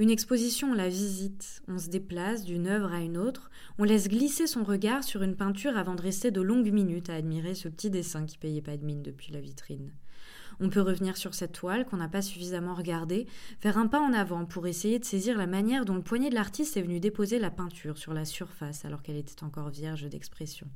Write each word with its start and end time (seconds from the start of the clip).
Une 0.00 0.10
exposition, 0.10 0.70
on 0.70 0.74
la 0.74 0.88
visite, 0.88 1.60
on 1.66 1.76
se 1.76 1.88
déplace 1.88 2.44
d'une 2.44 2.68
œuvre 2.68 2.92
à 2.92 3.00
une 3.00 3.18
autre, 3.18 3.50
on 3.78 3.84
laisse 3.84 4.06
glisser 4.06 4.46
son 4.46 4.62
regard 4.62 5.02
sur 5.02 5.24
une 5.24 5.34
peinture 5.34 5.76
avant 5.76 5.96
de 5.96 6.02
rester 6.02 6.30
de 6.30 6.40
longues 6.40 6.70
minutes 6.70 7.10
à 7.10 7.14
admirer 7.14 7.56
ce 7.56 7.66
petit 7.66 7.90
dessin 7.90 8.24
qui 8.24 8.38
payait 8.38 8.62
pas 8.62 8.76
de 8.76 8.84
mine 8.84 9.02
depuis 9.02 9.32
la 9.32 9.40
vitrine. 9.40 9.90
On 10.60 10.68
peut 10.68 10.82
revenir 10.82 11.16
sur 11.16 11.34
cette 11.34 11.50
toile 11.50 11.84
qu'on 11.84 11.96
n'a 11.96 12.06
pas 12.06 12.22
suffisamment 12.22 12.74
regardée, 12.74 13.26
faire 13.58 13.76
un 13.76 13.88
pas 13.88 14.00
en 14.00 14.12
avant 14.12 14.44
pour 14.44 14.68
essayer 14.68 15.00
de 15.00 15.04
saisir 15.04 15.36
la 15.36 15.48
manière 15.48 15.84
dont 15.84 15.96
le 15.96 16.02
poignet 16.02 16.30
de 16.30 16.36
l'artiste 16.36 16.76
est 16.76 16.82
venu 16.82 17.00
déposer 17.00 17.40
la 17.40 17.50
peinture 17.50 17.98
sur 17.98 18.14
la 18.14 18.24
surface 18.24 18.84
alors 18.84 19.02
qu'elle 19.02 19.16
était 19.16 19.42
encore 19.42 19.68
vierge 19.68 20.08
d'expression. 20.08 20.68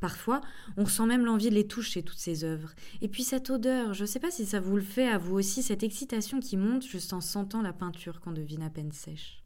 Parfois, 0.00 0.40
on 0.76 0.84
ressent 0.84 1.06
même 1.06 1.24
l'envie 1.24 1.50
de 1.50 1.54
les 1.54 1.66
toucher, 1.66 2.02
toutes 2.02 2.18
ces 2.18 2.44
œuvres. 2.44 2.72
Et 3.00 3.08
puis 3.08 3.24
cette 3.24 3.50
odeur, 3.50 3.94
je 3.94 4.02
ne 4.02 4.06
sais 4.06 4.20
pas 4.20 4.30
si 4.30 4.46
ça 4.46 4.60
vous 4.60 4.76
le 4.76 4.82
fait 4.82 5.08
à 5.08 5.18
vous 5.18 5.36
aussi, 5.36 5.62
cette 5.62 5.82
excitation 5.82 6.40
qui 6.40 6.56
monte 6.56 6.86
juste 6.86 7.12
en 7.12 7.20
sentant 7.20 7.62
la 7.62 7.72
peinture 7.72 8.20
qu'on 8.20 8.32
devine 8.32 8.62
à 8.62 8.70
peine 8.70 8.92
sèche. 8.92 9.42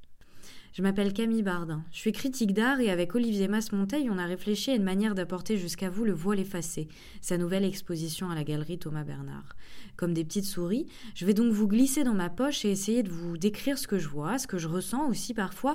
Je 0.72 0.80
m'appelle 0.80 1.12
Camille 1.12 1.42
Bardin. 1.42 1.84
Je 1.92 1.98
suis 1.98 2.12
critique 2.12 2.54
d'art 2.54 2.80
et 2.80 2.90
avec 2.90 3.14
Olivier 3.14 3.46
Masmonteil, 3.46 4.08
on 4.08 4.16
a 4.16 4.24
réfléchi 4.24 4.70
à 4.70 4.74
une 4.74 4.82
manière 4.82 5.14
d'apporter 5.14 5.58
jusqu'à 5.58 5.90
vous 5.90 6.06
le 6.06 6.14
voile 6.14 6.40
effacé, 6.40 6.88
sa 7.20 7.36
nouvelle 7.36 7.66
exposition 7.66 8.30
à 8.30 8.34
la 8.34 8.42
galerie 8.42 8.78
Thomas 8.78 9.04
Bernard. 9.04 9.54
Comme 9.96 10.14
des 10.14 10.24
petites 10.24 10.46
souris, 10.46 10.86
je 11.14 11.26
vais 11.26 11.34
donc 11.34 11.52
vous 11.52 11.68
glisser 11.68 12.04
dans 12.04 12.14
ma 12.14 12.30
poche 12.30 12.64
et 12.64 12.70
essayer 12.70 13.02
de 13.02 13.10
vous 13.10 13.36
décrire 13.36 13.76
ce 13.76 13.86
que 13.86 13.98
je 13.98 14.08
vois, 14.08 14.38
ce 14.38 14.46
que 14.46 14.56
je 14.56 14.66
ressens 14.66 15.10
aussi 15.10 15.34
parfois, 15.34 15.74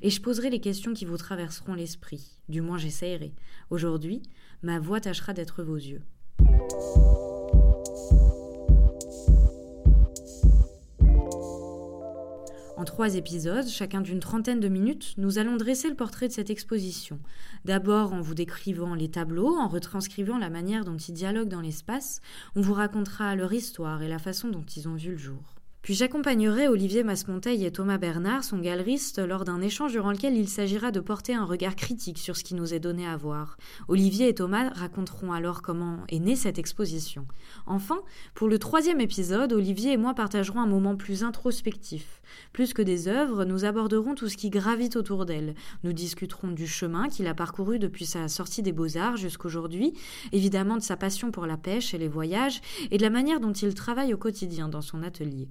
et 0.00 0.08
je 0.08 0.22
poserai 0.22 0.48
les 0.48 0.60
questions 0.60 0.94
qui 0.94 1.04
vous 1.04 1.18
traverseront 1.18 1.74
l'esprit. 1.74 2.38
Du 2.48 2.62
moins 2.62 2.78
j'essayerai. 2.78 3.34
Aujourd'hui, 3.68 4.22
ma 4.62 4.78
voix 4.78 5.02
tâchera 5.02 5.34
d'être 5.34 5.62
vos 5.62 5.76
yeux. 5.76 6.00
En 12.78 12.84
trois 12.84 13.16
épisodes, 13.16 13.66
chacun 13.66 14.00
d'une 14.00 14.20
trentaine 14.20 14.60
de 14.60 14.68
minutes, 14.68 15.14
nous 15.16 15.38
allons 15.38 15.56
dresser 15.56 15.88
le 15.88 15.96
portrait 15.96 16.28
de 16.28 16.32
cette 16.32 16.48
exposition. 16.48 17.18
D'abord 17.64 18.12
en 18.12 18.20
vous 18.20 18.36
décrivant 18.36 18.94
les 18.94 19.10
tableaux, 19.10 19.56
en 19.56 19.66
retranscrivant 19.66 20.38
la 20.38 20.48
manière 20.48 20.84
dont 20.84 20.96
ils 20.96 21.12
dialoguent 21.12 21.48
dans 21.48 21.60
l'espace, 21.60 22.20
on 22.54 22.60
vous 22.60 22.74
racontera 22.74 23.34
leur 23.34 23.52
histoire 23.52 24.00
et 24.04 24.08
la 24.08 24.20
façon 24.20 24.48
dont 24.48 24.62
ils 24.76 24.86
ont 24.86 24.94
vu 24.94 25.10
le 25.10 25.18
jour. 25.18 25.57
Puis 25.82 25.94
j'accompagnerai 25.94 26.68
Olivier 26.68 27.02
Masmonteil 27.02 27.64
et 27.64 27.70
Thomas 27.70 27.96
Bernard, 27.96 28.44
son 28.44 28.58
galeriste, 28.58 29.20
lors 29.20 29.44
d'un 29.44 29.62
échange 29.62 29.92
durant 29.92 30.12
lequel 30.12 30.36
il 30.36 30.48
s'agira 30.48 30.90
de 30.90 31.00
porter 31.00 31.34
un 31.34 31.44
regard 31.44 31.76
critique 31.76 32.18
sur 32.18 32.36
ce 32.36 32.44
qui 32.44 32.54
nous 32.54 32.74
est 32.74 32.80
donné 32.80 33.06
à 33.06 33.16
voir. 33.16 33.56
Olivier 33.86 34.28
et 34.28 34.34
Thomas 34.34 34.68
raconteront 34.74 35.32
alors 35.32 35.62
comment 35.62 36.04
est 36.10 36.18
née 36.18 36.36
cette 36.36 36.58
exposition. 36.58 37.26
Enfin, 37.66 38.00
pour 38.34 38.48
le 38.48 38.58
troisième 38.58 39.00
épisode, 39.00 39.52
Olivier 39.52 39.92
et 39.92 39.96
moi 39.96 40.14
partagerons 40.14 40.60
un 40.60 40.66
moment 40.66 40.96
plus 40.96 41.24
introspectif. 41.24 42.20
Plus 42.52 42.74
que 42.74 42.82
des 42.82 43.08
œuvres, 43.08 43.46
nous 43.46 43.64
aborderons 43.64 44.14
tout 44.14 44.28
ce 44.28 44.36
qui 44.36 44.50
gravite 44.50 44.96
autour 44.96 45.24
d'elle. 45.24 45.54
Nous 45.84 45.94
discuterons 45.94 46.48
du 46.48 46.66
chemin 46.66 47.08
qu'il 47.08 47.26
a 47.28 47.34
parcouru 47.34 47.78
depuis 47.78 48.04
sa 48.04 48.28
sortie 48.28 48.62
des 48.62 48.72
beaux-arts 48.72 49.16
jusqu'aujourd'hui, 49.16 49.94
évidemment 50.32 50.76
de 50.76 50.82
sa 50.82 50.98
passion 50.98 51.30
pour 51.30 51.46
la 51.46 51.56
pêche 51.56 51.94
et 51.94 51.98
les 51.98 52.08
voyages, 52.08 52.60
et 52.90 52.98
de 52.98 53.02
la 53.02 53.10
manière 53.10 53.40
dont 53.40 53.52
il 53.52 53.74
travaille 53.74 54.12
au 54.12 54.18
quotidien 54.18 54.68
dans 54.68 54.82
son 54.82 55.02
atelier. 55.02 55.48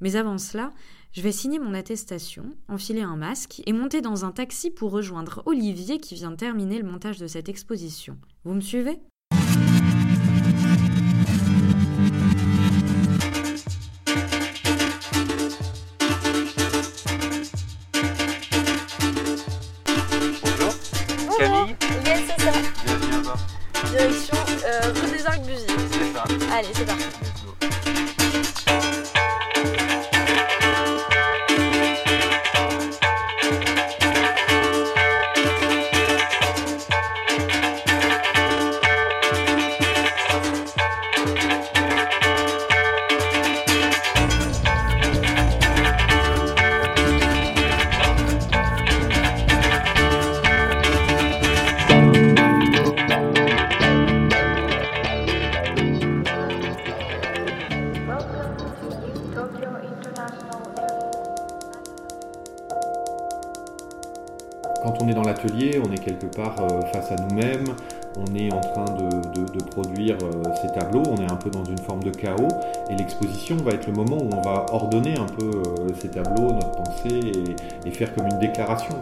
Mais 0.00 0.16
avant 0.16 0.38
cela, 0.38 0.70
je 1.12 1.22
vais 1.22 1.32
signer 1.32 1.58
mon 1.58 1.74
attestation, 1.74 2.44
enfiler 2.68 3.02
un 3.02 3.16
masque 3.16 3.62
et 3.66 3.72
monter 3.72 4.00
dans 4.00 4.24
un 4.24 4.32
taxi 4.32 4.70
pour 4.70 4.90
rejoindre 4.90 5.42
Olivier 5.46 5.98
qui 5.98 6.14
vient 6.14 6.32
de 6.32 6.36
terminer 6.36 6.78
le 6.78 6.90
montage 6.90 7.18
de 7.18 7.26
cette 7.26 7.48
exposition. 7.48 8.18
Vous 8.44 8.54
me 8.54 8.60
suivez? 8.60 8.98
Bonjour. 20.42 20.74
Camille 21.38 21.76
Yes, 22.04 22.22
c'est 22.28 22.42
ça. 22.42 22.52
Bienvenue 22.84 23.14
à 23.14 23.20
bord. 23.22 23.38
Direction 23.90 24.36
euh, 24.66 24.92
rue 24.92 25.16
des 25.16 25.26
Arcs-Busiers. 25.26 25.66
C'est 25.92 26.12
ça. 26.12 26.24
Allez, 26.52 26.68
c'est 26.74 26.86
parti. 26.86 27.04
À 67.10 67.16
nous-mêmes, 67.16 67.64
on 68.16 68.34
est 68.34 68.52
en 68.52 68.60
train 68.60 68.84
de, 68.84 69.64
produire 69.70 70.16
euh, 70.22 70.42
ces 70.62 70.68
tableaux, 70.78 71.02
on 71.10 71.16
est 71.16 71.30
un 71.30 71.36
peu 71.36 71.50
dans 71.50 71.64
une 71.64 71.78
forme 71.78 72.02
de 72.02 72.10
chaos, 72.10 72.48
et 72.90 72.94
l'exposition 72.94 73.56
va 73.56 73.72
être 73.72 73.86
le 73.86 73.92
moment 73.92 74.18
où 74.18 74.30
on 74.32 74.40
va 74.42 74.66
ordonner 74.70 75.14
un 75.18 75.26
peu 75.26 75.50
euh, 75.50 75.88
ces 76.00 76.08
tableaux, 76.08 76.52
notre 76.52 76.70
pensée, 76.70 77.32
et, 77.84 77.90
faire 77.90 78.14
comme 78.14 78.26
une 78.26 78.38
déclaration. 78.38 78.94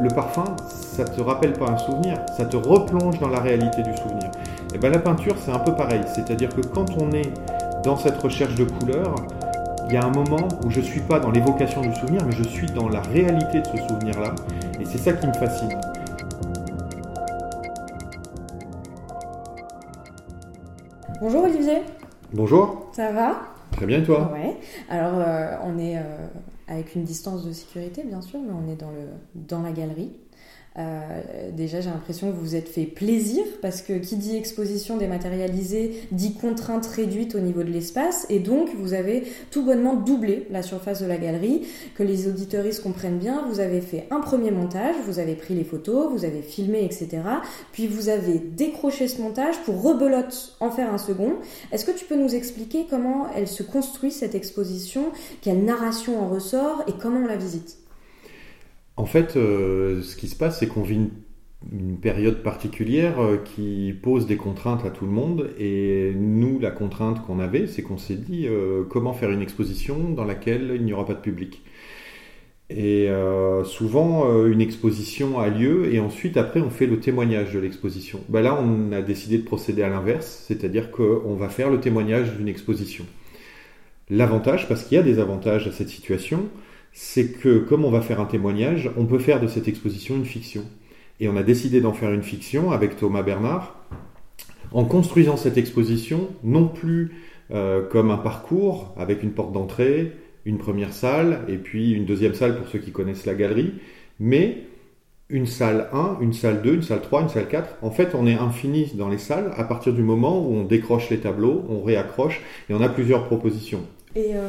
Le, 0.00 0.08
parfum, 0.08 0.44
ça 0.68 1.04
te 1.04 1.20
rappelle 1.20 1.54
pas 1.54 1.70
un 1.70 1.78
souvenir, 1.78 2.18
ça 2.36 2.44
te 2.44 2.56
replonge 2.56 3.18
dans 3.18 3.28
la 3.28 3.40
réalité 3.40 3.82
du 3.82 3.96
souvenir. 3.96 4.30
Et 4.74 4.78
ben 4.78 4.90
la 4.92 4.98
peinture, 4.98 5.34
c'est 5.44 5.50
un 5.50 5.58
peu 5.58 5.74
pareil, 5.74 6.02
c'est-à-dire 6.14 6.50
que 6.50 6.60
quand 6.60 6.86
on 6.98 7.10
est 7.12 7.32
dans 7.82 7.96
cette 7.96 8.16
recherche 8.18 8.54
de 8.54 8.64
couleurs, 8.64 9.14
il 9.92 9.96
y 9.96 9.98
a 9.98 10.06
un 10.06 10.10
moment 10.10 10.48
où 10.64 10.70
je 10.70 10.80
suis 10.80 11.00
pas 11.00 11.20
dans 11.20 11.30
l'évocation 11.30 11.82
du 11.82 11.94
souvenir, 11.94 12.24
mais 12.24 12.32
je 12.32 12.44
suis 12.44 12.66
dans 12.68 12.88
la 12.88 13.02
réalité 13.02 13.60
de 13.60 13.66
ce 13.66 13.76
souvenir-là. 13.76 14.34
Et 14.80 14.86
c'est 14.86 14.96
ça 14.96 15.12
qui 15.12 15.26
me 15.26 15.34
fascine. 15.34 15.68
Bonjour 21.20 21.44
Olivier, 21.44 21.82
Bonjour, 22.32 22.90
ça 22.94 23.12
va? 23.12 23.42
Très 23.72 23.84
bien 23.84 23.98
et 23.98 24.02
toi? 24.02 24.32
Ouais. 24.32 24.56
Alors 24.88 25.12
euh, 25.18 25.56
on 25.62 25.78
est 25.78 25.98
euh, 25.98 26.26
avec 26.68 26.94
une 26.94 27.04
distance 27.04 27.44
de 27.44 27.52
sécurité 27.52 28.02
bien 28.02 28.22
sûr, 28.22 28.40
mais 28.40 28.52
on 28.54 28.72
est 28.72 28.76
dans, 28.76 28.92
le, 28.92 29.08
dans 29.34 29.60
la 29.60 29.72
galerie. 29.72 30.10
Euh, 30.78 31.50
déjà 31.54 31.82
j'ai 31.82 31.90
l'impression 31.90 32.30
que 32.30 32.36
vous 32.36 32.40
vous 32.40 32.56
êtes 32.56 32.68
fait 32.68 32.86
plaisir 32.86 33.44
parce 33.60 33.82
que 33.82 33.92
qui 33.92 34.16
dit 34.16 34.36
exposition 34.36 34.96
dématérialisée 34.96 36.02
dit 36.12 36.32
contrainte 36.32 36.86
réduite 36.86 37.34
au 37.34 37.40
niveau 37.40 37.62
de 37.62 37.70
l'espace 37.70 38.24
et 38.30 38.38
donc 38.38 38.70
vous 38.74 38.94
avez 38.94 39.24
tout 39.50 39.64
bonnement 39.64 39.94
doublé 39.94 40.46
la 40.50 40.62
surface 40.62 41.02
de 41.02 41.06
la 41.06 41.18
galerie. 41.18 41.66
Que 41.94 42.02
les 42.02 42.26
auditeuristes 42.26 42.82
comprennent 42.82 43.18
bien, 43.18 43.44
vous 43.48 43.60
avez 43.60 43.82
fait 43.82 44.06
un 44.10 44.20
premier 44.20 44.50
montage, 44.50 44.94
vous 45.06 45.18
avez 45.18 45.34
pris 45.34 45.54
les 45.54 45.64
photos, 45.64 46.10
vous 46.10 46.24
avez 46.24 46.40
filmé 46.40 46.84
etc. 46.84 47.22
Puis 47.72 47.86
vous 47.86 48.08
avez 48.08 48.38
décroché 48.38 49.08
ce 49.08 49.20
montage 49.20 49.58
pour 49.64 49.82
rebelote 49.82 50.56
en 50.60 50.70
faire 50.70 50.92
un 50.92 50.98
second. 50.98 51.34
Est-ce 51.70 51.84
que 51.84 51.92
tu 51.92 52.06
peux 52.06 52.16
nous 52.16 52.34
expliquer 52.34 52.86
comment 52.88 53.26
elle 53.36 53.48
se 53.48 53.62
construit 53.62 54.10
cette 54.10 54.34
exposition, 54.34 55.12
quelle 55.42 55.64
narration 55.64 56.22
en 56.22 56.28
ressort? 56.28 56.84
Et 56.88 56.92
comment 56.92 57.20
on 57.20 57.26
la 57.26 57.36
visite? 57.36 57.81
En 58.96 59.06
fait, 59.06 59.36
euh, 59.36 60.02
ce 60.02 60.16
qui 60.16 60.28
se 60.28 60.36
passe, 60.36 60.58
c'est 60.60 60.66
qu'on 60.66 60.82
vit 60.82 60.96
une, 60.96 61.98
période 61.98 62.42
particulière 62.42 63.20
euh, 63.20 63.36
qui 63.36 63.94
pose 64.02 64.26
des 64.26 64.36
contraintes 64.36 64.84
à 64.84 64.90
tout 64.90 65.06
le 65.06 65.12
monde. 65.12 65.50
Et 65.58 66.12
nous, 66.16 66.58
la 66.58 66.70
contrainte 66.70 67.24
qu'on 67.24 67.38
avait, 67.40 67.66
c'est 67.66 67.82
qu'on 67.82 67.98
s'est 67.98 68.16
dit 68.16 68.46
euh, 68.46 68.82
comment 68.88 69.12
faire 69.12 69.30
une 69.30 69.42
exposition 69.42 70.10
dans 70.10 70.24
laquelle 70.24 70.72
il 70.74 70.84
n'y 70.84 70.92
aura 70.92 71.06
pas 71.06 71.14
de 71.14 71.20
public. 71.20 71.62
Et 72.74 73.10
souvent, 73.66 74.46
une 74.46 74.62
exposition 74.62 75.38
a 75.38 75.50
lieu 75.50 75.92
et 75.92 76.00
ensuite, 76.00 76.38
après, 76.38 76.62
on 76.62 76.70
fait 76.70 76.86
le 76.86 77.00
témoignage 77.00 77.52
de 77.52 77.58
l'exposition. 77.58 78.20
Ben 78.30 78.40
là, 78.40 78.58
on 78.58 78.92
a 78.92 79.02
décidé 79.02 79.36
de 79.36 79.44
procéder 79.44 79.82
à 79.82 79.90
l'inverse, 79.90 80.46
c'est-à-dire 80.48 80.90
qu'on 80.90 81.34
va 81.34 81.50
faire 81.50 81.68
le 81.68 81.80
témoignage 81.80 82.34
d'une 82.34 82.48
exposition. 82.48 83.04
L'avantage, 84.08 84.68
parce 84.68 84.84
qu'il 84.84 84.96
y 84.96 84.98
a 84.98 85.02
des 85.02 85.18
avantages 85.18 85.68
à 85.68 85.72
cette 85.72 85.90
situation, 85.90 86.48
c'est 86.92 87.32
que 87.32 87.58
comme 87.58 87.84
on 87.84 87.90
va 87.90 88.00
faire 88.00 88.20
un 88.20 88.26
témoignage, 88.26 88.90
on 88.96 89.06
peut 89.06 89.18
faire 89.18 89.40
de 89.40 89.46
cette 89.46 89.68
exposition 89.68 90.14
une 90.16 90.24
fiction. 90.24 90.64
Et 91.20 91.28
on 91.28 91.36
a 91.36 91.42
décidé 91.42 91.80
d'en 91.80 91.92
faire 91.92 92.12
une 92.12 92.22
fiction 92.22 92.70
avec 92.70 92.96
Thomas 92.96 93.22
Bernard, 93.22 93.76
en 94.72 94.84
construisant 94.84 95.36
cette 95.36 95.58
exposition, 95.58 96.28
non 96.42 96.68
plus 96.68 97.12
euh, 97.52 97.86
comme 97.86 98.10
un 98.10 98.16
parcours 98.16 98.94
avec 98.96 99.22
une 99.22 99.32
porte 99.32 99.52
d'entrée, 99.52 100.12
une 100.44 100.58
première 100.58 100.92
salle, 100.92 101.40
et 101.48 101.56
puis 101.56 101.92
une 101.92 102.04
deuxième 102.04 102.34
salle 102.34 102.56
pour 102.56 102.68
ceux 102.68 102.78
qui 102.78 102.90
connaissent 102.90 103.26
la 103.26 103.34
galerie, 103.34 103.74
mais 104.18 104.64
une 105.28 105.46
salle 105.46 105.88
1, 105.92 106.18
une 106.20 106.32
salle 106.32 106.62
2, 106.62 106.74
une 106.74 106.82
salle 106.82 107.00
3, 107.00 107.22
une 107.22 107.28
salle 107.28 107.48
4. 107.48 107.76
En 107.82 107.90
fait, 107.90 108.14
on 108.14 108.26
est 108.26 108.34
infini 108.34 108.92
dans 108.94 109.08
les 109.08 109.18
salles 109.18 109.52
à 109.56 109.64
partir 109.64 109.92
du 109.92 110.02
moment 110.02 110.46
où 110.46 110.54
on 110.54 110.64
décroche 110.64 111.08
les 111.10 111.18
tableaux, 111.18 111.64
on 111.68 111.82
réaccroche, 111.82 112.42
et 112.68 112.74
on 112.74 112.80
a 112.82 112.88
plusieurs 112.88 113.26
propositions. 113.26 113.82
Et 114.14 114.34
euh, 114.34 114.48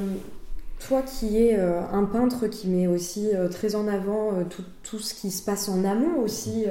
toi 0.88 1.02
qui 1.02 1.38
es 1.38 1.58
euh, 1.58 1.82
un 1.92 2.04
peintre 2.04 2.48
qui 2.48 2.68
met 2.68 2.88
aussi 2.88 3.30
euh, 3.34 3.48
très 3.48 3.76
en 3.76 3.88
avant 3.88 4.34
euh, 4.34 4.44
tout, 4.84 5.00
ce 5.00 5.14
qui 5.14 5.32
se 5.32 5.42
passe 5.42 5.70
en 5.70 5.84
amont 5.86 6.20
aussi 6.20 6.66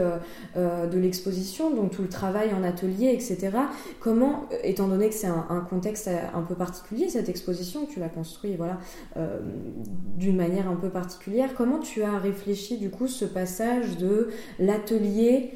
de 0.55 0.99
l'exposition, 0.99 1.75
donc 1.75 1.91
tout 1.91 2.03
le 2.03 2.09
travail 2.09 2.53
en 2.55 2.62
atelier, 2.62 3.09
etc. 3.09 3.50
Comment, 3.99 4.49
étant 4.62 4.87
donné 4.87 5.09
que 5.09 5.14
c'est 5.14 5.26
un, 5.26 5.67
contexte 5.69 6.09
un 6.09 6.43
peu 6.43 6.55
particulier, 6.55 7.09
cette 7.09 7.29
exposition, 7.29 7.85
tu 7.87 7.99
l'as 7.99 8.09
construit 8.09 8.55
voilà, 8.55 8.79
d'une 10.17 10.37
manière 10.37 10.69
un 10.69 10.76
peu 10.76 10.88
particulière, 10.88 11.50
comment 11.56 11.81
tu 11.81 12.05
as 12.05 12.17
réfléchi 12.19 12.79
du 12.79 12.91
coup 12.91 13.08
ce 13.08 13.25
passage 13.25 13.97
de 13.97 14.29
l'atelier 14.61 15.50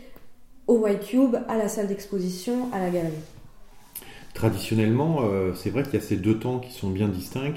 au 0.66 0.78
White 0.78 1.06
Cube 1.06 1.36
à 1.46 1.56
la 1.56 1.68
salle 1.68 1.86
d'exposition, 1.86 2.68
à 2.72 2.80
la 2.80 2.90
galerie? 2.90 3.12
Traditionnellement, 4.34 5.20
c'est 5.54 5.70
vrai 5.70 5.84
qu'il 5.84 5.94
y 5.94 5.98
a 5.98 6.00
ces 6.00 6.16
deux 6.16 6.38
temps 6.38 6.58
qui 6.58 6.72
sont 6.72 6.90
bien 6.90 7.06
distincts, 7.06 7.54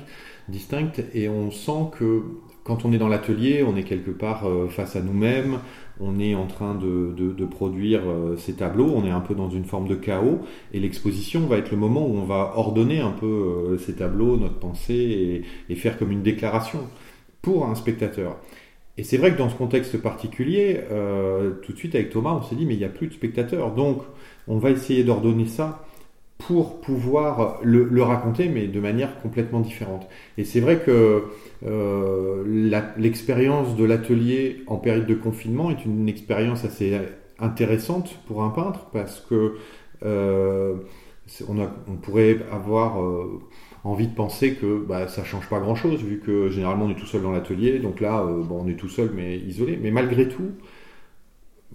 distincts 0.49 1.01
et 1.13 1.29
on 1.29 1.51
sent 1.51 1.91
que 1.97 2.23
quand 2.69 2.85
on 2.85 2.91
est 2.93 2.99
dans 2.99 3.07
l'atelier, 3.07 3.63
on 3.67 3.75
est 3.75 3.83
quelque 3.83 4.11
part 4.11 4.47
euh, 4.47 4.67
face 4.67 4.95
à 4.95 5.01
nous-mêmes, 5.01 5.57
on 5.99 6.19
est 6.19 6.35
en 6.35 6.45
train 6.45 6.75
de, 6.75 7.13
de- 7.17 7.45
produire 7.45 8.01
euh, 8.05 8.37
ces 8.37 8.53
tableaux, 8.53 8.93
on 8.95 9.05
est 9.05 9.09
un 9.09 9.21
peu 9.21 9.33
dans 9.33 9.49
une 9.49 9.65
forme 9.65 9.87
de 9.87 9.95
chaos 9.95 10.41
et 10.71 10.79
l'exposition 10.79 11.41
va 11.47 11.57
être 11.57 11.71
le 11.71 11.77
moment 11.77 12.05
où 12.05 12.15
on 12.15 12.25
va 12.25 12.53
ordonner 12.55 12.99
un 12.99 13.09
peu 13.09 13.25
euh, 13.25 13.77
ces 13.79 13.95
tableaux, 13.95 14.37
notre 14.37 14.59
pensée 14.59 15.43
et, 15.67 15.75
faire 15.75 15.97
comme 15.97 16.11
une 16.11 16.21
déclaration 16.21 16.79
pour 17.41 17.65
un 17.65 17.73
spectateur. 17.73 18.37
Et 18.97 19.03
c'est 19.03 19.17
vrai 19.17 19.31
que 19.31 19.37
dans 19.37 19.49
ce 19.49 19.55
contexte 19.55 19.97
particulier, 19.97 20.81
tout 21.63 21.71
de 21.71 21.77
suite 21.77 21.95
avec 21.95 22.09
Thomas, 22.09 22.33
on 22.33 22.41
s'est 22.41 22.55
dit 22.55 22.65
mais 22.65 22.73
il 22.73 22.79
n'y 22.79 22.83
a 22.83 22.89
plus 22.89 23.07
de 23.07 23.13
spectateurs, 23.13 23.73
donc 23.73 24.01
on 24.47 24.57
va 24.57 24.71
essayer 24.71 25.05
d'ordonner 25.05 25.45
ça 25.45 25.85
pour 26.39 26.79
pouvoir 26.79 27.59
le, 27.63 28.01
raconter, 28.01 28.47
mais 28.47 28.67
de 28.67 28.79
manière 28.79 29.21
complètement 29.21 29.59
différente. 29.59 30.07
Et 30.37 30.45
c'est 30.45 30.61
vrai 30.61 30.79
que 30.79 31.25
euh, 31.65 32.93
l'expérience 32.97 33.75
de 33.75 33.83
l'atelier 33.83 34.63
en 34.67 34.77
période 34.77 35.05
de 35.05 35.13
confinement 35.13 35.69
est 35.69 35.85
une 35.85 36.07
expérience 36.07 36.63
assez 36.63 36.97
intéressante 37.39 38.15
pour 38.25 38.41
un 38.41 38.49
peintre 38.49 38.87
parce 38.91 39.19
que 39.19 39.57
euh, 40.03 40.75
on, 41.47 41.95
pourrait 42.01 42.39
avoir 42.51 43.03
euh, 43.03 43.41
envie 43.83 44.07
de 44.07 44.15
penser 44.15 44.55
que 44.55 44.83
bah, 44.83 45.09
ça 45.09 45.25
change 45.25 45.47
pas 45.49 45.59
grand-chose 45.59 46.01
vu 46.01 46.19
que 46.19 46.49
généralement 46.49 46.85
on 46.85 46.89
est 46.89 46.99
tout 46.99 47.05
seul 47.05 47.21
dans 47.21 47.31
l'atelier, 47.31 47.79
donc 47.79 47.99
là 47.99 48.25
on 48.25 48.67
est 48.67 48.77
tout 48.77 48.89
seul 48.89 49.11
mais 49.13 49.37
isolé. 49.37 49.77
Mais 49.79 49.91
malgré 49.91 50.29
tout, 50.29 50.51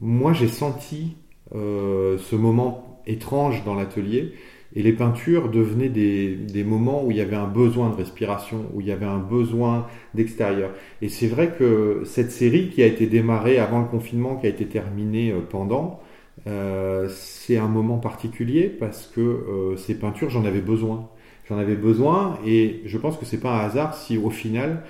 moi 0.01 0.33
j'ai 0.33 0.49
senti 0.49 1.17
ce 1.53 2.35
moment 2.35 3.03
étrange 3.07 3.63
dans 3.65 3.75
l'atelier 3.75 4.33
et 4.75 4.83
les 4.83 4.93
peintures 4.93 5.51
devenaient 5.51 5.89
des, 5.89 6.35
des 6.35 6.65
moments 6.65 7.05
où 7.05 7.11
il 7.11 7.17
y 7.17 7.21
avait 7.21 7.37
un 7.37 7.47
besoin 7.47 7.91
de 7.91 7.95
respiration, 7.95 8.67
où 8.75 8.81
il 8.81 8.89
y 8.89 8.93
avait 8.93 9.07
un 9.07 9.19
besoin 9.19 9.87
d'extérieur. 10.15 10.71
Et 11.01 11.09
c'est 11.09 11.29
vrai 11.29 11.55
que 11.57 12.03
cette 12.05 12.33
série 12.33 12.71
qui 12.71 12.83
a 12.83 12.87
été 12.87 13.07
démarrée 13.07 13.59
avant 13.59 13.81
le 13.81 13.87
confinement, 13.87 14.37
qui 14.37 14.47
a 14.47 14.51
été 14.51 14.67
terminée 14.67 15.31
euh, 15.31 15.41
pendant, 15.49 16.01
euh, 16.47 17.09
c'est 17.11 17.57
un 17.57 17.69
moment 17.69 17.99
particulier 17.99 18.69
parce 18.69 19.07
que 19.07 19.21
euh, 19.21 19.77
ces 19.77 19.99
peintures, 19.99 20.31
j'en 20.31 20.45
avais 20.45 20.61
besoin. 20.61 21.09
J'en 21.49 21.59
avais 21.59 21.77
besoin 21.77 22.39
et 22.47 22.81
je 22.87 22.97
pense 22.99 23.19
que 23.19 23.27
c'est 23.27 23.41
pas 23.41 23.61
un 23.61 23.67
hasard 23.67 23.95
si 23.95 24.17
au 24.17 24.31
final 24.31 24.83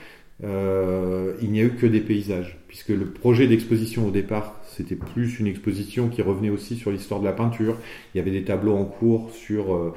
il 0.42 1.50
n'y 1.50 1.60
a 1.60 1.64
eu 1.64 1.70
que 1.70 1.86
des 1.86 2.00
paysages, 2.00 2.58
puisque 2.68 2.88
le 2.88 3.06
projet 3.06 3.46
d'exposition 3.46 4.06
au 4.06 4.10
départ, 4.10 4.60
c'était 4.66 4.96
plus 4.96 5.38
une 5.38 5.46
exposition 5.46 6.08
qui 6.08 6.22
revenait 6.22 6.50
aussi 6.50 6.76
sur 6.76 6.90
l'histoire 6.90 7.20
de 7.20 7.24
la 7.24 7.32
peinture. 7.32 7.76
Il 8.14 8.18
y 8.18 8.20
avait 8.20 8.30
des 8.30 8.44
tableaux 8.44 8.74
en 8.74 8.84
cours 8.84 9.30
sur 9.30 9.74
euh, 9.74 9.94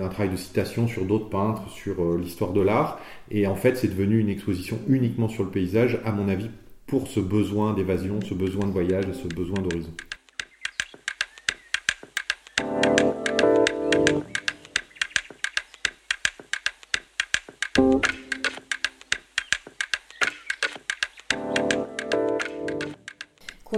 un 0.00 0.08
travail 0.08 0.30
de 0.30 0.36
citation 0.36 0.86
sur 0.86 1.04
d'autres 1.04 1.28
peintres, 1.28 1.68
sur 1.70 2.02
euh, 2.02 2.18
l'histoire 2.18 2.52
de 2.52 2.60
l'art, 2.60 3.00
et 3.30 3.46
en 3.46 3.56
fait, 3.56 3.76
c'est 3.76 3.88
devenu 3.88 4.20
une 4.20 4.28
exposition 4.28 4.78
uniquement 4.88 5.28
sur 5.28 5.44
le 5.44 5.50
paysage, 5.50 5.98
à 6.04 6.12
mon 6.12 6.28
avis, 6.28 6.50
pour 6.86 7.08
ce 7.08 7.20
besoin 7.20 7.74
d'évasion, 7.74 8.20
ce 8.20 8.34
besoin 8.34 8.66
de 8.66 8.72
voyage 8.72 9.06
ce 9.12 9.26
besoin 9.26 9.60
d'horizon. 9.60 9.90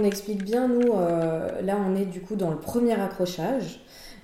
Explique 0.05 0.43
bien, 0.43 0.67
nous, 0.67 0.93
euh, 0.93 1.61
là 1.61 1.77
on 1.85 1.95
est 1.95 2.05
du 2.05 2.21
coup 2.21 2.35
dans 2.35 2.49
le 2.49 2.57
premier 2.57 2.93
accrochage. 2.99 3.81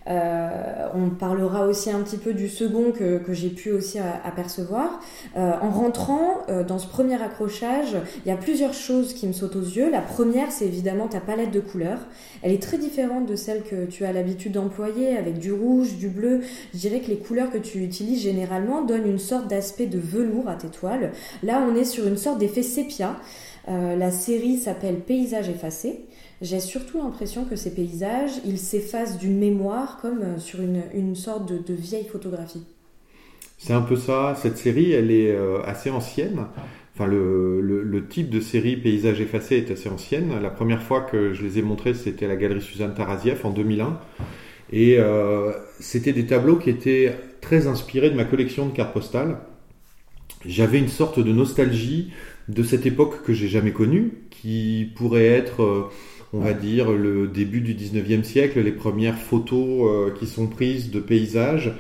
Euh, 0.08 0.88
on 0.94 1.10
parlera 1.10 1.66
aussi 1.66 1.90
un 1.90 2.00
petit 2.02 2.18
peu 2.18 2.34
du 2.34 2.48
second 2.48 2.92
que, 2.92 3.22
j'ai 3.30 3.50
pu 3.50 3.72
aussi 3.72 3.98
apercevoir. 4.00 5.00
Euh, 5.36 5.54
en 5.62 5.72
rentrant 5.72 6.42
dans 6.68 6.78
ce 6.78 6.88
premier 6.88 7.22
accrochage, 7.22 7.98
il 8.24 8.30
y 8.30 8.32
a 8.32 8.38
plusieurs 8.38 8.74
choses 8.74 9.14
qui 9.14 9.28
me 9.28 9.34
sautent 9.34 9.56
aux 9.56 9.62
yeux. 9.62 9.90
La 9.90 10.02
première, 10.02 10.52
c'est 10.52 10.66
évidemment 10.66 11.08
ta 11.08 11.20
palette 11.20 11.52
de 11.52 11.60
couleurs. 11.60 12.00
Elle 12.44 12.52
est 12.52 12.62
très 12.62 12.78
différente 12.78 13.26
de 13.26 13.36
celle 13.36 13.64
que 13.64 13.86
tu 13.86 14.06
as 14.06 14.14
l'habitude 14.14 14.54
d'employer 14.54 15.18
avec 15.18 15.40
du 15.40 15.52
rouge, 15.52 15.96
du 15.96 16.08
bleu. 16.08 16.42
Je 16.74 16.80
dirais 16.80 17.00
que 17.00 17.08
les 17.08 17.18
couleurs 17.18 17.50
que 17.50 17.58
tu 17.58 17.80
utilises 17.80 18.22
généralement 18.22 18.84
donnent 18.84 19.08
une 19.08 19.20
sorte 19.20 19.48
d'aspect 19.48 19.88
de 19.88 20.00
velours 20.00 20.48
à 20.48 20.56
tes 20.56 20.70
toiles. 20.70 21.12
Là, 21.42 21.64
on 21.68 21.76
est 21.76 21.86
sur 21.86 22.06
une 22.06 22.18
sorte 22.18 22.38
d'effet 22.38 22.64
sépia. 22.64 23.16
Euh, 23.68 23.96
la 23.96 24.12
série 24.12 24.58
s'appelle 24.58 25.00
Paysages 25.00 25.50
effacés. 25.50 26.02
J'ai 26.42 26.60
surtout 26.60 27.00
l'impression 27.00 27.46
que 27.46 27.56
ces 27.56 27.74
paysages, 27.74 28.32
ils 28.46 28.60
s'effacent 28.60 29.18
d'une 29.18 29.40
mémoire 29.40 29.98
comme 30.02 30.22
euh, 30.22 30.40
sur 30.40 30.62
une, 30.62 30.84
une 30.94 31.16
sorte 31.16 31.50
de, 31.50 31.58
de 31.58 31.74
vieille 31.74 32.06
photographie. 32.06 32.64
C'est 33.58 33.74
un 33.74 33.82
peu 33.82 33.96
ça. 33.96 34.36
Cette 34.40 34.58
série, 34.58 34.92
elle 34.92 35.12
est 35.12 35.32
euh, 35.32 35.64
assez 35.64 35.90
ancienne. 35.90 36.46
Enfin, 36.94 37.08
le, 37.08 37.60
le, 37.62 38.08
type 38.08 38.30
de 38.30 38.40
série 38.40 38.78
Paysage 38.78 39.20
effacé 39.20 39.58
est 39.58 39.72
assez 39.72 39.90
ancienne. 39.90 40.32
La 40.42 40.50
première 40.50 40.82
fois 40.82 41.02
que 41.02 41.34
je 41.34 41.44
les 41.44 41.60
ai 41.60 41.62
montrés, 41.62 41.94
c'était 41.94 42.26
à 42.26 42.28
la 42.30 42.38
galerie 42.38 42.62
Suzanne 42.62 42.94
Tarazieff 42.94 43.44
en 43.44 43.50
2001. 43.50 44.00
Et 44.72 44.98
c'était 45.82 46.14
des 46.14 46.26
tableaux 46.26 46.56
qui 46.56 46.70
étaient 46.70 47.14
très 47.42 47.68
inspirés 47.68 48.10
de 48.10 48.16
ma 48.16 48.24
collection 48.24 48.66
de 48.66 48.72
cartes 48.72 48.94
postales. 48.94 49.40
J'avais 50.46 50.80
une 50.80 50.88
sorte 50.88 51.20
de 51.20 51.34
nostalgie 51.34 52.12
de 52.48 52.64
cette 52.64 52.86
époque 52.86 53.24
que 53.24 53.34
j'ai 53.34 53.48
jamais 53.48 53.72
connue, 53.72 54.12
qui 54.30 54.90
pourrait 54.96 55.26
être, 55.26 55.64
euh, 55.64 55.90
on 56.34 56.40
va 56.40 56.54
dire, 56.54 56.92
le 56.92 57.28
début 57.28 57.62
du 57.62 57.74
19e 57.74 58.24
siècle, 58.24 58.60
les 58.62 58.72
premières 58.72 59.18
photos 59.18 59.90
euh, 59.90 60.12
qui 60.12 60.28
sont 60.28 60.48
prises 60.48 60.92
de 60.92 61.00
paysages. 61.00 61.74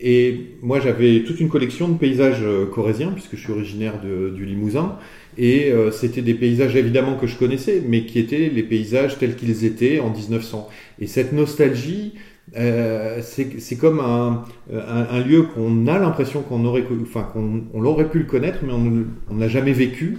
Et 0.00 0.56
moi, 0.62 0.80
j'avais 0.80 1.22
toute 1.24 1.40
une 1.40 1.48
collection 1.48 1.88
de 1.88 1.98
paysages 1.98 2.42
euh, 2.42 2.66
corésiens, 2.66 3.12
puisque 3.12 3.36
je 3.36 3.42
suis 3.42 3.52
originaire 3.52 4.00
du 4.00 4.44
Limousin. 4.44 4.98
Et 5.38 5.72
c'était 5.92 6.22
des 6.22 6.34
paysages 6.34 6.74
évidemment 6.74 7.16
que 7.16 7.28
je 7.28 7.38
connaissais, 7.38 7.82
mais 7.86 8.04
qui 8.04 8.18
étaient 8.18 8.50
les 8.52 8.64
paysages 8.64 9.16
tels 9.16 9.36
qu'ils 9.36 9.64
étaient 9.64 10.00
en 10.00 10.10
1900. 10.10 10.68
Et 10.98 11.06
cette 11.06 11.32
nostalgie, 11.32 12.14
euh, 12.56 13.20
c'est 13.22 13.76
comme 13.76 14.00
un, 14.00 14.44
un, 14.72 15.06
un 15.10 15.20
lieu 15.20 15.42
qu'on 15.42 15.86
a 15.86 15.98
l'impression 15.98 16.42
qu'on 16.42 16.64
aurait, 16.64 16.84
enfin 17.02 17.22
qu'on 17.22 17.62
on 17.72 17.80
l'aurait 17.80 18.08
pu 18.08 18.18
le 18.18 18.24
connaître, 18.24 18.58
mais 18.62 18.72
on 18.72 19.34
n'a 19.34 19.48
jamais 19.48 19.72
vécu. 19.72 20.18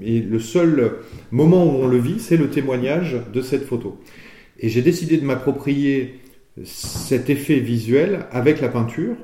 Et 0.00 0.20
le 0.20 0.38
seul 0.40 0.94
moment 1.30 1.64
où 1.64 1.82
on 1.82 1.86
le 1.86 1.98
vit, 1.98 2.18
c'est 2.18 2.36
le 2.36 2.48
témoignage 2.48 3.16
de 3.32 3.40
cette 3.40 3.64
photo. 3.64 3.98
Et 4.58 4.68
j'ai 4.68 4.82
décidé 4.82 5.16
de 5.18 5.24
m'approprier 5.24 6.20
cet 6.64 7.30
effet 7.30 7.58
visuel 7.58 8.26
avec 8.30 8.60
la 8.60 8.68
peinture 8.68 9.16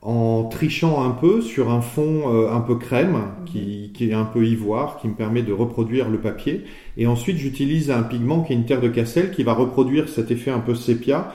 en 0.00 0.44
trichant 0.44 1.04
un 1.04 1.10
peu 1.10 1.40
sur 1.40 1.70
un 1.70 1.80
fond 1.80 2.34
euh, 2.34 2.50
un 2.50 2.60
peu 2.60 2.74
crème 2.74 3.18
qui, 3.46 3.92
qui 3.94 4.10
est 4.10 4.14
un 4.14 4.24
peu 4.24 4.44
ivoire 4.44 4.98
qui 5.00 5.06
me 5.06 5.14
permet 5.14 5.42
de 5.42 5.52
reproduire 5.52 6.08
le 6.08 6.18
papier 6.18 6.64
et 6.96 7.06
ensuite 7.06 7.36
j'utilise 7.36 7.90
un 7.92 8.02
pigment 8.02 8.42
qui 8.42 8.52
est 8.52 8.56
une 8.56 8.64
terre 8.64 8.80
de 8.80 8.88
Cassel 8.88 9.30
qui 9.30 9.44
va 9.44 9.52
reproduire 9.52 10.08
cet 10.08 10.32
effet 10.32 10.50
un 10.50 10.58
peu 10.58 10.74
sépia 10.74 11.32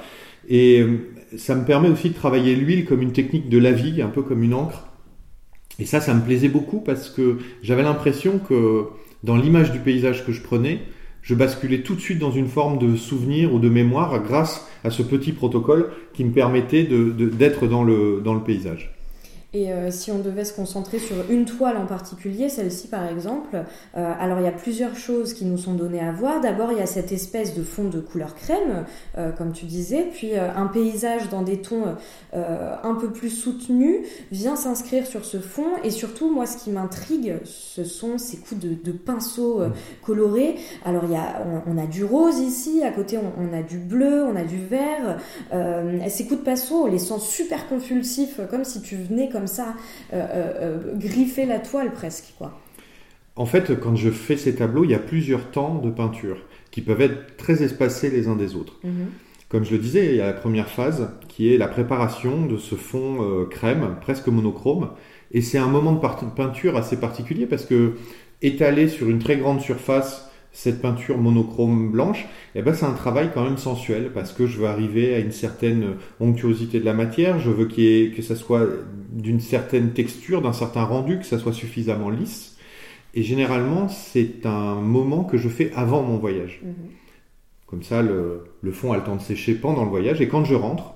et 0.47 0.81
euh, 0.81 1.11
ça 1.37 1.55
me 1.55 1.65
permet 1.65 1.89
aussi 1.89 2.09
de 2.09 2.15
travailler 2.15 2.55
l'huile 2.55 2.85
comme 2.85 3.01
une 3.01 3.11
technique 3.11 3.49
de 3.49 3.57
lavis 3.57 4.01
un 4.01 4.09
peu 4.09 4.21
comme 4.21 4.43
une 4.43 4.53
encre 4.53 4.87
et 5.79 5.85
ça 5.85 6.01
ça 6.01 6.13
me 6.13 6.21
plaisait 6.21 6.49
beaucoup 6.49 6.79
parce 6.79 7.09
que 7.09 7.37
j'avais 7.61 7.83
l'impression 7.83 8.39
que 8.39 8.85
dans 9.23 9.35
l'image 9.35 9.71
du 9.71 9.79
paysage 9.79 10.25
que 10.25 10.31
je 10.31 10.41
prenais 10.41 10.79
je 11.21 11.35
basculais 11.35 11.81
tout 11.81 11.95
de 11.95 11.99
suite 11.99 12.19
dans 12.19 12.31
une 12.31 12.47
forme 12.47 12.77
de 12.77 12.95
souvenir 12.95 13.53
ou 13.53 13.59
de 13.59 13.67
mémoire 13.67 14.23
grâce 14.23 14.65
à 14.85 14.89
ce 14.89 15.03
petit 15.03 15.33
protocole 15.33 15.89
qui 16.13 16.23
me 16.23 16.31
permettait 16.31 16.85
d'être 16.85 17.67
dans 17.67 17.83
le 17.83 18.43
paysage. 18.45 18.96
Et 19.57 19.71
euh, 19.71 19.89
si 19.89 20.11
on 20.11 20.19
devait 20.19 20.45
se 20.45 20.53
concentrer 20.53 20.99
sur 20.99 21.15
une 21.31 21.45
toile 21.45 21.77
en 21.77 21.87
particulier, 21.87 22.47
celle-ci 22.47 22.89
par 22.89 23.07
exemple, 23.07 23.63
euh, 23.97 24.13
alors 24.19 24.39
il 24.39 24.43
y 24.43 24.47
a 24.47 24.51
plusieurs 24.51 24.95
choses 24.95 25.33
qui 25.33 25.45
nous 25.45 25.57
sont 25.57 25.73
données 25.73 25.99
à 25.99 26.11
voir. 26.11 26.41
D'abord, 26.41 26.71
il 26.71 26.77
y 26.77 26.81
a 26.81 26.85
cette 26.85 27.11
espèce 27.11 27.55
de 27.55 27.63
fond 27.63 27.85
de 27.85 27.99
couleur 27.99 28.35
crème, 28.35 28.85
euh, 29.17 29.31
comme 29.31 29.53
tu 29.53 29.65
disais, 29.65 30.09
puis 30.13 30.37
un 30.37 30.67
paysage 30.67 31.29
dans 31.29 31.41
des 31.41 31.61
tons 31.61 31.95
un 32.33 32.95
peu 32.95 33.11
plus 33.11 33.29
soutenus 33.29 34.05
vient 34.31 34.55
s'inscrire 34.55 35.07
sur 35.07 35.25
ce 35.25 35.39
fond. 35.39 35.69
Et 35.83 35.89
surtout, 35.89 36.29
moi, 36.29 36.45
ce 36.45 36.57
qui 36.57 36.69
m'intrigue, 36.69 37.37
ce 37.45 37.83
sont 37.83 38.17
ces 38.17 38.37
coups 38.37 38.61
de, 38.61 38.91
pinceau 38.91 39.61
colorés. 40.03 40.55
Alors, 40.85 41.05
y 41.09 41.15
a, 41.15 41.43
on, 41.65 41.77
a 41.77 41.85
du 41.85 42.03
rose 42.03 42.39
ici, 42.39 42.83
à 42.83 42.91
côté, 42.91 43.17
on, 43.17 43.31
on 43.41 43.57
a 43.57 43.63
du 43.63 43.77
bleu, 43.77 44.23
on 44.23 44.35
a 44.35 44.43
du 44.43 44.57
vert. 44.57 45.17
Ces 46.09 46.25
coups 46.25 46.41
de 46.41 46.45
pinceau, 46.45 46.83
on 46.83 46.87
les 46.87 46.99
sent 46.99 47.19
super 47.19 47.67
compulsifs, 47.67 48.39
comme 48.49 48.63
si 48.63 48.81
tu 48.81 48.95
venais 48.95 49.29
comme 49.29 49.46
comme 49.47 49.55
ça 49.55 49.75
euh, 50.13 50.25
euh, 50.29 50.53
euh, 50.61 50.95
griffer 50.95 51.45
la 51.45 51.59
toile 51.59 51.91
presque, 51.91 52.33
quoi. 52.37 52.59
En 53.35 53.45
fait, 53.45 53.79
quand 53.79 53.95
je 53.95 54.09
fais 54.09 54.35
ces 54.35 54.55
tableaux, 54.55 54.83
il 54.83 54.91
y 54.91 54.95
a 54.95 54.99
plusieurs 54.99 55.51
temps 55.51 55.75
de 55.75 55.91
peinture 55.91 56.37
qui 56.71 56.81
peuvent 56.81 57.01
être 57.01 57.37
très 57.37 57.61
espacés 57.61 58.09
les 58.09 58.27
uns 58.27 58.35
des 58.35 58.55
autres. 58.55 58.79
Comme 59.47 59.63
je 59.63 59.73
le 59.73 59.77
disais, 59.77 60.07
il 60.07 60.15
y 60.15 60.21
a 60.21 60.25
la 60.25 60.33
première 60.33 60.69
phase 60.69 61.11
qui 61.27 61.53
est 61.53 61.57
la 61.59 61.67
préparation 61.67 62.47
de 62.47 62.57
ce 62.57 62.73
fond 62.73 63.45
crème, 63.51 63.95
presque 64.01 64.27
monochrome. 64.27 64.89
Et 65.31 65.41
c'est 65.41 65.59
un 65.59 65.67
moment 65.67 65.93
de 65.93 65.99
peinture 66.35 66.77
assez 66.77 66.99
particulier 66.99 67.45
parce 67.45 67.65
que 67.65 67.93
étaler 68.41 68.87
sur 68.87 69.07
une 69.07 69.19
très 69.19 69.37
grande 69.37 69.61
surface 69.61 70.26
cette 70.59 70.81
peinture 70.81 71.19
monochrome 71.19 71.91
blanche, 71.91 72.25
eh 72.55 72.63
ben, 72.63 72.73
c'est 72.73 72.85
un 72.87 72.93
travail 72.93 73.29
quand 73.31 73.43
même 73.43 73.57
sensuel 73.57 74.09
parce 74.11 74.31
que 74.33 74.47
je 74.47 74.57
veux 74.57 74.65
arriver 74.65 75.13
à 75.13 75.19
une 75.19 75.31
certaine 75.31 75.97
onctuosité 76.19 76.79
de 76.79 76.85
la 76.85 76.95
matière, 76.95 77.37
je 77.37 77.51
veux 77.51 77.67
ait- 77.77 78.09
que 78.15 78.23
ça 78.23 78.35
soit 78.35 78.65
d'une 79.11 79.39
certaine 79.39 79.91
texture, 79.93 80.41
d'un 80.41 80.53
certain 80.53 80.83
rendu, 80.83 81.19
que 81.19 81.25
ça 81.27 81.37
soit 81.37 81.53
suffisamment 81.53 82.09
lisse. 82.09 82.57
Et 83.13 83.21
généralement, 83.21 83.87
c'est 83.87 84.47
un 84.47 84.75
moment 84.81 85.23
que 85.23 85.37
je 85.37 85.47
fais 85.47 85.71
avant 85.75 86.01
mon 86.01 86.17
voyage. 86.17 86.61
Comme 87.67 87.83
ça, 87.83 88.01
le, 88.01 88.45
le 88.63 88.71
fond 88.71 88.93
a 88.93 88.97
le 88.97 89.03
temps 89.03 89.15
de 89.15 89.21
sécher 89.21 89.53
pendant 89.53 89.83
le 89.83 89.89
voyage. 89.91 90.21
Et 90.21 90.27
quand 90.27 90.43
je 90.43 90.55
rentre, 90.55 90.95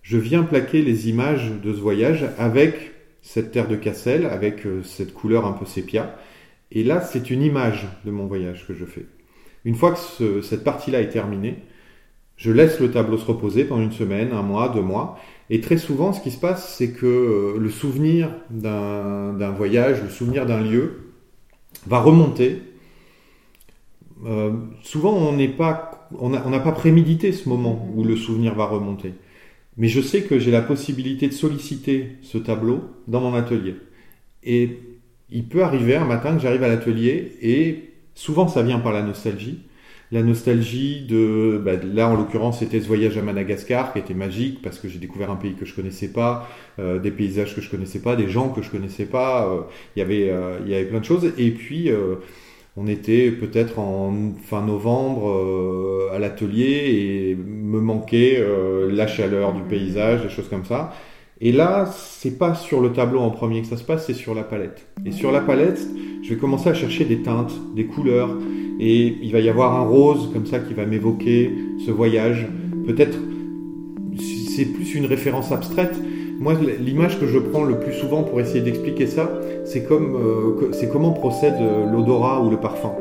je 0.00 0.16
viens 0.16 0.42
plaquer 0.42 0.80
les 0.80 1.10
images 1.10 1.52
de 1.62 1.72
ce 1.74 1.80
voyage 1.80 2.24
avec 2.38 2.92
cette 3.20 3.50
terre 3.50 3.68
de 3.68 3.76
Cassel, 3.76 4.24
avec 4.24 4.64
euh, 4.66 4.82
cette 4.84 5.12
couleur 5.12 5.44
un 5.46 5.52
peu 5.52 5.66
sépia. 5.66 6.16
Et 6.72 6.84
là, 6.84 7.00
c'est 7.00 7.30
une 7.30 7.42
image 7.42 7.86
de 8.04 8.10
mon 8.10 8.26
voyage 8.26 8.66
que 8.66 8.74
je 8.74 8.84
fais. 8.84 9.06
Une 9.64 9.74
fois 9.74 9.92
que 9.92 9.98
ce- 9.98 10.42
cette 10.42 10.64
partie-là 10.64 11.00
est 11.00 11.08
terminée, 11.10 11.56
je 12.36 12.52
laisse 12.52 12.80
le 12.80 12.90
tableau 12.90 13.16
se 13.18 13.24
reposer 13.24 13.64
pendant 13.64 13.82
une 13.82 13.92
semaine, 13.92 14.32
un 14.32 14.42
mois, 14.42 14.68
deux 14.68 14.82
mois. 14.82 15.18
Et 15.48 15.60
très 15.60 15.78
souvent, 15.78 16.12
ce 16.12 16.20
qui 16.20 16.30
se 16.30 16.38
passe, 16.38 16.74
c'est 16.76 16.92
que 16.92 17.06
euh, 17.06 17.58
le 17.58 17.70
souvenir 17.70 18.30
d'un 18.50 19.50
voyage, 19.52 20.02
le 20.02 20.10
souvenir 20.10 20.44
d'un 20.46 20.60
lieu, 20.62 21.12
va 21.86 22.00
remonter. 22.00 22.62
Euh, 24.24 24.52
souvent, 24.82 25.12
on 25.12 25.32
n'est 25.32 25.48
pas, 25.48 26.08
on 26.18 26.30
n'a 26.30 26.60
pas 26.60 26.72
prémédité 26.72 27.32
ce 27.32 27.48
moment 27.48 27.88
où 27.94 28.04
le 28.04 28.16
souvenir 28.16 28.54
va 28.54 28.66
remonter. 28.66 29.14
Mais 29.76 29.88
je 29.88 30.00
sais 30.00 30.22
que 30.22 30.38
j'ai 30.38 30.50
la 30.50 30.62
possibilité 30.62 31.28
de 31.28 31.32
solliciter 31.32 32.16
ce 32.22 32.38
tableau 32.38 32.82
dans 33.08 33.20
mon 33.20 33.34
atelier. 33.34 33.76
Et 34.42 34.78
il 35.30 35.48
peut 35.48 35.62
arriver 35.62 35.96
un 35.96 36.04
matin 36.04 36.34
que 36.34 36.40
j'arrive 36.42 36.62
à 36.62 36.68
l'atelier 36.68 37.32
et 37.42 37.90
souvent 38.14 38.48
ça 38.48 38.62
vient 38.62 38.78
par 38.78 38.92
la 38.92 39.02
nostalgie. 39.02 39.60
La 40.12 40.22
nostalgie 40.22 41.04
de, 41.04 41.60
bah, 41.64 41.72
là 41.82 42.08
en 42.08 42.14
l'occurrence 42.16 42.60
c'était 42.60 42.80
ce 42.80 42.86
voyage 42.86 43.18
à 43.18 43.22
Madagascar 43.22 43.92
qui 43.92 43.98
était 43.98 44.14
magique 44.14 44.62
parce 44.62 44.78
que 44.78 44.88
j'ai 44.88 45.00
découvert 45.00 45.30
un 45.32 45.36
pays 45.36 45.54
que 45.54 45.64
je 45.64 45.74
connaissais 45.74 46.08
pas, 46.12 46.48
euh, 46.78 47.00
des 47.00 47.10
paysages 47.10 47.56
que 47.56 47.60
je 47.60 47.68
connaissais 47.70 47.98
pas, 48.00 48.14
des 48.14 48.28
gens 48.28 48.50
que 48.50 48.62
je 48.62 48.70
connaissais 48.70 49.06
pas. 49.06 49.48
euh, 49.48 49.62
il 49.96 49.98
y 50.00 50.02
avait, 50.02 50.30
euh, 50.30 50.58
il 50.64 50.70
y 50.70 50.74
avait 50.76 50.84
plein 50.86 51.00
de 51.00 51.04
choses. 51.04 51.32
Et 51.38 51.50
puis 51.50 51.90
on 52.76 52.86
était 52.86 53.30
peut-être 53.30 53.78
en 53.78 54.34
fin 54.42 54.62
novembre 54.64 56.10
à 56.12 56.18
l'atelier 56.18 57.30
et 57.30 57.34
me 57.34 57.80
manquait 57.80 58.44
la 58.90 59.06
chaleur 59.06 59.54
du 59.54 59.62
paysage, 59.62 60.22
des 60.22 60.28
choses 60.28 60.48
comme 60.48 60.64
ça. 60.64 60.92
Et 61.40 61.52
là, 61.52 61.86
c'est 61.86 62.38
pas 62.38 62.54
sur 62.54 62.80
le 62.80 62.92
tableau 62.92 63.20
en 63.20 63.30
premier 63.30 63.60
que 63.60 63.66
ça 63.66 63.76
se 63.76 63.84
passe, 63.84 64.06
c'est 64.06 64.14
sur 64.14 64.34
la 64.34 64.42
palette. 64.42 64.86
Et 65.04 65.12
sur 65.12 65.30
la 65.30 65.40
palette, 65.40 65.80
je 66.22 66.30
vais 66.30 66.36
commencer 66.36 66.70
à 66.70 66.74
chercher 66.74 67.04
des 67.04 67.22
teintes, 67.22 67.52
des 67.74 67.84
couleurs, 67.84 68.30
et 68.80 69.16
il 69.22 69.32
va 69.32 69.40
y 69.40 69.48
avoir 69.48 69.78
un 69.78 69.84
rose 69.84 70.30
comme 70.32 70.46
ça 70.46 70.60
qui 70.60 70.72
va 70.72 70.86
m'évoquer 70.86 71.52
ce 71.84 71.90
voyage. 71.90 72.46
Peut-être 72.86 73.18
c'est 74.56 74.64
plus 74.64 74.94
une 74.94 75.04
référence 75.04 75.52
abstraite. 75.52 75.94
Moi, 76.38 76.54
l'image 76.80 77.20
que 77.20 77.26
je 77.26 77.38
prends 77.38 77.64
le 77.64 77.78
plus 77.78 77.92
souvent 77.92 78.22
pour 78.22 78.40
essayer 78.40 78.62
d'expliquer 78.62 79.06
ça, 79.06 79.30
c'est 79.64 79.84
comme 79.84 80.16
euh, 80.16 80.72
c'est 80.72 80.90
comment 80.90 81.12
procède 81.12 81.56
euh, 81.60 81.90
l'odorat 81.90 82.42
ou 82.42 82.50
le 82.50 82.56
parfum. 82.56 82.92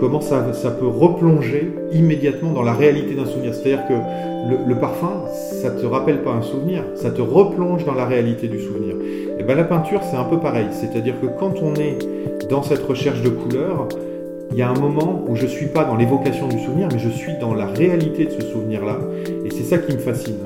Comment 0.00 0.22
ça, 0.22 0.42
peut 0.78 0.86
replonger 0.86 1.74
immédiatement 1.92 2.52
dans 2.52 2.62
la 2.62 2.72
réalité 2.72 3.14
d'un 3.14 3.26
souvenir. 3.26 3.54
C'est-à-dire 3.54 3.86
que 3.86 3.92
le, 4.68 4.74
parfum, 4.76 5.24
ça 5.60 5.70
te 5.70 5.84
rappelle 5.84 6.22
pas 6.22 6.30
un 6.32 6.40
souvenir, 6.40 6.84
ça 6.94 7.10
te 7.10 7.20
replonge 7.20 7.84
dans 7.84 7.92
la 7.92 8.06
réalité 8.06 8.48
du 8.48 8.58
souvenir. 8.58 8.96
Et 9.38 9.42
ben 9.42 9.54
la 9.54 9.64
peinture, 9.64 10.00
c'est 10.02 10.16
un 10.16 10.24
peu 10.24 10.38
pareil. 10.38 10.68
C'est-à-dire 10.72 11.20
que 11.20 11.26
quand 11.26 11.54
on 11.62 11.74
est 11.74 11.98
dans 12.48 12.62
cette 12.62 12.82
recherche 12.82 13.20
de 13.20 13.28
couleurs, 13.28 13.88
il 14.50 14.56
y 14.56 14.62
a 14.62 14.70
un 14.70 14.78
moment 14.78 15.22
où 15.28 15.36
je 15.36 15.46
suis 15.46 15.66
pas 15.66 15.84
dans 15.84 15.96
l'évocation 15.96 16.48
du 16.48 16.58
souvenir, 16.58 16.88
mais 16.90 16.98
je 16.98 17.10
suis 17.10 17.34
dans 17.38 17.54
la 17.54 17.66
réalité 17.66 18.24
de 18.24 18.30
ce 18.30 18.40
souvenir-là. 18.40 18.98
Et 19.44 19.50
c'est 19.50 19.64
ça 19.64 19.76
qui 19.78 19.92
me 19.92 19.98
fascine. 19.98 20.38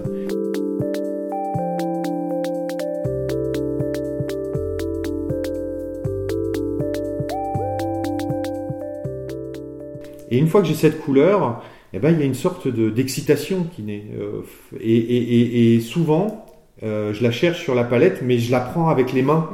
Et 10.34 10.38
une 10.38 10.48
fois 10.48 10.60
que 10.62 10.66
j'ai 10.68 10.74
cette 10.74 11.00
couleur, 11.00 11.62
eh 11.92 11.98
ben, 12.00 12.10
il 12.10 12.18
y 12.18 12.22
a 12.22 12.26
une 12.26 12.34
sorte 12.34 12.66
de- 12.68 12.90
d'excitation 12.90 13.66
qui 13.74 13.82
naît. 13.82 14.04
Euh, 14.18 14.40
et, 14.80 14.96
et- 14.96 15.34
et- 15.40 15.74
et 15.76 15.80
souvent, 15.80 16.44
euh, 16.82 17.12
je 17.14 17.22
la 17.22 17.30
cherche 17.30 17.62
sur 17.62 17.74
la 17.74 17.84
palette, 17.84 18.18
mais 18.22 18.38
je 18.38 18.50
la 18.50 18.60
prends 18.60 18.88
avec 18.88 19.12
les 19.12 19.22
mains 19.22 19.48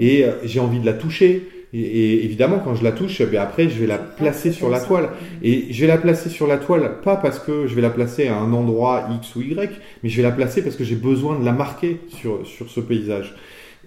et 0.00 0.24
euh, 0.24 0.32
j'ai 0.44 0.60
envie 0.60 0.80
de 0.80 0.86
la 0.86 0.92
toucher. 0.94 1.48
Et, 1.72 1.80
et 1.80 2.24
évidemment, 2.24 2.60
quand 2.64 2.74
je 2.76 2.84
la 2.84 2.92
touche, 2.92 3.20
eh 3.20 3.26
bien, 3.26 3.42
après, 3.42 3.68
je 3.68 3.78
vais 3.80 3.86
la 3.86 3.98
placer 3.98 4.50
sur 4.52 4.68
la 4.70 4.78
toile. 4.80 5.08
Et 5.42 5.72
je 5.72 5.80
vais 5.80 5.86
la 5.88 5.98
placer 5.98 6.28
sur 6.30 6.46
la 6.46 6.56
toile, 6.58 7.00
pas 7.02 7.16
parce 7.16 7.38
que 7.38 7.66
je 7.68 7.74
vais 7.74 7.82
la 7.82 7.90
placer 7.90 8.28
à 8.28 8.36
un 8.38 8.52
endroit 8.52 9.08
X 9.18 9.34
ou 9.36 9.42
Y, 9.42 9.70
mais 10.02 10.08
je 10.08 10.16
vais 10.16 10.22
la 10.22 10.30
placer 10.32 10.62
parce 10.62 10.76
que 10.76 10.84
j'ai 10.84 10.94
besoin 10.96 11.38
de 11.38 11.44
la 11.44 11.52
marquer 11.52 11.98
sur, 12.08 12.46
sur 12.46 12.68
ce 12.70 12.80
paysage. 12.80 13.34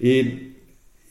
Et 0.01 0.25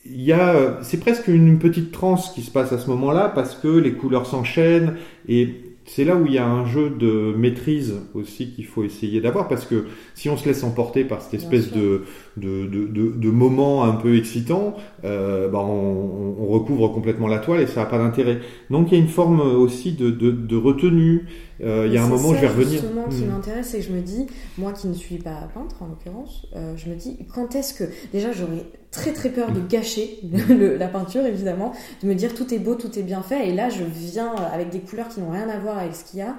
il 0.09 0.21
y 0.21 0.31
a, 0.31 0.55
euh, 0.55 0.71
c'est 0.81 0.99
presque 0.99 1.27
une 1.27 1.59
petite 1.59 1.91
transe 1.91 2.33
qui 2.33 2.41
se 2.41 2.51
passe 2.51 2.71
à 2.71 2.77
ce 2.77 2.89
moment-là 2.89 3.31
parce 3.33 3.55
que 3.55 3.67
les 3.67 3.93
couleurs 3.93 4.25
s'enchaînent 4.25 4.95
et 5.27 5.55
c'est 5.85 6.03
là 6.03 6.15
où 6.15 6.25
il 6.25 6.33
y 6.33 6.37
a 6.37 6.45
un 6.45 6.65
jeu 6.65 6.89
de 6.89 7.33
maîtrise 7.37 7.95
aussi 8.13 8.51
qu'il 8.51 8.65
faut 8.65 8.83
essayer 8.83 9.21
d'avoir 9.21 9.47
parce 9.47 9.65
que 9.65 9.85
si 10.15 10.29
on 10.29 10.37
se 10.37 10.45
laisse 10.45 10.63
emporter 10.63 11.05
par 11.05 11.21
cette 11.21 11.35
espèce 11.35 11.71
de, 11.71 12.03
de, 12.37 12.65
de, 12.67 12.87
de, 12.87 13.11
de 13.15 13.29
moment 13.29 13.83
un 13.83 13.93
peu 13.93 14.15
excitant, 14.17 14.75
euh, 15.03 15.49
bah, 15.49 15.59
on, 15.59 16.35
on 16.39 16.45
recouvre 16.47 16.87
complètement 16.93 17.27
la 17.27 17.39
toile 17.39 17.61
et 17.61 17.67
ça 17.67 17.81
n'a 17.81 17.85
pas 17.87 17.97
d'intérêt. 17.97 18.39
Donc 18.69 18.91
il 18.91 18.97
y 18.97 19.01
a 19.01 19.03
une 19.03 19.09
forme 19.09 19.41
aussi 19.41 19.93
de, 19.93 20.55
retenue. 20.55 21.27
Euh, 21.61 21.85
il 21.87 21.93
y 21.93 21.97
a 21.97 22.03
un 22.03 22.07
moment 22.07 22.29
où 22.29 22.35
je 22.35 22.41
vais 22.41 22.47
revenir. 22.47 22.69
justement 22.81 23.07
qui 23.09 23.23
Hmm. 23.23 23.29
m'intéresse, 23.31 23.69
c'est 23.69 23.79
que 23.79 23.85
je 23.85 23.91
me 23.91 24.01
dis, 24.01 24.27
moi 24.57 24.73
qui 24.73 24.87
ne 24.87 24.93
suis 24.93 25.17
pas 25.17 25.47
peintre 25.53 25.81
en 25.81 25.87
l'occurrence, 25.87 26.45
euh, 26.55 26.73
je 26.77 26.89
me 26.89 26.95
dis 26.95 27.17
quand 27.33 27.55
est-ce 27.55 27.73
que 27.73 27.83
déjà 28.13 28.31
j'aurais 28.31 28.65
très 28.91 29.11
très 29.11 29.29
peur 29.29 29.51
de 29.51 29.59
gâcher 29.67 30.19
le- 30.49 30.77
la 30.77 30.87
peinture 30.87 31.25
évidemment, 31.25 31.73
de 32.03 32.07
me 32.07 32.13
dire 32.15 32.33
tout 32.35 32.53
est 32.53 32.59
beau, 32.59 32.75
tout 32.75 32.97
est 32.99 33.03
bien 33.03 33.21
fait, 33.23 33.49
et 33.49 33.53
là 33.53 33.69
je 33.69 33.83
viens 33.83 34.33
avec 34.53 34.69
des 34.69 34.79
couleurs 34.79 35.07
qui 35.09 35.19
n'ont 35.19 35.31
rien 35.31 35.49
à 35.49 35.57
voir 35.59 35.77
avec 35.79 35.95
ce 35.95 36.03
qu'il 36.03 36.19
y 36.19 36.21
a. 36.21 36.35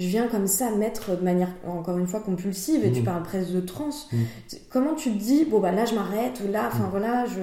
Je 0.00 0.06
viens 0.06 0.26
comme 0.28 0.46
ça 0.46 0.70
mettre 0.70 1.16
de 1.16 1.22
manière 1.22 1.50
encore 1.66 1.98
une 1.98 2.06
fois 2.06 2.20
compulsive 2.20 2.84
et 2.84 2.90
tu 2.90 3.00
Mhm. 3.00 3.04
parles 3.04 3.22
presque 3.22 3.52
de 3.52 3.60
transe. 3.60 4.08
Mhm. 4.12 4.18
Comment 4.70 4.94
tu 4.94 5.10
te 5.12 5.18
dis 5.18 5.44
bon 5.44 5.60
bah 5.60 5.70
là 5.72 5.84
je 5.84 5.94
m'arrête 5.94 6.40
ou 6.46 6.50
là 6.50 6.70
enfin 6.72 6.88
voilà 6.90 7.26
je 7.26 7.40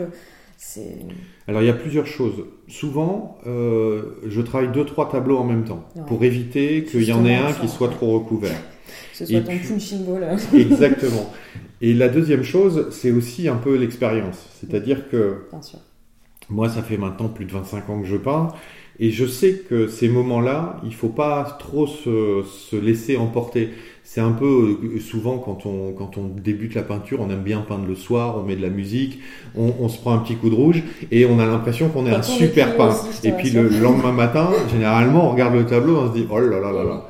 c'est 0.58 0.98
Alors 1.48 1.62
il 1.62 1.68
y 1.68 1.70
a 1.70 1.74
plusieurs 1.74 2.08
choses. 2.08 2.46
Souvent, 2.68 3.38
euh, 3.46 4.18
je 4.28 4.42
travaille 4.42 4.72
deux 4.72 4.86
trois 4.86 5.08
tableaux 5.08 5.38
en 5.38 5.44
même 5.44 5.66
temps 5.66 5.84
Ouais. 5.96 6.02
pour 6.08 6.24
éviter 6.24 6.84
qu'il 6.84 7.04
y 7.04 7.14
en 7.14 7.26
ait 7.28 7.36
un 7.36 7.54
ça, 7.54 7.60
qui 7.62 7.68
soit 7.68 7.90
trop 7.90 8.18
recouvert. 8.20 8.50
que 9.12 9.18
ce 9.18 9.26
soit 9.28 9.38
Et 9.38 9.44
ton 9.44 9.52
puis- 9.78 9.96
ball. 10.08 10.36
Exactement. 10.56 11.32
Et 11.80 11.94
la 11.94 12.10
deuxième 12.10 12.42
chose, 12.44 12.88
c'est 12.90 13.12
aussi 13.12 13.48
un 13.48 13.56
peu 13.58 13.76
l'expérience. 13.76 14.48
C'est-à-dire 14.60 15.10
que. 15.12 15.44
Moi, 16.50 16.70
ça 16.70 16.82
fait 16.82 16.98
maintenant 16.98 17.28
plus 17.28 17.46
de 17.46 17.52
25 17.52 17.90
ans 17.90 18.02
que 18.02 18.08
je 18.08 18.18
peins. 18.18 18.50
Et 19.00 19.12
je 19.12 19.26
sais 19.26 19.64
que 19.70 19.88
ces 19.88 20.10
moments-là, 20.10 20.82
il 20.84 20.94
faut 20.94 21.10
pas 21.10 21.58
trop 21.60 21.86
se, 21.86 22.44
se 22.44 22.76
laisser 22.76 23.16
emporter. 23.16 23.70
C'est 24.04 24.22
un 24.22 24.32
peu 24.32 24.80
euh, 24.96 25.00
souvent 25.00 25.38
quand 25.38 25.68
on, 25.68 25.92
quand 25.92 26.18
on 26.18 26.28
débute 26.28 26.74
la 26.74 26.82
peinture, 26.82 27.20
on 27.22 27.30
aime 27.30 27.44
bien 27.44 27.60
peindre 27.60 27.86
le 27.86 27.94
soir, 27.94 28.38
on 28.38 28.44
met 28.44 28.56
de 28.56 28.62
la 28.62 28.70
musique, 28.70 29.20
on, 29.56 29.74
on 29.80 29.90
se 29.90 30.00
prend 30.00 30.14
un 30.14 30.20
petit 30.20 30.36
coup 30.36 30.50
de 30.50 30.56
rouge 30.56 30.82
et 31.12 31.26
on 31.26 31.40
a 31.40 31.46
l'impression 31.46 31.90
qu'on 31.90 32.08
est 32.08 32.16
un 32.16 32.24
super 32.24 32.76
peintre. 32.76 33.06
Et 33.24 33.34
puis 33.34 33.52
le 33.52 33.68
lendemain 33.68 34.14
matin, 34.14 34.50
généralement, 34.72 35.28
on 35.28 35.32
regarde 35.32 35.54
le 35.54 35.66
tableau, 35.66 35.98
on 35.98 36.08
se 36.08 36.14
dit 36.18 36.26
oh 36.30 36.40
là 36.40 36.60
là 36.60 36.72
là 36.72 36.84
là. 36.84 37.10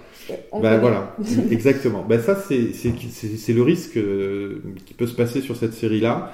On 0.51 0.59
Ben 0.59 0.77
voilà, 0.79 1.15
exactement. 1.51 2.03
Ben 2.03 2.19
ça, 2.19 2.35
c'est 2.35 3.53
le 3.53 3.61
risque 3.61 3.95
euh, 3.95 4.61
qui 4.85 4.93
peut 4.93 5.07
se 5.07 5.15
passer 5.15 5.39
sur 5.39 5.55
cette 5.55 5.73
série-là. 5.73 6.33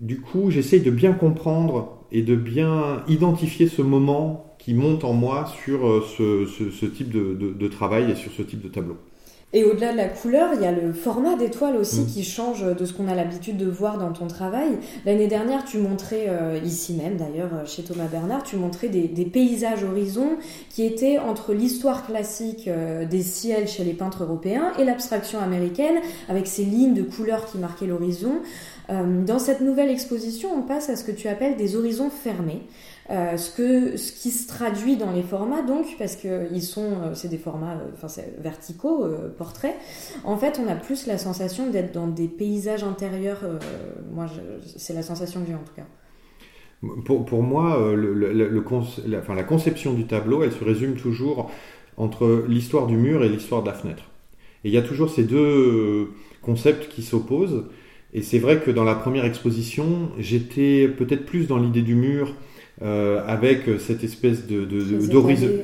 Du 0.00 0.20
coup, 0.20 0.50
j'essaye 0.50 0.80
de 0.80 0.90
bien 0.90 1.12
comprendre 1.12 1.99
et 2.12 2.22
de 2.22 2.34
bien 2.34 3.02
identifier 3.08 3.68
ce 3.68 3.82
moment 3.82 4.46
qui 4.58 4.74
monte 4.74 5.04
en 5.04 5.12
moi 5.14 5.46
sur 5.64 5.86
euh, 5.86 6.04
ce, 6.16 6.46
ce- 6.46 6.70
ce 6.70 6.86
type 6.86 7.10
de, 7.10 7.34
de- 7.34 7.52
de 7.52 7.68
travail 7.68 8.10
et 8.10 8.14
sur 8.14 8.30
ce 8.32 8.42
type 8.42 8.62
de 8.62 8.68
tableau. 8.68 8.96
Et 9.52 9.64
au-delà 9.64 9.90
de 9.90 9.96
la 9.96 10.04
couleur, 10.06 10.50
il 10.54 10.60
y 10.62 10.64
a 10.64 10.70
le 10.70 10.92
format 10.92 11.34
des 11.34 11.50
toiles 11.50 11.74
aussi 11.74 12.02
Mm. 12.02 12.06
qui 12.06 12.22
change 12.22 12.62
de 12.64 12.84
ce 12.84 12.92
qu'on 12.92 13.08
a 13.08 13.16
l'habitude 13.16 13.56
de 13.56 13.66
voir 13.68 13.98
dans 13.98 14.12
ton 14.12 14.28
travail. 14.28 14.78
L'année 15.04 15.26
dernière, 15.26 15.64
tu 15.64 15.78
montrais, 15.78 16.26
euh, 16.28 16.60
ici 16.64 16.94
même 16.94 17.16
d'ailleurs, 17.16 17.50
euh, 17.54 17.66
chez 17.66 17.82
Thomas 17.82 18.06
Bernard, 18.06 18.44
tu 18.44 18.54
montrais 18.54 18.88
des, 18.88 19.08
des 19.08 19.24
paysages 19.24 19.82
horizons 19.82 20.36
qui 20.68 20.84
étaient 20.86 21.18
entre 21.18 21.52
l'histoire 21.52 22.06
classique 22.06 22.68
euh, 22.68 23.04
des 23.06 23.22
ciels 23.22 23.66
chez 23.66 23.82
les 23.82 23.94
peintres 23.94 24.22
européens 24.22 24.70
et 24.78 24.84
l'abstraction 24.84 25.40
américaine, 25.40 25.96
avec 26.28 26.46
ces 26.46 26.64
lignes 26.64 26.94
de 26.94 27.02
couleurs 27.02 27.46
qui 27.46 27.58
marquaient 27.58 27.86
l'horizon. 27.88 28.34
Euh, 28.90 29.24
dans 29.24 29.38
cette 29.38 29.60
nouvelle 29.60 29.90
exposition, 29.90 30.50
on 30.56 30.62
passe 30.62 30.90
à 30.90 30.96
ce 30.96 31.04
que 31.04 31.12
tu 31.12 31.28
appelles 31.28 31.56
des 31.56 31.76
horizons 31.76 32.10
fermés. 32.10 32.62
Euh, 33.10 33.36
ce, 33.36 33.54
que, 33.54 33.96
ce 33.96 34.12
qui 34.12 34.30
se 34.30 34.46
traduit 34.46 34.96
dans 34.96 35.10
les 35.12 35.22
formats, 35.22 35.62
donc, 35.62 35.86
parce 35.98 36.14
que 36.16 36.46
ils 36.52 36.62
sont, 36.62 36.92
euh, 37.02 37.14
c'est 37.14 37.28
des 37.28 37.38
formats 37.38 37.76
enfin, 37.92 38.22
verticaux, 38.38 39.04
portraits. 39.36 39.74
En 40.24 40.36
fait, 40.36 40.60
on 40.64 40.68
a 40.68 40.74
plus 40.74 41.06
la 41.06 41.18
sensation 41.18 41.70
d'être 41.70 41.92
dans 41.92 42.06
des 42.06 42.28
paysages 42.28 42.84
intérieurs. 42.84 43.42
moi, 44.12 44.26
c'est 44.76 44.94
la 44.94 45.02
sensation 45.02 45.40
que 45.40 45.48
j'ai 45.48 45.54
en 45.54 45.58
tout 45.58 45.74
cas. 45.74 45.86
Pour, 47.04 47.26
pour 47.26 47.42
moi, 47.42 47.78
la, 47.96 49.34
la 49.34 49.42
conception 49.42 49.92
du 49.92 50.06
tableau, 50.06 50.42
elle 50.42 50.52
se 50.52 50.64
résume 50.64 50.94
toujours 50.94 51.50
entre 51.96 52.44
l'histoire 52.48 52.86
du 52.86 52.96
mur 52.96 53.22
et 53.22 53.28
l'histoire 53.28 53.62
de 53.62 53.68
la 53.68 53.74
fenêtre. 53.74 54.04
Et 54.64 54.68
il 54.68 54.74
y 54.74 54.78
a 54.78 54.82
toujours 54.82 55.10
ces 55.10 55.24
deux 55.24 56.12
concepts 56.42 56.88
qui 56.88 57.02
s'opposent. 57.02 57.64
Et 58.14 58.22
c'est 58.22 58.38
vrai 58.38 58.58
que 58.58 58.70
dans 58.70 58.84
la 58.84 58.94
première 58.94 59.24
exposition, 59.24 60.10
j'étais 60.18 60.88
peut-être 60.88 61.24
plus 61.26 61.46
dans 61.46 61.58
l'idée 61.58 61.82
du 61.82 61.94
mur, 61.94 62.34
euh, 62.82 63.22
avec 63.26 63.62
cette 63.78 64.02
espèce 64.04 64.46
de, 64.46 64.64
de- 64.64 64.80
de- 64.80 65.00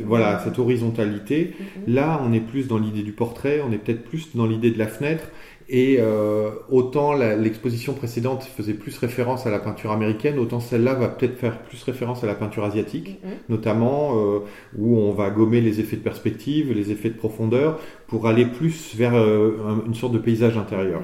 voilà, 0.06 0.38
cette 0.44 0.58
horizontalité. 0.58 1.54
Là, 1.86 2.20
on 2.24 2.32
est 2.32 2.40
plus 2.40 2.68
dans 2.68 2.78
l'idée 2.78 3.02
du 3.02 3.12
portrait, 3.12 3.62
on 3.66 3.72
est 3.72 3.78
peut-être 3.78 4.04
plus 4.04 4.34
dans 4.36 4.46
l'idée 4.46 4.70
de 4.70 4.78
la 4.78 4.86
fenêtre. 4.86 5.24
Et 5.68 5.96
euh, 5.98 6.50
autant 6.70 7.14
l'exposition 7.14 7.92
précédente 7.94 8.44
faisait 8.44 8.74
plus 8.74 8.96
référence 8.98 9.46
à 9.48 9.50
la 9.50 9.58
peinture 9.58 9.90
américaine, 9.90 10.38
autant 10.38 10.60
celle-là 10.60 10.94
va 10.94 11.08
peut-être 11.08 11.36
faire 11.36 11.58
plus 11.62 11.82
référence 11.82 12.22
à 12.22 12.28
la 12.28 12.36
peinture 12.36 12.62
asiatique, 12.64 13.18
Mhm. 13.24 13.30
notamment 13.48 14.12
euh, 14.14 14.38
où 14.78 14.96
on 14.98 15.10
va 15.10 15.30
gommer 15.30 15.60
les 15.60 15.80
effets 15.80 15.96
de 15.96 16.02
perspective, 16.02 16.72
les 16.72 16.92
effets 16.92 17.08
de 17.10 17.16
profondeur, 17.16 17.80
pour 18.06 18.28
aller 18.28 18.46
plus 18.46 18.94
vers 18.94 19.16
euh, 19.16 19.56
un- 19.66 19.86
une 19.88 19.94
sorte 19.94 20.12
de 20.12 20.18
paysage 20.18 20.56
intérieur. 20.56 21.00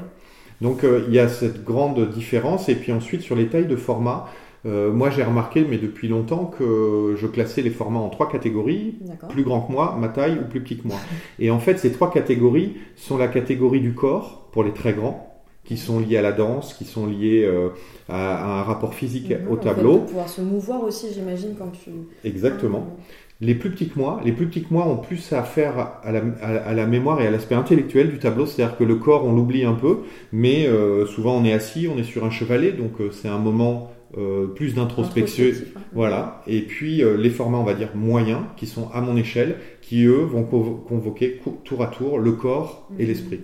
Donc 0.63 0.85
euh, 0.85 1.05
il 1.09 1.15
y 1.15 1.19
a 1.19 1.29
cette 1.29 1.65
grande 1.65 2.09
différence. 2.09 2.69
Et 2.69 2.77
puis 2.77 2.93
ensuite, 2.93 3.21
sur 3.21 3.35
les 3.35 3.49
tailles 3.49 3.67
de 3.67 3.77
format, 3.77 4.29
euh, 4.65 4.93
moi 4.93 5.11
j'ai 5.11 5.25
remarqué, 5.25 5.67
mais 5.69 5.77
depuis 5.77 6.09
longtemps, 6.09 6.47
que 6.47 7.17
je 7.19 7.27
classais 7.27 7.63
les 7.63 7.71
formats 7.71 7.99
en 7.99 8.09
trois 8.09 8.31
catégories 8.31 8.95
plus 9.29 9.43
grand 9.43 9.63
que 9.63 9.73
moi, 9.73 9.97
ma 10.01 10.09
taille 10.09 10.39
ou 10.39 10.49
plus 10.49 10.61
petit 10.61 10.79
que 10.79 10.87
moi. 10.87 10.99
Et 11.41 11.51
en 11.51 11.59
fait, 11.59 11.79
ces 11.79 11.91
trois 11.91 12.11
catégories 12.11 12.77
sont 12.97 13.19
la 13.19 13.29
catégorie 13.29 13.81
du 13.81 13.93
corps 13.93 14.49
pour 14.53 14.63
les 14.63 14.73
très 14.73 14.93
grands, 14.93 15.32
qui 15.65 15.77
sont 15.77 16.01
liés 16.01 16.17
à 16.17 16.23
la 16.23 16.33
danse, 16.33 16.75
qui 16.75 16.85
sont 16.85 17.07
liés 17.07 17.45
euh, 17.45 17.69
à, 18.09 18.59
à 18.59 18.61
un 18.61 18.63
rapport 18.65 18.95
physique 18.95 19.31
Mhm, 19.31 19.49
au 19.51 19.57
fait, 19.57 19.63
tableau. 19.63 19.99
de 19.99 20.05
pouvoir 20.07 20.29
se 20.29 20.41
mouvoir 20.41 20.83
aussi, 20.85 21.07
j'imagine, 21.15 21.55
quand 21.59 21.71
tu. 21.71 21.91
Exactement. 22.25 22.97
Les 23.41 23.55
plus 23.57 23.71
petits 23.71 23.89
que 23.89 23.99
moi, 23.99 24.21
les 24.25 24.31
plus 24.33 24.47
petits 24.47 24.63
que 24.63 24.73
moi 24.73 24.87
ont 24.87 24.97
plus 24.99 25.33
à 25.33 25.43
faire 25.43 25.75
à 26.05 26.13
la, 26.13 26.23
à- 26.43 26.57
à 26.69 26.75
la 26.75 26.87
mémoire 26.87 27.21
et 27.21 27.27
à 27.27 27.31
l'aspect 27.31 27.57
intellectuel 27.57 28.11
du 28.11 28.19
tableau, 28.21 28.47
c'est-à-dire 28.47 28.77
que 28.77 28.85
le 28.85 28.95
corps 28.97 29.25
on 29.25 29.33
l'oublie 29.35 29.65
un 29.65 29.73
peu, 29.75 29.99
mais 30.33 30.67
euh, 30.69 31.07
souvent 31.07 31.37
on 31.37 31.45
est 31.45 31.53
assis, 31.53 31.89
on 31.93 31.99
est 31.99 32.05
sur 32.05 32.25
un 32.25 32.31
chevalet, 32.31 32.71
donc 32.73 33.01
euh, 33.01 33.11
c'est 33.11 33.27
un 33.29 33.39
moment 33.39 33.91
euh, 34.17 34.47
plus 34.47 34.75
d'introspection. 34.75 35.47
Hein. 35.75 35.81
Voilà. 35.93 36.43
Et 36.47 36.61
puis 36.61 37.03
euh, 37.03 37.17
les 37.17 37.31
formats, 37.31 37.59
on 37.59 37.65
va 37.65 37.75
dire 37.75 37.89
moyens, 37.97 38.43
qui 38.57 38.67
sont 38.67 38.89
à 38.95 39.01
mon 39.01 39.17
échelle, 39.17 39.57
qui 39.81 40.05
eux 40.05 40.23
vont 40.23 40.43
convo- 40.45 40.81
convoquer 40.87 41.41
tour 41.65 41.83
à 41.83 41.87
tour 41.89 42.19
le 42.21 42.33
corps 42.33 42.89
et 42.99 43.03
Mhm. 43.03 43.09
l'esprit. 43.09 43.41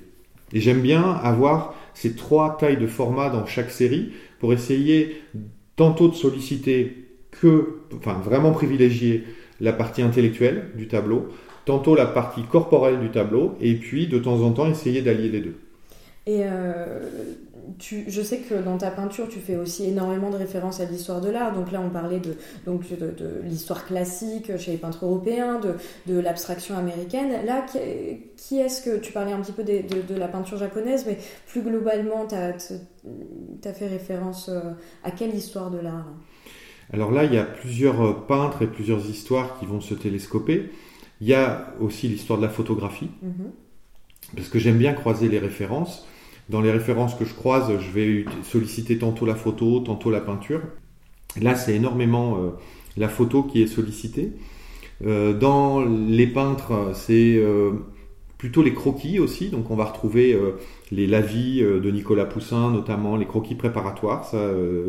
Et 0.53 0.61
j'aime 0.61 0.81
bien 0.81 1.03
avoir 1.25 1.75
ces 2.01 2.15
trois 2.15 2.57
tailles 2.57 2.77
de 2.77 2.87
formats 2.87 3.29
dans 3.29 3.45
chaque 3.45 3.71
série 3.71 4.13
pour 4.39 4.53
essayer 4.53 5.21
tantôt 5.75 6.07
de 6.07 6.15
solliciter 6.15 7.09
que, 7.33 7.81
enfin 7.97 8.21
vraiment 8.25 8.53
privilégier 8.53 9.25
la 9.61 9.73
partie 9.73 10.03
intellectuelle 10.03 10.67
du 10.77 10.87
tableau, 10.87 11.27
tantôt 11.65 11.97
la 11.97 12.07
partie 12.07 12.43
corporelle 12.45 13.01
du 13.01 13.11
tableau, 13.11 13.57
et 13.61 13.75
puis 13.75 14.07
de 14.07 14.19
temps 14.19 14.41
en 14.43 14.53
temps 14.53 14.71
essayer 14.71 15.03
d'allier 15.03 15.29
les 15.29 15.41
deux. 15.41 15.57
Et 16.27 16.43
euh, 16.45 17.01
tu, 17.79 18.05
je 18.09 18.23
sais 18.23 18.39
que 18.39 18.55
dans 18.55 18.79
ta 18.79 18.91
peinture, 18.91 19.29
tu 19.29 19.41
fais 19.41 19.57
aussi 19.57 19.85
énormément 19.87 20.31
de 20.31 20.37
références 20.37 20.81
à 20.81 20.85
l'histoire 20.85 21.21
de 21.21 21.31
l'art. 21.31 21.55
Donc 21.55 21.71
là, 21.73 21.81
on 21.81 21.91
parlait 21.91 22.21
de, 22.21 22.37
donc 22.67 22.89
de, 22.89 22.97
de 23.11 23.41
l'histoire 23.45 23.85
classique 23.87 24.57
chez 24.57 24.73
les 24.73 24.77
peintres 24.79 25.05
européens, 25.05 25.61
de, 25.61 25.75
de 26.13 26.19
l'abstraction 26.19 26.77
américaine. 26.77 27.45
Là, 27.45 27.63
qui, 27.71 27.79
qui 28.37 28.59
est-ce 28.59 28.83
que 28.83 28.99
tu 28.99 29.13
parlais 29.13 29.33
un 29.33 29.41
petit 29.41 29.53
peu 29.53 29.65
de, 29.65 29.83
de 30.13 30.19
la 30.19 30.29
peinture 30.29 30.57
japonaise, 30.59 31.05
mais 31.07 31.19
plus 31.47 31.63
globalement, 31.63 32.27
tu 32.27 32.35
as, 32.35 33.73
fait 33.73 33.89
référence 33.89 34.49
euh, 34.49 34.61
à 35.05 35.11
quelle 35.11 35.35
histoire 35.35 35.71
de 35.71 35.79
l'art? 35.79 36.07
Alors 36.93 37.11
là, 37.11 37.25
il 37.25 37.35
y 37.35 37.39
a 37.39 37.45
plusieurs 37.45 38.01
euh, 38.03 38.13
peintres 38.27 38.63
et 38.63 38.67
plusieurs 38.67 39.05
histoires 39.11 39.59
qui 39.59 39.67
vont 39.67 39.81
se 39.81 39.95
télescoper. 39.95 40.71
Il 41.21 41.27
y 41.27 41.35
a 41.35 41.75
aussi 41.81 42.09
l'histoire 42.09 42.39
de 42.39 42.45
la 42.45 42.51
photographie, 42.51 43.11
Mhm. 43.23 43.51
parce 44.37 44.49
que 44.49 44.59
j'aime 44.59 44.79
bien 44.79 44.95
croiser 44.95 45.29
les 45.29 45.39
références. 45.39 46.07
Dans 46.49 46.63
les 46.63 46.71
références 46.71 47.15
que 47.15 47.27
je 47.27 47.35
croise, 47.35 47.71
je 47.79 47.91
vais 47.91 48.25
solliciter 48.43 48.97
tantôt 48.99 49.27
la 49.27 49.35
photo, 49.35 49.81
tantôt 49.81 50.11
la 50.11 50.21
peinture. 50.21 50.63
Là, 51.41 51.55
c'est 51.55 51.75
énormément 51.75 52.39
euh, 52.39 52.51
la 52.97 53.09
photo 53.09 53.43
qui 53.43 53.63
est 53.63 53.67
sollicitée. 53.67 54.33
Euh, 55.07 55.35
dans 55.35 55.85
les 55.85 56.27
peintres, 56.27 56.93
c'est 56.95 57.37
euh, 57.37 57.73
plutôt 58.39 58.63
les 58.63 58.73
croquis 58.73 59.19
aussi. 59.19 59.51
Donc, 59.51 59.71
on 59.71 59.77
va 59.77 59.85
retrouver 59.85 60.39
les 60.91 61.07
lavis 61.07 61.61
de 61.61 61.91
Nicolas 61.91 62.25
Poussin, 62.25 62.71
notamment 62.71 63.17
les 63.17 63.27
croquis 63.27 63.55
préparatoires. 63.55 64.25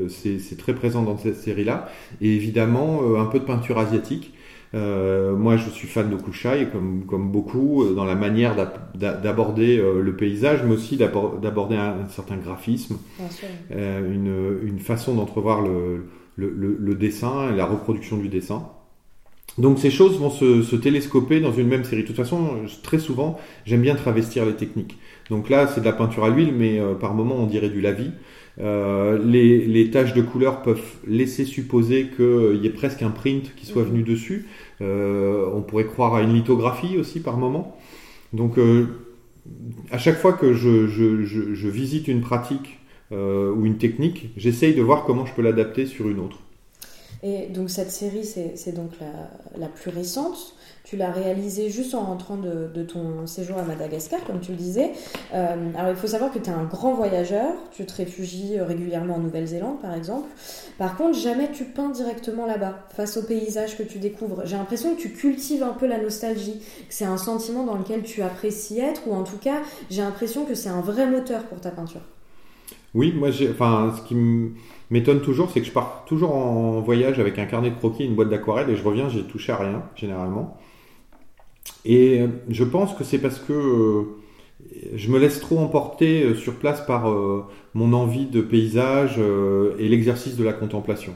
C'est 0.07 0.57
très 0.57 0.73
présent 0.73 1.03
dans 1.03 1.17
cette 1.17 1.35
série-là. 1.35 1.89
Et 2.21 2.35
évidemment, 2.35 3.01
un 3.17 3.25
peu 3.25 3.39
de 3.39 3.45
peinture 3.45 3.79
asiatique. 3.79 4.33
Euh, 4.75 5.35
moi, 5.35 5.57
je 5.57 5.69
suis 5.69 5.87
fan 5.87 6.09
de 6.09 6.15
Kushai, 6.15 6.67
comme, 6.71 7.05
comme 7.07 7.31
beaucoup, 7.31 7.83
euh, 7.83 7.95
dans 7.95 8.05
la 8.05 8.15
manière 8.15 8.55
d'aborder 8.95 9.79
euh, 9.79 10.01
le 10.01 10.15
paysage, 10.15 10.61
mais 10.63 10.73
aussi 10.73 10.95
d'abor- 10.95 11.39
d'aborder 11.39 11.75
un, 11.75 12.01
un 12.05 12.07
certain 12.09 12.37
graphisme, 12.37 12.97
Bien 13.17 13.29
sûr. 13.29 13.47
euh, 13.71 14.13
une, 14.13 14.67
une 14.69 14.79
façon 14.79 15.15
d'entrevoir 15.15 15.61
le, 15.61 16.05
le, 16.35 16.49
le- 16.55 16.77
le 16.79 16.95
dessin 16.95 17.51
et 17.51 17.55
la 17.55 17.65
reproduction 17.65 18.17
du 18.17 18.29
dessin. 18.29 18.67
Donc 19.57 19.79
ces 19.79 19.89
choses 19.91 20.17
vont 20.19 20.29
se, 20.29 20.61
se 20.61 20.75
télescoper 20.75 21.41
dans 21.41 21.51
une 21.51 21.67
même 21.67 21.83
série. 21.83 22.03
De 22.03 22.07
toute 22.07 22.15
façon, 22.15 22.49
très 22.83 22.99
souvent, 22.99 23.37
j'aime 23.65 23.81
bien 23.81 23.95
travestir 23.95 24.45
les 24.45 24.53
techniques. 24.53 24.97
Donc 25.29 25.49
là, 25.49 25.67
c'est 25.67 25.81
de 25.81 25.85
la 25.85 25.91
peinture 25.93 26.23
à 26.23 26.29
l'huile, 26.29 26.53
mais 26.55 26.79
euh, 26.79 26.93
par 26.93 27.13
moment, 27.13 27.35
on 27.35 27.47
dirait 27.47 27.69
du 27.69 27.81
lavis. 27.81 28.11
Euh, 28.61 29.17
les, 29.23 29.65
les 29.65 29.89
taches 29.89 30.13
de 30.13 30.21
couleur 30.21 30.61
peuvent 30.63 30.81
laisser 31.07 31.45
supposer 31.45 32.07
qu'il 32.15 32.59
y 32.61 32.67
ait 32.67 32.71
presque 32.71 33.01
un 33.03 33.09
print 33.09 33.55
qui 33.55 33.65
soit 33.65 33.83
Mhm. 33.83 33.89
venu 33.89 34.03
dessus. 34.03 34.47
Euh, 34.81 35.45
on 35.53 35.61
pourrait 35.61 35.85
croire 35.85 36.15
à 36.15 36.21
une 36.21 36.33
lithographie 36.33 36.97
aussi 36.97 37.21
par 37.21 37.37
moment. 37.37 37.77
Donc 38.33 38.57
euh, 38.59 38.87
à 39.91 39.97
chaque 39.97 40.17
fois 40.19 40.33
que 40.33 40.53
je, 40.53 40.87
je- 40.87 41.23
je- 41.23 41.53
je 41.53 41.67
visite 41.69 42.07
une 42.07 42.21
pratique 42.21 42.79
euh, 43.11 43.51
ou 43.53 43.65
une 43.65 43.77
technique, 43.77 44.29
j'essaye 44.37 44.75
de 44.75 44.81
voir 44.81 45.03
comment 45.05 45.25
je 45.25 45.33
peux 45.33 45.41
l'adapter 45.41 45.85
sur 45.85 46.09
une 46.09 46.19
autre. 46.19 46.39
Et 47.21 47.47
donc 47.47 47.69
cette 47.69 47.91
série, 47.91 48.23
c'est 48.23 48.71
donc 48.71 48.91
la, 49.57 49.67
plus 49.67 49.91
récente. 49.91 50.55
Tu 50.83 50.95
l'as 50.95 51.11
réalisée 51.11 51.69
juste 51.69 51.93
en 51.93 52.01
rentrant 52.01 52.37
de, 52.37 52.69
de 52.73 52.83
ton 52.83 53.27
séjour 53.27 53.57
à 53.57 53.63
Madagascar, 53.63 54.23
comme 54.25 54.39
tu 54.39 54.51
le 54.51 54.57
disais. 54.57 54.93
Euh, 55.33 55.55
alors 55.77 55.91
il 55.91 55.97
faut 55.97 56.07
savoir 56.07 56.31
que 56.31 56.39
tu 56.39 56.49
es 56.49 56.53
un 56.53 56.63
grand 56.63 56.93
voyageur, 56.93 57.53
tu 57.71 57.85
te 57.85 57.93
réfugies 57.93 58.57
euh, 58.57 58.65
régulièrement 58.65 59.15
en 59.15 59.19
Nouvelle-Zélande 59.19 59.81
par 59.81 59.93
exemple. 59.93 60.27
Par 60.77 60.95
contre, 60.95 61.17
jamais 61.17 61.51
tu 61.51 61.65
peins 61.65 61.89
directement 61.89 62.45
là-bas, 62.45 62.87
face 62.95 63.17
au 63.17 63.23
paysage 63.23 63.77
que 63.77 63.83
tu 63.83 63.99
découvres. 63.99 64.43
J'ai 64.45 64.55
l'impression 64.55 64.95
que 64.95 65.01
tu 65.01 65.11
cultives 65.11 65.61
un 65.61 65.73
peu 65.73 65.85
la 65.85 66.01
nostalgie, 66.01 66.59
que 66.59 66.93
c'est 66.93 67.05
un 67.05 67.17
sentiment 67.17 67.65
dans 67.65 67.75
lequel 67.75 68.01
tu 68.03 68.21
apprécies 68.21 68.79
être, 68.79 69.07
ou 69.07 69.13
en 69.13 69.23
tout 69.23 69.37
cas, 69.37 69.61
j'ai 69.89 70.01
l'impression 70.01 70.45
que 70.45 70.55
c'est 70.55 70.69
un 70.69 70.81
vrai 70.81 71.05
moteur 71.05 71.43
pour 71.43 71.59
ta 71.59 71.69
peinture. 71.69 72.01
Oui, 72.95 73.13
moi, 73.15 73.29
enfin, 73.51 73.93
ce 73.95 74.01
qui 74.07 74.15
m'étonne 74.89 75.21
toujours, 75.21 75.51
c'est 75.51 75.61
que 75.61 75.67
je 75.67 75.71
pars 75.71 76.05
toujours 76.07 76.35
en 76.35 76.81
voyage 76.81 77.19
avec 77.19 77.37
un 77.37 77.45
carnet 77.45 77.69
de 77.69 77.75
croquis, 77.75 78.05
une 78.05 78.15
boîte 78.15 78.29
d'aquarelle, 78.29 78.69
et 78.69 78.75
je 78.75 78.83
reviens, 78.83 79.09
j'ai 79.09 79.23
touché 79.23 79.51
à 79.51 79.57
rien, 79.57 79.83
généralement. 79.95 80.57
Et 81.85 82.21
euh, 82.21 82.27
je 82.49 82.63
pense 82.63 82.93
que 82.93 83.03
c'est 83.03 83.19
parce 83.19 83.39
que 83.39 83.53
euh, 83.53 84.03
je 84.95 85.09
me 85.09 85.19
laisse 85.19 85.39
trop 85.39 85.59
emporter 85.59 86.23
euh, 86.23 86.35
sur 86.35 86.55
place 86.55 86.85
par 86.85 87.07
mon 87.73 87.93
envie 87.93 88.25
de 88.25 88.41
paysage 88.41 89.19
et 89.79 89.87
l'exercice 89.87 90.35
de 90.35 90.43
la 90.43 90.53
contemplation. 90.53 91.13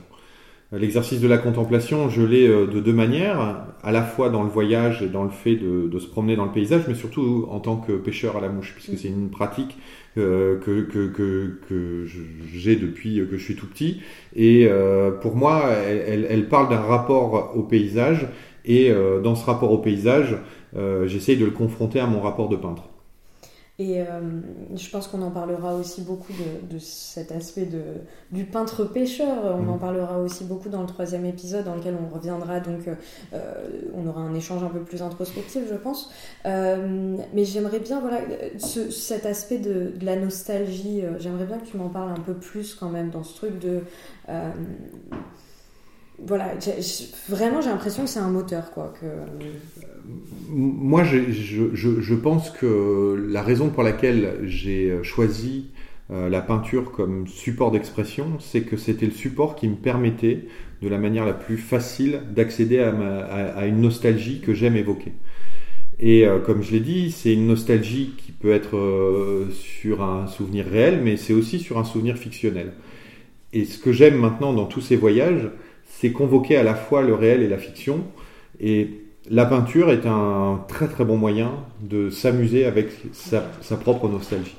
L'exercice 0.76 1.22
de 1.22 1.28
la 1.28 1.38
contemplation, 1.38 2.10
je 2.10 2.24
l'ai 2.24 2.48
euh, 2.48 2.66
de 2.66 2.80
deux 2.80 2.94
manières, 2.94 3.68
à 3.84 3.92
la 3.92 4.02
fois 4.02 4.30
dans 4.30 4.42
le 4.44 4.50
voyage 4.50 5.04
et 5.04 5.08
dans 5.08 5.24
le 5.24 5.30
fait 5.30 5.56
de, 5.56 6.00
se 6.00 6.08
promener 6.08 6.36
dans 6.36 6.46
le 6.46 6.52
paysage, 6.52 6.84
mais 6.88 6.96
surtout 6.96 7.46
en 7.52 7.60
tant 7.60 7.78
que 7.78 7.92
pêcheur 7.94 8.38
à 8.38 8.42
la 8.42 8.50
mouche, 8.50 8.74
puisque 8.74 8.98
c'est 8.98 9.10
une 9.10 9.30
pratique 9.30 9.78
euh, 10.18 10.58
que, 10.60 10.82
que, 10.82 11.08
que, 11.10 11.60
que 11.70 12.06
j'ai 12.52 12.76
depuis 12.76 13.18
que 13.30 13.38
je 13.38 13.44
suis 13.44 13.56
tout 13.56 13.68
petit. 13.68 14.02
Et 14.36 14.66
euh, 14.68 15.12
pour 15.12 15.36
moi, 15.36 15.66
elle, 15.88 16.26
elle- 16.30 16.50
parle 16.50 16.70
d'un 16.70 16.82
rapport 16.82 17.56
au 17.56 17.64
paysage, 17.64 18.28
et 18.66 18.92
dans 19.24 19.36
ce 19.36 19.46
rapport 19.46 19.72
au 19.72 19.78
paysage, 19.80 20.38
j'essaye 21.06 21.36
de 21.38 21.46
le 21.46 21.52
confronter 21.52 22.00
à 22.00 22.08
mon 22.08 22.22
rapport 22.22 22.48
de 22.50 22.56
peintre. 22.56 22.92
Et 23.80 24.02
euh, 24.02 24.06
je 24.76 24.90
pense 24.92 25.08
qu'on 25.08 25.24
en 25.24 25.32
parlera 25.32 25.74
aussi 25.74 26.02
beaucoup 26.02 26.32
de, 26.34 26.74
de 26.76 26.78
cet 26.80 27.32
aspect 27.32 27.66
de, 27.66 27.82
du 28.32 28.46
peintre 28.46 28.84
pêcheur. 28.86 29.58
On 29.60 29.68
en 29.68 29.80
parlera 29.80 30.20
aussi 30.20 30.44
beaucoup 30.44 30.70
dans 30.70 30.82
le 30.82 30.88
troisième 30.88 31.26
épisode, 31.26 31.66
dans 31.66 31.76
lequel 31.76 31.96
on 32.00 32.14
reviendra. 32.14 32.60
Donc, 32.60 32.88
euh, 33.34 33.90
on 33.96 34.06
aura 34.06 34.22
un 34.22 34.36
échange 34.36 34.64
un 34.64 34.68
peu 34.70 34.82
plus 34.82 35.02
introspectif, 35.02 35.64
je 35.68 35.74
pense. 35.76 36.12
Euh, 36.46 37.18
mais 37.34 37.46
j'aimerais 37.46 37.80
bien, 37.80 38.00
voilà, 38.00 38.20
ce- 38.60 38.92
cet 38.92 39.26
aspect 39.26 39.58
de, 39.58 39.92
de 40.00 40.06
la 40.06 40.18
nostalgie. 40.18 41.02
euh, 41.04 41.18
j'aimerais 41.18 41.46
bien 41.46 41.58
que 41.58 41.66
tu 41.66 41.76
m'en 41.78 41.90
parles 41.90 42.12
un 42.12 42.22
peu 42.22 42.36
plus 42.36 42.76
quand 42.76 42.90
même 42.90 43.10
dans 43.10 43.24
ce 43.24 43.36
truc 43.36 43.58
de. 43.60 43.82
Euh, 46.19 46.23
voilà, 46.28 46.54
vraiment 47.30 47.62
j'ai 47.62 47.69
l'impression 47.69 48.04
que 48.04 48.10
c'est 48.10 48.19
un 48.19 48.30
moteur, 48.30 48.71
quoi. 48.71 48.93
Que, 48.99 49.06
Moi, 50.49 51.04
j'ai- 51.04 51.32
je, 51.32 51.73
je- 51.73 52.02
je 52.02 52.13
pense 52.15 52.49
que 52.49 53.26
la 53.30 53.41
raison 53.41 53.69
pour 53.69 53.84
laquelle 53.84 54.39
j'ai 54.43 54.99
choisi 55.04 55.67
euh, 56.12 56.30
la 56.30 56.41
peinture 56.41 56.91
comme 56.91 57.28
support 57.28 57.71
d'expression, 57.71 58.38
c'est 58.39 58.62
que 58.62 58.76
c'était 58.78 59.06
le 59.06 59.13
support 59.13 59.56
qui 59.56 59.67
me 59.69 59.76
permettait, 59.76 60.45
de 60.82 60.89
la 60.89 60.97
manière 60.97 61.26
la 61.26 61.34
plus 61.34 61.58
facile, 61.58 62.19
d'accéder 62.36 62.80
à, 62.80 62.89
à- 62.89 63.58
à 63.60 63.65
une 63.65 63.80
nostalgie 63.82 64.41
que 64.41 64.54
j'aime 64.54 64.76
évoquer. 64.76 65.13
Et 65.99 66.28
euh, 66.28 66.39
comme 66.39 66.62
je 66.62 66.71
l'ai 66.73 66.82
dit, 66.82 67.12
c'est 67.12 67.34
une 67.34 67.47
nostalgie 67.47 68.13
qui 68.17 68.32
peut 68.34 68.52
être 68.52 68.76
euh, 68.78 69.49
sur 69.52 70.04
un 70.04 70.28
souvenir 70.28 70.65
réel, 70.65 70.99
mais 71.02 71.15
c'est 71.15 71.34
aussi 71.34 71.60
sur 71.60 71.78
un 71.78 71.86
souvenir 71.86 72.17
fictionnel. 72.17 72.73
Et 73.54 73.63
ce 73.65 73.78
que 73.78 73.91
j'aime 73.93 74.17
maintenant 74.17 74.54
dans 74.54 74.65
tous 74.65 74.82
ces 74.82 74.97
voyages, 74.97 75.49
c'est 75.99 76.12
convoquer 76.12 76.58
à 76.58 76.63
la 76.63 76.75
fois 76.75 77.01
le 77.01 77.13
réel 77.13 77.41
et 77.41 77.47
la 77.47 77.58
fiction. 77.58 78.03
Et 78.60 79.03
la 79.29 79.45
peinture 79.45 79.89
est 79.89 80.06
un 80.06 80.63
très 80.67 80.88
très 80.88 81.06
bon 81.06 81.17
moyen 81.17 81.51
de 81.82 82.10
s'amuser 82.10 82.65
avec 82.65 82.89
sa, 83.13 83.41
propre 83.77 84.10
nostalgie. 84.10 84.58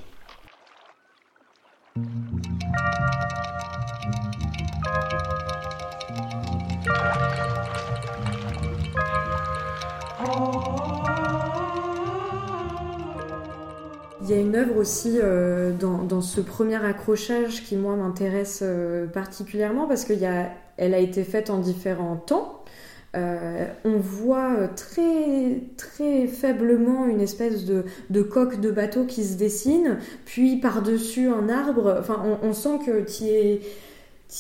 Il 14.22 14.30
y 14.30 14.32
a 14.32 14.40
une 14.40 14.56
œuvre 14.56 14.78
aussi 14.78 15.18
euh, 15.22 15.72
dans, 15.72 16.22
ce 16.22 16.40
premier 16.40 16.82
accrochage 16.82 17.62
qui, 17.64 17.76
moi, 17.76 17.94
m'intéresse 17.96 18.60
euh, 18.62 19.06
particulièrement 19.06 19.86
parce 19.86 20.06
qu'elle 20.06 20.24
a 20.24 20.48
été 20.78 21.24
faite 21.24 21.50
en 21.50 21.58
différents 21.58 22.16
temps. 22.16 22.60
Euh, 23.16 23.66
on 23.84 23.98
voit 23.98 24.54
euh, 24.58 24.68
très, 24.74 25.60
très 25.76 26.26
faiblement 26.26 27.06
une 27.06 27.20
espèce 27.20 27.64
de, 27.64 28.22
coque 28.22 28.60
de 28.60 28.72
bateau 28.72 29.04
qui 29.04 29.22
se 29.22 29.36
dessine, 29.36 29.98
puis 30.24 30.56
par-dessus 30.56 31.28
un 31.28 31.48
arbre. 31.48 31.96
Enfin, 32.00 32.20
on, 32.42 32.52
sent 32.52 32.80
que 32.84 33.02
tu 33.02 33.24
es, 33.24 33.60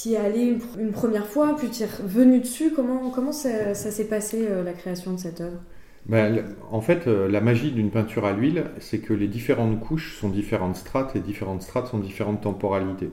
es 0.06 0.16
allé 0.16 0.40
une, 0.40 0.58
pr- 0.58 0.80
une 0.80 0.90
première 0.90 1.26
fois, 1.28 1.54
puis 1.56 1.68
tu 1.68 1.84
es 1.84 1.86
revenu 1.86 2.40
dessus. 2.40 2.72
Comment, 2.74 3.10
comment 3.10 3.30
ça, 3.30 3.74
s'est 3.74 4.08
passé, 4.08 4.44
euh, 4.50 4.64
la 4.64 4.72
création 4.72 5.12
de 5.12 5.18
cette 5.18 5.40
œuvre? 5.40 5.58
Ben, 6.06 6.44
en 6.70 6.80
fait, 6.80 7.06
la 7.06 7.40
magie 7.40 7.70
d'une 7.70 7.90
peinture 7.90 8.26
à 8.26 8.32
l'huile, 8.32 8.64
c'est 8.78 8.98
que 8.98 9.14
les 9.14 9.28
différentes 9.28 9.80
couches 9.80 10.18
sont 10.18 10.28
différentes 10.28 10.76
strates, 10.76 11.14
les 11.14 11.20
différentes 11.20 11.62
strates 11.62 11.86
sont 11.86 11.98
différentes 11.98 12.42
temporalités. 12.42 13.10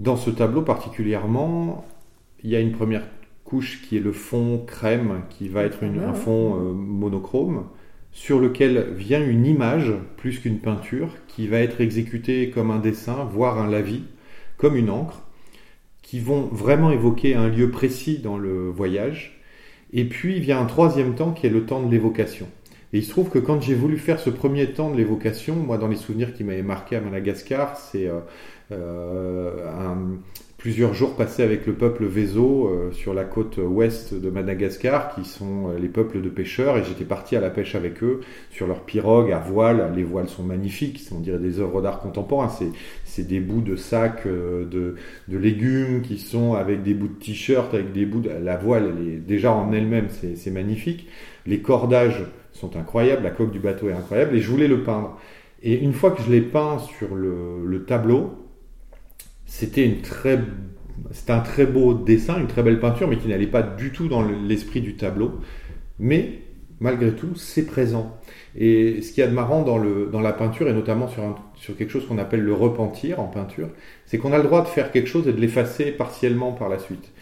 Dans 0.00 0.16
ce 0.16 0.30
tableau 0.30 0.62
particulièrement, 0.62 1.84
il 2.44 2.50
y 2.50 2.56
a 2.56 2.60
une 2.60 2.72
première 2.72 3.02
couche 3.44 3.82
qui 3.82 3.96
est 3.96 4.00
le 4.00 4.12
fond 4.12 4.62
crème, 4.66 5.22
qui 5.30 5.48
va 5.48 5.64
être 5.64 5.82
une- 5.82 6.00
un 6.00 6.14
fond 6.14 6.56
euh, 6.56 6.72
monochrome, 6.72 7.64
sur 8.12 8.38
lequel 8.38 8.92
vient 8.96 9.24
une 9.26 9.44
image 9.46 9.92
plus 10.16 10.38
qu'une 10.38 10.58
peinture, 10.60 11.08
qui 11.26 11.48
va 11.48 11.58
être 11.58 11.80
exécutée 11.80 12.50
comme 12.50 12.70
un 12.70 12.78
dessin, 12.78 13.24
voire 13.24 13.58
un 13.58 13.68
lavis, 13.68 14.04
comme 14.56 14.76
une 14.76 14.90
encre, 14.90 15.22
qui 16.02 16.20
vont 16.20 16.42
vraiment 16.52 16.90
évoquer 16.92 17.34
un 17.34 17.48
lieu 17.48 17.70
précis 17.70 18.18
dans 18.18 18.38
le 18.38 18.68
voyage. 18.70 19.40
Et 19.92 20.04
puis 20.04 20.38
vient 20.40 20.60
un 20.60 20.66
troisième 20.66 21.14
temps 21.14 21.32
qui 21.32 21.46
est 21.46 21.50
le 21.50 21.66
temps 21.66 21.82
de 21.82 21.90
l'évocation. 21.90 22.46
Et 22.92 22.98
il 22.98 23.04
se 23.04 23.10
trouve 23.10 23.30
que 23.30 23.38
quand 23.40 23.60
j'ai 23.60 23.74
voulu 23.74 23.98
faire 23.98 24.20
ce 24.20 24.30
premier 24.30 24.66
temps 24.72 24.90
de 24.90 24.96
l'évocation, 24.96 25.56
moi 25.56 25.78
dans 25.78 25.88
les 25.88 25.96
souvenirs 25.96 26.32
qui 26.34 26.44
m'avaient 26.44 26.62
marqué 26.62 26.94
à 26.96 27.00
Madagascar, 27.00 27.76
c'est 27.76 28.06
euh, 28.06 28.20
euh, 28.70 29.68
un- 29.68 30.18
plusieurs 30.64 30.94
jours 30.94 31.14
passés 31.14 31.42
avec 31.42 31.66
le 31.66 31.74
peuple 31.74 32.06
Vézo 32.06 32.68
euh, 32.68 32.90
sur 32.90 33.12
la 33.12 33.24
côte 33.24 33.58
ouest 33.58 34.14
de 34.14 34.30
Madagascar, 34.30 35.14
qui 35.14 35.26
sont 35.26 35.68
euh, 35.68 35.78
les 35.78 35.90
peuples 35.90 36.22
de 36.22 36.30
pêcheurs, 36.30 36.78
et 36.78 36.84
j'étais 36.84 37.04
parti 37.04 37.36
à 37.36 37.40
la 37.40 37.50
pêche 37.50 37.74
avec 37.74 38.02
eux 38.02 38.20
sur 38.48 38.66
leurs 38.66 38.80
pirogues 38.80 39.30
à 39.30 39.40
voile. 39.40 39.92
Les 39.94 40.04
voiles 40.04 40.30
sont 40.30 40.42
magnifiques, 40.42 41.06
on 41.14 41.20
dirait 41.20 41.38
des 41.38 41.60
œuvres 41.60 41.82
d'art 41.82 42.00
contemporain. 42.00 42.48
C'est, 43.04 43.28
des 43.28 43.40
bouts 43.40 43.60
de 43.60 43.76
sacs 43.76 44.22
euh, 44.24 44.64
de, 44.64 44.94
de 45.28 45.36
légumes 45.36 46.00
qui 46.00 46.16
sont 46.16 46.54
avec 46.54 46.82
des 46.82 46.94
bouts 46.94 47.08
de 47.08 47.22
t-shirt, 47.22 47.74
avec 47.74 47.92
des 47.92 48.06
bouts 48.06 48.20
de... 48.20 48.30
La 48.42 48.56
voile, 48.56 48.94
elle 48.96 49.06
est 49.06 49.16
déjà 49.18 49.52
en 49.52 49.70
elle-même, 49.70 50.06
c'est, 50.08 50.34
c'est 50.34 50.50
magnifique. 50.50 51.10
Les 51.44 51.60
cordages 51.60 52.24
sont 52.52 52.74
incroyables, 52.78 53.22
la 53.22 53.32
coque 53.32 53.52
du 53.52 53.60
bateau 53.60 53.90
est 53.90 53.92
incroyable, 53.92 54.34
et 54.34 54.40
je 54.40 54.50
voulais 54.50 54.68
le 54.68 54.82
peindre. 54.82 55.20
Et 55.62 55.78
une 55.78 55.92
fois 55.92 56.12
que 56.12 56.22
je 56.22 56.30
l'ai 56.30 56.40
peint 56.40 56.78
sur 56.78 57.14
le, 57.14 57.66
le 57.66 57.84
tableau, 57.84 58.43
c'était 59.54 59.88
un 61.28 61.40
très 61.40 61.64
beau 61.66 61.94
dessin, 61.94 62.40
une 62.40 62.48
très 62.48 62.64
belle 62.64 62.80
peinture, 62.80 63.06
mais 63.06 63.16
qui 63.16 63.28
n'allait 63.28 63.46
pas 63.46 63.62
du 63.62 63.92
tout 63.92 64.08
dans 64.08 64.20
le- 64.20 64.34
l'esprit 64.34 64.80
du 64.80 64.96
tableau. 64.96 65.38
Mais 66.00 66.40
malgré 66.80 67.12
tout, 67.12 67.36
c'est 67.36 67.64
présent. 67.64 68.18
Et 68.56 69.00
ce 69.00 69.12
qu'il 69.12 69.20
y 69.20 69.24
a 69.24 69.28
de 69.28 69.32
marrant 69.32 69.62
dans, 69.62 69.78
la 70.20 70.32
peinture, 70.32 70.68
et 70.68 70.72
notamment 70.72 71.06
sur 71.54 71.76
quelque 71.76 71.90
chose 71.90 72.04
qu'on 72.08 72.18
appelle 72.18 72.40
le 72.40 72.52
repentir 72.52 73.20
en 73.20 73.28
peinture, 73.28 73.68
c'est 74.06 74.18
qu'on 74.18 74.32
a 74.32 74.38
le 74.38 74.42
droit 74.42 74.60
de 74.60 74.66
faire 74.66 74.90
quelque 74.90 75.06
chose 75.08 75.28
et 75.28 75.32
de 75.32 75.40
l'effacer 75.40 75.92
partiellement 75.92 76.50
par 76.50 76.68
la 76.68 76.80
suite. 76.80 77.12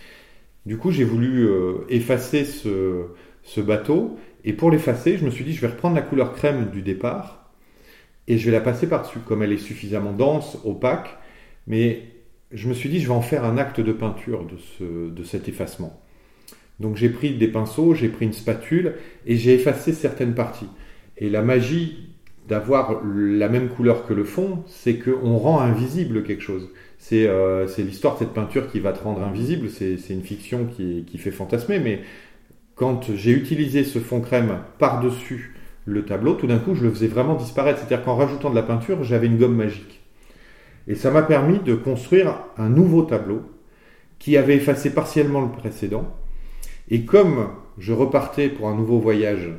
Du 0.64 0.79
coup, 0.79 0.90
j'ai 0.90 1.05
voulu 1.05 1.47
euh, 1.47 1.85
effacer 1.90 2.47
ce, 2.47 3.09
ce 3.42 3.61
bateau, 3.61 4.18
et 4.45 4.55
pour 4.55 4.71
l'effacer, 4.71 5.18
je 5.18 5.27
me 5.27 5.31
suis 5.31 5.45
dit, 5.45 5.53
je 5.53 5.61
vais 5.61 5.66
reprendre 5.66 5.97
la 5.97 6.03
couleur 6.03 6.33
crème 6.33 6.71
du 6.71 6.81
départ, 6.81 7.51
et 8.27 8.38
je 8.38 8.47
vais 8.47 8.53
la 8.53 8.62
passer 8.62 8.88
par-dessus, 8.88 9.18
comme 9.18 9.42
elle 9.42 9.53
est 9.53 9.59
suffisamment 9.59 10.12
dense, 10.12 10.57
opaque, 10.64 11.18
mais 11.66 12.12
je 12.52 12.68
me 12.68 12.74
suis 12.74 12.88
dit, 12.88 13.00
je 13.00 13.08
vais 13.08 13.14
en 13.14 13.22
faire 13.22 13.44
un 13.44 13.58
acte 13.58 13.80
de 13.80 13.92
peinture 13.92 14.46
de, 14.46 14.56
ce, 14.78 15.24
cet 15.24 15.48
effacement. 15.48 16.00
Donc 16.80 16.96
j'ai 16.96 17.08
pris 17.08 17.34
des 17.34 17.48
pinceaux, 17.48 17.94
j'ai 17.94 18.08
pris 18.08 18.26
une 18.26 18.32
spatule, 18.32 18.94
et 19.26 19.36
j'ai 19.36 19.54
effacé 19.54 19.92
certaines 19.92 20.34
parties. 20.34 20.68
Et 21.18 21.30
la 21.30 21.42
magie 21.42 22.08
d'avoir 22.48 23.02
la 23.04 23.48
même 23.48 23.68
couleur 23.68 24.06
que 24.06 24.12
le 24.12 24.24
fond, 24.24 24.64
c'est 24.66 24.96
qu'on 24.98 25.36
rend 25.36 25.60
invisible 25.60 26.24
quelque 26.24 26.42
chose. 26.42 26.70
C'est 26.98 27.26
euh, 27.26 27.66
l'histoire 27.78 28.14
de 28.14 28.20
cette 28.20 28.34
peinture 28.34 28.70
qui 28.70 28.80
va 28.80 28.92
te 28.92 29.02
rendre 29.02 29.22
invisible, 29.22 29.68
c'est 29.70 29.96
c'est 29.96 30.12
une 30.12 30.22
fiction 30.22 30.66
qui, 30.66 31.04
qui 31.06 31.18
fait 31.18 31.30
fantasmer, 31.30 31.78
mais 31.78 32.00
quand 32.74 33.14
j'ai 33.14 33.32
utilisé 33.32 33.84
ce 33.84 33.98
fond 33.98 34.20
crème 34.20 34.58
par-dessus 34.78 35.54
le 35.84 36.04
tableau, 36.04 36.34
tout 36.34 36.46
d'un 36.46 36.58
coup, 36.58 36.74
je 36.74 36.84
le 36.84 36.90
faisais 36.90 37.08
vraiment 37.08 37.34
disparaître. 37.34 37.78
C'est-à-dire 37.78 38.04
qu'en 38.04 38.16
rajoutant 38.16 38.50
de 38.50 38.54
la 38.54 38.62
peinture, 38.62 39.02
j'avais 39.04 39.26
une 39.26 39.38
gomme 39.38 39.56
magique. 39.56 40.01
Et 40.88 40.95
ça 40.95 41.11
m'a 41.11 41.23
permis 41.23 41.59
de 41.59 41.75
construire 41.75 42.38
un 42.59 42.68
nouveau 42.68 43.03
tableau 43.03 43.42
qui 44.18 44.37
avait 44.37 44.57
effacé 44.57 44.90
partiellement 44.90 45.40
le 45.40 45.51
précédent. 45.51 46.14
Et 46.90 47.05
comme 47.05 47.49
je 47.79 47.92
repartais 47.92 48.49
pour 48.49 48.68
un 48.68 48.75
nouveau 48.75 48.99
voyage 48.99 49.51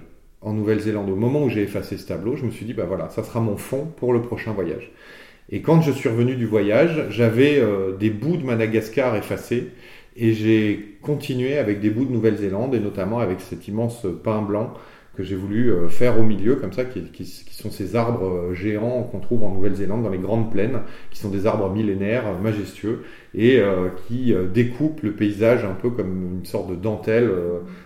en 0.41 0.53
Nouvelle-Zélande 0.53 1.09
au 1.09 1.15
moment 1.15 1.43
où 1.43 1.49
j'ai 1.49 1.63
effacé 1.63 1.97
ce 1.97 2.07
tableau, 2.07 2.35
je 2.35 2.45
me 2.45 2.51
suis 2.51 2.65
dit, 2.65 2.73
bah 2.73 2.85
voilà, 2.85 3.09
ça 3.09 3.23
sera 3.23 3.39
mon 3.39 3.57
fond 3.57 3.87
pour 3.97 4.13
le 4.13 4.21
prochain 4.21 4.51
voyage. 4.51 4.91
Et 5.49 5.61
quand 5.61 5.81
je 5.81 5.91
suis 5.91 6.09
revenu 6.09 6.35
du 6.35 6.45
voyage, 6.45 7.05
j'avais 7.09 7.59
euh, 7.59 7.95
des 7.95 8.09
bouts 8.09 8.37
de 8.37 8.43
Madagascar 8.43 9.15
effacés 9.15 9.69
et 10.15 10.33
j'ai 10.33 10.97
continué 11.01 11.57
avec 11.57 11.79
des 11.79 11.89
bouts 11.89 12.05
de 12.05 12.11
Nouvelle-Zélande 12.11 12.75
et 12.75 12.79
notamment 12.79 13.19
avec 13.19 13.41
cet 13.41 13.67
immense 13.67 14.05
pain 14.23 14.41
blanc 14.41 14.73
que 15.15 15.23
j'ai 15.23 15.35
voulu 15.35 15.71
euh, 15.71 15.89
faire 15.89 16.19
au 16.19 16.23
milieu, 16.23 16.55
comme 16.55 16.73
ça, 16.73 16.85
qui, 16.85 17.25
sont 17.51 17.69
ces 17.69 17.95
arbres 17.95 18.25
euh, 18.25 18.53
géants 18.53 19.03
qu'on 19.03 19.19
trouve 19.19 19.43
en 19.43 19.53
Nouvelle-Zélande 19.53 20.03
dans 20.03 20.09
les 20.09 20.17
grandes 20.17 20.51
plaines, 20.51 20.79
qui 21.11 21.19
sont 21.19 21.29
des 21.29 21.45
arbres 21.45 21.69
millénaires, 21.69 22.39
majestueux, 22.41 23.03
et 23.35 23.59
euh, 23.59 23.89
qui 24.07 24.33
découpent 24.53 25.01
le 25.01 25.13
paysage 25.13 25.65
un 25.65 25.73
peu 25.73 25.89
comme 25.89 26.39
une 26.39 26.45
sorte 26.45 26.69
de 26.69 26.75
dentelle 26.75 27.31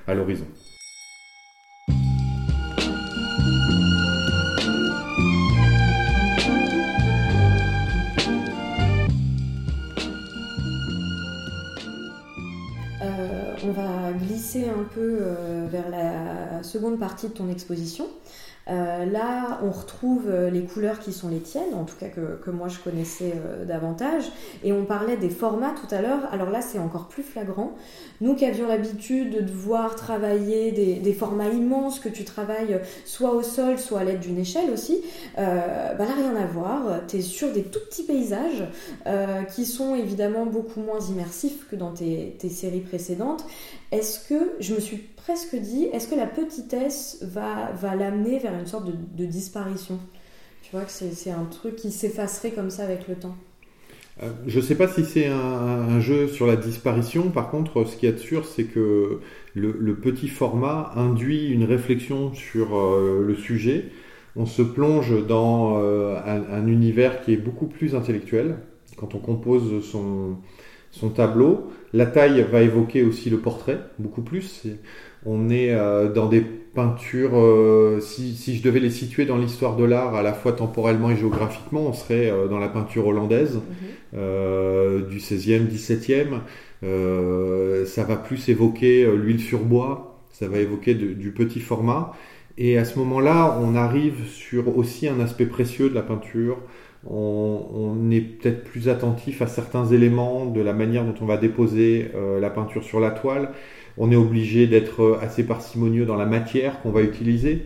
à 0.07 0.13
l'horizon. 0.13 0.45
On 13.65 13.71
va 13.71 14.13
glisser 14.13 14.65
un 14.69 14.83
peu 14.93 15.19
vers 15.69 15.89
la 15.89 16.16
seconde 16.63 16.99
partie 16.99 17.27
de 17.27 17.33
ton 17.33 17.49
exposition. 17.49 18.07
Euh, 18.69 19.05
là, 19.05 19.59
on 19.63 19.71
retrouve 19.71 20.25
euh, 20.27 20.49
les 20.49 20.63
couleurs 20.63 20.99
qui 20.99 21.13
sont 21.13 21.29
les 21.29 21.39
tiennes, 21.39 21.73
en 21.73 21.85
tout 21.85 21.95
cas 21.97 22.09
que, 22.09 22.37
que 22.43 22.51
moi 22.51 22.67
je 22.67 22.79
connaissais 22.79 23.33
euh, 23.35 23.63
davantage. 23.63 24.25
Et 24.63 24.73
on 24.73 24.83
parlait 24.83 25.15
des 25.15 25.29
formats 25.29 25.73
tout 25.73 25.93
à 25.93 26.01
l'heure. 26.01 26.27
Alors 26.31 26.49
là, 26.49 26.61
c'est 26.61 26.79
encore 26.79 27.07
plus 27.07 27.23
flagrant. 27.23 27.75
Nous 28.19 28.35
qui 28.35 28.45
avions 28.45 28.67
l'habitude 28.67 29.33
de 29.33 29.41
devoir 29.41 29.95
travailler 29.95 30.71
des, 30.71 31.13
formats 31.13 31.47
immenses 31.47 31.99
que 31.99 32.09
tu 32.09 32.25
travailles 32.25 32.79
soit 33.05 33.31
au 33.31 33.41
sol, 33.41 33.79
soit 33.79 34.01
à 34.01 34.03
l'aide 34.03 34.19
d'une 34.19 34.37
échelle 34.37 34.69
aussi, 34.69 35.01
euh, 35.37 35.93
bah 35.93 36.05
là, 36.05 36.13
rien 36.15 36.35
à 36.35 36.45
voir. 36.45 37.01
Tu 37.07 37.17
es 37.17 37.21
sur 37.21 37.51
des 37.51 37.63
tout 37.63 37.79
petits 37.89 38.03
paysages 38.03 38.67
qui 39.55 39.65
sont 39.65 39.95
évidemment 39.95 40.45
beaucoup 40.45 40.81
moins 40.81 40.99
immersifs 40.99 41.67
que 41.69 41.75
dans 41.75 41.91
tes, 41.91 42.35
tes 42.39 42.49
séries 42.49 42.81
précédentes. 42.81 43.45
Est-ce 43.91 44.27
que, 44.27 44.51
je 44.59 44.75
me 44.75 44.79
suis 44.79 44.97
presque 44.97 45.55
dit, 45.55 45.85
est-ce 45.93 46.09
que 46.09 46.15
la 46.15 46.27
petitesse 46.27 47.19
va, 47.21 47.71
va 47.71 47.95
l'amener 47.95 48.37
vers 48.39 48.53
une 48.53 48.65
sorte 48.65 48.89
de, 49.15 49.25
disparition? 49.25 49.99
Tu 50.61 50.71
vois 50.71 50.83
que 50.83 50.91
c'est 50.91 51.31
un 51.31 51.45
truc 51.45 51.77
qui 51.77 51.91
s'effacerait 51.91 52.51
comme 52.51 52.69
ça 52.69 52.83
avec 52.83 53.07
le 53.07 53.15
temps. 53.15 53.35
Euh, 54.21 54.29
Je 54.45 54.57
ne 54.57 54.63
sais 54.63 54.75
pas 54.75 54.89
si 54.89 55.05
c'est 55.05 55.27
un, 55.27 56.01
jeu 56.01 56.27
sur 56.27 56.47
la 56.47 56.57
disparition. 56.57 57.29
Par 57.29 57.49
contre, 57.49 57.85
ce 57.85 57.95
qu'il 57.95 58.09
y 58.09 58.11
a 58.11 58.15
de 58.15 58.19
sûr, 58.19 58.45
c'est 58.45 58.65
que 58.65 59.21
le, 59.53 59.95
petit 59.95 60.27
format 60.27 60.91
induit 60.95 61.47
une 61.47 61.63
réflexion 61.63 62.33
sur 62.33 62.77
euh, 62.77 63.23
le 63.25 63.35
sujet. 63.35 63.85
On 64.35 64.45
se 64.45 64.61
plonge 64.61 65.25
dans 65.25 65.77
euh, 65.81 66.19
un 66.25 66.67
univers 66.67 67.21
qui 67.21 67.33
est 67.33 67.37
beaucoup 67.37 67.67
plus 67.67 67.95
intellectuel. 67.95 68.57
Quand 68.97 69.15
on 69.15 69.19
compose 69.19 69.83
son, 69.85 70.37
son 70.97 71.09
tableau, 71.09 71.71
la 71.93 72.05
taille 72.05 72.45
va 72.51 72.61
évoquer 72.61 73.03
aussi 73.03 73.29
le 73.29 73.37
portrait, 73.39 73.79
beaucoup 73.99 74.21
plus. 74.21 74.63
On 75.25 75.49
est 75.49 75.71
euh, 75.73 76.11
dans 76.11 76.27
des 76.27 76.41
peintures, 76.41 77.31
euh, 77.35 77.99
si, 78.01 78.35
si 78.35 78.55
je 78.55 78.63
devais 78.63 78.79
les 78.79 78.91
situer 78.91 79.25
dans 79.25 79.37
l'histoire 79.37 79.75
de 79.75 79.83
l'art, 79.83 80.15
à 80.15 80.21
la 80.23 80.33
fois 80.33 80.51
temporellement 80.53 81.09
et 81.11 81.15
géographiquement, 81.17 81.81
on 81.87 81.93
serait 81.93 82.29
euh, 82.29 82.47
dans 82.47 82.59
la 82.59 82.67
peinture 82.69 83.07
hollandaise 83.07 83.59
euh, 84.15 85.01
du 85.07 85.19
16e, 85.19 85.67
17e. 85.67 86.41
Euh, 86.83 87.85
ça 87.85 88.03
va 88.03 88.15
plus 88.15 88.49
évoquer 88.49 89.05
l'huile 89.15 89.39
sur 89.41 89.59
bois, 89.59 90.21
ça 90.31 90.47
va 90.47 90.59
évoquer 90.59 90.93
de- 90.93 91.13
du 91.13 91.31
petit 91.31 91.59
format. 91.59 92.13
Et 92.59 92.77
à 92.77 92.85
ce 92.85 92.97
moment-là, 92.99 93.59
on 93.61 93.75
arrive 93.75 94.25
sur 94.27 94.77
aussi 94.77 95.07
un 95.07 95.19
aspect 95.19 95.45
précieux 95.45 95.89
de 95.89 95.95
la 95.95 96.01
peinture. 96.01 96.57
On, 97.05 98.09
est 98.11 98.21
peut-être 98.21 98.63
plus 98.63 98.89
attentif 98.89 99.41
à 99.41 99.47
certains 99.47 99.85
éléments 99.85 100.45
de 100.45 100.61
la 100.61 100.73
manière 100.73 101.05
dont 101.05 101.13
on 101.21 101.25
va 101.25 101.37
déposer 101.37 102.09
euh, 102.15 102.39
la 102.39 102.49
peinture 102.49 102.83
sur 102.83 102.99
la 102.99 103.11
toile. 103.11 103.51
On 103.97 104.11
est 104.11 104.15
obligé 104.15 104.67
d'être 104.67 105.01
euh, 105.01 105.19
assez 105.21 105.43
parcimonieux 105.43 106.05
dans 106.05 106.15
la 106.15 106.25
matière 106.25 106.81
qu'on 106.81 106.91
va 106.91 107.01
utiliser. 107.01 107.65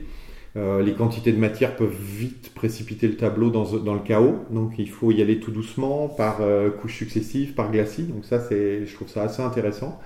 Euh, 0.57 0.81
les 0.81 0.93
quantités 0.93 1.31
de 1.31 1.37
matière 1.37 1.75
peuvent 1.75 1.95
vite 1.95 2.51
précipiter 2.53 3.07
le 3.07 3.15
tableau 3.15 3.49
dans, 3.49 3.93
le 3.93 3.99
chaos, 3.99 4.39
donc 4.49 4.73
il 4.77 4.89
faut 4.89 5.11
y 5.11 5.21
aller 5.21 5.39
tout 5.39 5.51
doucement, 5.51 6.09
par 6.09 6.39
euh, 6.41 6.69
couches 6.69 6.97
successives, 6.97 7.53
par 7.53 7.71
glacis. 7.71 8.03
Donc 8.03 8.25
ça, 8.25 8.39
c'est, 8.39 8.85
je 8.85 8.93
trouve 8.95 9.07
ça 9.07 9.23
assez 9.23 9.41
intéressant. 9.41 9.99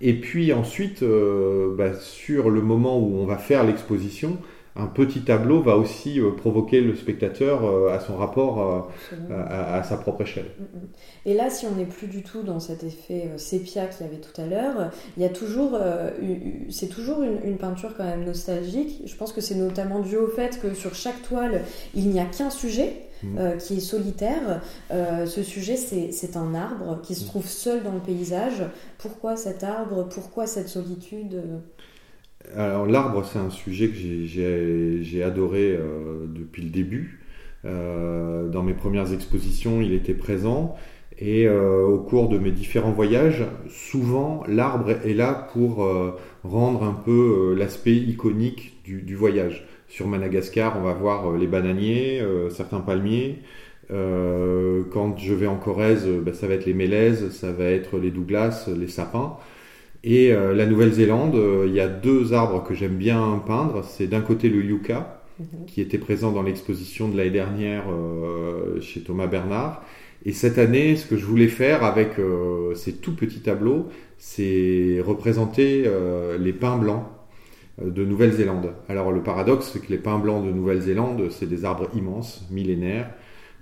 Et 0.00 0.14
puis 0.14 0.52
ensuite, 0.52 1.04
bah, 1.78 1.94
sur 1.94 2.50
le 2.50 2.60
moment 2.60 2.98
où 2.98 3.16
on 3.16 3.26
va 3.26 3.38
faire 3.38 3.64
l'exposition, 3.64 4.38
un 4.76 4.86
petit 4.86 5.20
tableau 5.20 5.62
va 5.62 5.76
aussi 5.76 6.20
euh, 6.20 6.32
provoquer 6.32 6.80
le 6.80 6.96
spectateur 6.96 7.64
euh, 7.64 7.92
à 7.94 8.00
son 8.00 8.16
rapport 8.16 8.90
euh, 9.12 9.42
à, 9.48 9.76
à 9.76 9.82
sa 9.84 9.96
propre 9.96 10.22
échelle. 10.22 10.50
Et 11.26 11.34
là, 11.34 11.48
si 11.50 11.66
on 11.66 11.76
n'est 11.76 11.84
plus 11.84 12.08
du 12.08 12.22
tout 12.22 12.42
dans 12.42 12.58
cet 12.60 12.82
effet 12.82 13.30
sépia 13.36 13.86
qu'il 13.86 14.04
y 14.06 14.08
avait 14.08 14.18
tout 14.20 14.40
à 14.40 14.46
l'heure, 14.46 14.90
il 15.16 15.22
y 15.22 15.26
a 15.26 15.28
toujours, 15.28 15.78
c'est 16.70 16.88
toujours 16.88 17.22
une, 17.22 17.38
une 17.44 17.56
peinture 17.56 17.94
quand 17.96 18.04
même 18.04 18.24
nostalgique. 18.24 19.02
Je 19.06 19.14
pense 19.16 19.32
que 19.32 19.40
c'est 19.40 19.54
notamment 19.54 20.00
dû 20.00 20.16
au 20.16 20.26
fait 20.28 20.60
que 20.60 20.74
sur 20.74 20.94
chaque 20.94 21.22
toile, 21.22 21.62
il 21.94 22.08
n'y 22.08 22.20
a 22.20 22.24
qu'un 22.24 22.50
sujet. 22.50 23.00
Mm. 23.22 23.38
euh, 23.38 23.56
qui 23.56 23.76
est 23.76 23.80
solitaire. 23.80 24.60
Euh, 24.90 25.24
ce 25.26 25.42
sujet, 25.42 25.76
c'est 25.76 26.36
un 26.36 26.54
arbre 26.54 27.00
qui 27.02 27.14
se 27.14 27.24
Mm. 27.24 27.28
trouve 27.28 27.46
seul 27.48 27.82
dans 27.82 27.92
le 27.92 28.00
paysage. 28.00 28.62
Pourquoi 28.98 29.36
cet 29.36 29.62
arbre? 29.64 30.08
Pourquoi 30.08 30.46
cette 30.46 30.68
solitude? 30.68 31.40
Alors 32.52 32.86
l'arbre, 32.86 33.24
c'est 33.24 33.38
un 33.38 33.50
sujet 33.50 33.88
que 33.88 33.94
j'ai- 33.94 35.22
adoré 35.22 35.72
euh, 35.72 36.26
depuis 36.28 36.62
le 36.62 36.70
début. 36.70 37.20
Euh, 37.64 38.48
dans 38.48 38.62
mes 38.62 38.74
premières 38.74 39.12
expositions, 39.12 39.80
il 39.80 39.92
était 39.92 40.14
présent. 40.14 40.76
Et 41.18 41.46
euh, 41.46 41.86
au 41.86 41.98
cours 41.98 42.28
de 42.28 42.38
mes 42.38 42.50
différents 42.50 42.92
voyages, 42.92 43.44
souvent 43.68 44.42
l'arbre 44.48 44.90
est 45.04 45.14
là 45.14 45.48
pour 45.52 45.88
rendre 46.42 46.82
un 46.82 46.92
peu 46.92 47.54
l'aspect 47.56 47.94
iconique 47.94 48.82
du, 48.84 49.14
voyage. 49.14 49.66
Sur 49.88 50.08
Madagascar, 50.08 50.76
on 50.78 50.82
va 50.82 50.92
voir 50.92 51.36
les 51.36 51.46
bananiers, 51.46 52.22
certains 52.50 52.80
palmiers. 52.80 53.38
Quand 53.88 55.16
je 55.18 55.34
vais 55.34 55.46
en 55.46 55.56
Corrèze, 55.56 56.06
ben, 56.06 56.34
ça 56.34 56.46
va 56.46 56.54
être 56.54 56.66
les 56.66 56.74
mélèzes, 56.74 57.30
ça 57.30 57.52
va 57.52 57.64
être 57.64 57.98
les 57.98 58.10
douglas, 58.10 58.68
les 58.76 58.88
sapins. 58.88 59.36
Et 60.04 60.32
euh, 60.32 60.54
la 60.54 60.66
Nouvelle-Zélande, 60.66 61.34
euh, 61.34 61.64
il 61.66 61.74
y 61.74 61.80
a 61.80 61.88
deux 61.88 62.34
arbres 62.34 62.62
que 62.62 62.74
j'aime 62.74 62.96
bien 62.96 63.42
peindre. 63.46 63.82
C'est 63.84 64.06
d'un 64.06 64.20
côté 64.20 64.48
le 64.48 64.62
yucca, 64.62 65.24
qui 65.66 65.80
était 65.80 65.98
présent 65.98 66.30
dans 66.30 66.42
l'exposition 66.42 67.08
de 67.08 67.16
l'année 67.16 67.30
dernière 67.30 67.84
euh, 67.90 68.80
chez 68.80 69.00
Thomas 69.00 69.26
Bernard. 69.26 69.82
Et 70.24 70.32
cette 70.32 70.58
année, 70.58 70.96
ce 70.96 71.06
que 71.06 71.16
je 71.16 71.26
voulais 71.26 71.48
faire 71.48 71.84
avec 71.84 72.18
euh, 72.18 72.74
ces 72.74 72.94
tout 72.94 73.14
petits 73.14 73.40
tableaux, 73.40 73.88
c'est 74.16 75.02
représenter 75.04 75.84
euh, 75.86 76.38
les 76.38 76.52
pins 76.52 76.78
blancs 76.78 77.04
de 77.84 78.04
Nouvelle-Zélande. 78.04 78.72
Alors 78.88 79.10
le 79.10 79.22
paradoxe, 79.22 79.70
c'est 79.72 79.84
que 79.84 79.90
les 79.90 79.98
pins 79.98 80.18
blancs 80.18 80.46
de 80.46 80.52
Nouvelle-Zélande, 80.52 81.30
c'est 81.30 81.48
des 81.48 81.64
arbres 81.64 81.88
immenses, 81.94 82.46
millénaires. 82.50 83.10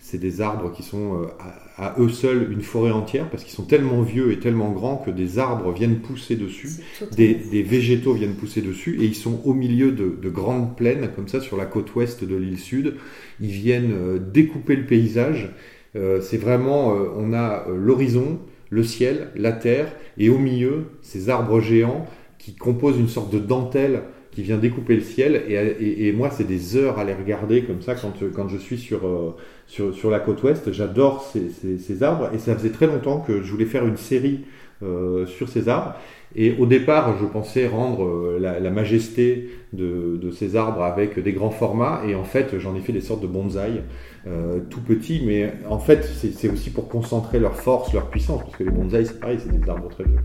C'est 0.02 0.18
des 0.18 0.42
arbres 0.42 0.70
qui 0.72 0.82
sont 0.82 1.22
euh, 1.22 1.26
à, 1.38 1.86
à 1.86 1.94
eux 1.98 2.10
seuls 2.10 2.52
une 2.52 2.60
forêt 2.60 2.90
entière 2.90 3.30
parce 3.30 3.44
qu'ils 3.44 3.54
sont 3.54 3.64
tellement 3.64 4.02
vieux 4.02 4.32
et 4.32 4.38
tellement 4.38 4.70
grands 4.70 4.96
que 4.96 5.10
des 5.10 5.38
arbres 5.38 5.72
viennent 5.72 6.00
pousser 6.00 6.36
dessus 6.36 6.68
des, 7.16 7.62
végétaux 7.62 8.12
viennent 8.12 8.34
pousser 8.34 8.60
dessus 8.60 8.98
et 9.00 9.04
ils 9.04 9.14
sont 9.14 9.40
au 9.44 9.54
milieu 9.54 9.92
de, 9.92 10.16
de 10.20 10.28
grandes 10.28 10.76
plaines 10.76 11.10
comme 11.14 11.28
ça 11.28 11.40
sur 11.40 11.56
la 11.56 11.64
côte 11.64 11.94
ouest 11.94 12.24
de 12.24 12.36
l'île 12.36 12.58
sud. 12.58 12.96
Ils 13.40 13.50
viennent 13.50 13.92
euh, 13.92 14.18
découper 14.18 14.76
le 14.76 14.86
paysage. 14.86 15.50
Euh, 15.96 16.20
c'est 16.20 16.36
vraiment, 16.36 16.94
euh, 16.94 17.08
on 17.16 17.32
a 17.32 17.66
l'horizon, 17.68 18.38
le 18.70 18.84
ciel, 18.84 19.28
la 19.36 19.52
terre 19.52 19.92
et 20.18 20.28
au 20.28 20.38
milieu 20.38 20.86
ces 21.02 21.28
arbres 21.28 21.60
géants 21.60 22.06
qui 22.38 22.54
composent 22.54 22.98
une 22.98 23.08
sorte 23.08 23.32
de 23.32 23.38
dentelle 23.38 24.02
qui 24.32 24.42
vient 24.42 24.58
découper 24.58 24.94
le 24.96 25.02
ciel 25.02 25.42
et, 25.48 25.54
et- 25.54 26.08
et 26.08 26.12
moi 26.12 26.30
c'est 26.30 26.46
des 26.46 26.76
heures 26.76 26.98
à 26.98 27.04
les 27.04 27.14
regarder 27.14 27.62
comme 27.62 27.82
ça 27.82 27.94
quand, 27.94 28.12
quand 28.34 28.48
je 28.48 28.56
suis 28.56 28.78
sur, 28.78 29.06
euh, 29.06 29.36
sur, 29.66 29.94
sur 29.94 30.10
la 30.10 30.20
côte 30.20 30.42
ouest. 30.42 30.72
J'adore 30.72 31.22
ces, 31.32 31.50
ces- 31.50 31.78
ces 31.78 32.02
arbres 32.02 32.30
et 32.34 32.38
ça 32.38 32.54
faisait 32.56 32.70
très 32.70 32.86
longtemps 32.86 33.20
que 33.20 33.42
je 33.42 33.50
voulais 33.52 33.66
faire 33.66 33.86
une 33.86 33.96
série 33.98 34.40
euh, 34.82 35.26
sur 35.26 35.48
ces 35.48 35.68
arbres. 35.68 35.94
Et 36.34 36.56
au 36.58 36.64
départ, 36.66 37.18
je 37.20 37.26
pensais 37.26 37.66
rendre 37.68 38.04
euh, 38.06 38.38
la, 38.40 38.58
la 38.58 38.70
majesté 38.70 39.50
de, 39.74 40.16
de 40.16 40.30
ces 40.30 40.56
arbres 40.56 40.82
avec 40.82 41.18
des 41.22 41.32
grands 41.32 41.50
formats, 41.50 42.02
et 42.08 42.14
en 42.14 42.24
fait, 42.24 42.58
j'en 42.58 42.74
ai 42.74 42.80
fait 42.80 42.92
des 42.92 43.02
sortes 43.02 43.20
de 43.22 43.26
bonsaïs, 43.26 43.82
euh, 44.26 44.60
tout 44.70 44.80
petits, 44.80 45.22
mais 45.26 45.52
en 45.68 45.78
fait, 45.78 46.02
c'est 46.04 46.32
c'est 46.32 46.48
aussi 46.48 46.70
pour 46.70 46.88
concentrer 46.88 47.38
leur 47.38 47.54
force, 47.54 47.92
leur 47.92 48.08
puissance, 48.08 48.42
parce 48.42 48.56
que 48.56 48.64
les 48.64 48.70
bonsaïs, 48.70 49.08
c'est 49.08 49.20
pareil, 49.20 49.38
c'est 49.40 49.52
des 49.60 49.68
arbres 49.68 49.88
très 49.90 50.04
vieux. 50.04 50.20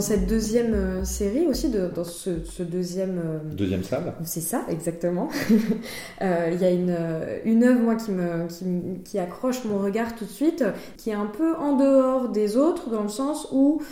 Dans 0.00 0.06
cette 0.06 0.26
deuxième 0.26 0.72
euh, 0.72 1.04
série 1.04 1.46
aussi, 1.46 1.68
de- 1.68 1.88
dans 1.94 2.04
ce, 2.04 2.42
ce 2.46 2.62
deuxième 2.62 3.18
euh, 3.22 3.38
Deuxième 3.52 3.84
salle. 3.84 4.14
C'est 4.24 4.40
ça, 4.40 4.64
exactement. 4.70 5.28
Euh, 6.22 6.50
Il 6.54 6.60
y 6.60 6.64
a 6.64 6.70
une, 6.70 6.96
une 7.44 7.64
œuvre, 7.64 7.80
moi, 7.80 7.96
qui, 7.96 8.10
me, 8.10 8.46
qui, 8.48 8.64
qui 9.04 9.18
accroche 9.18 9.62
mon 9.66 9.78
regard 9.78 10.14
tout 10.14 10.24
de 10.24 10.30
suite, 10.30 10.64
qui 10.96 11.10
est 11.10 11.14
un 11.14 11.26
peu 11.26 11.54
en 11.56 11.76
dehors 11.76 12.30
des 12.30 12.56
autres, 12.56 12.88
dans 12.90 13.02
le 13.02 13.08
sens 13.10 13.48
où 13.52 13.82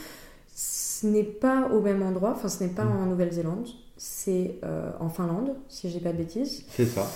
ce 0.55 1.07
n'est 1.07 1.25
pas 1.25 1.69
au 1.73 1.81
même 1.83 2.03
endroit, 2.03 2.31
enfin, 2.37 2.49
ce 2.49 2.63
n'est 2.65 2.71
pas 2.71 2.85
en 2.87 3.05
Nouvelle-Zélande, 3.07 3.67
c'est 3.99 4.55
euh, 4.65 4.91
en 5.01 5.11
Finlande, 5.11 5.57
si 5.69 5.91
j'ai 5.91 6.01
pas 6.01 6.13
de 6.13 6.19
bêtises. 6.19 6.65
C'est 6.71 6.87
ça. 6.87 7.07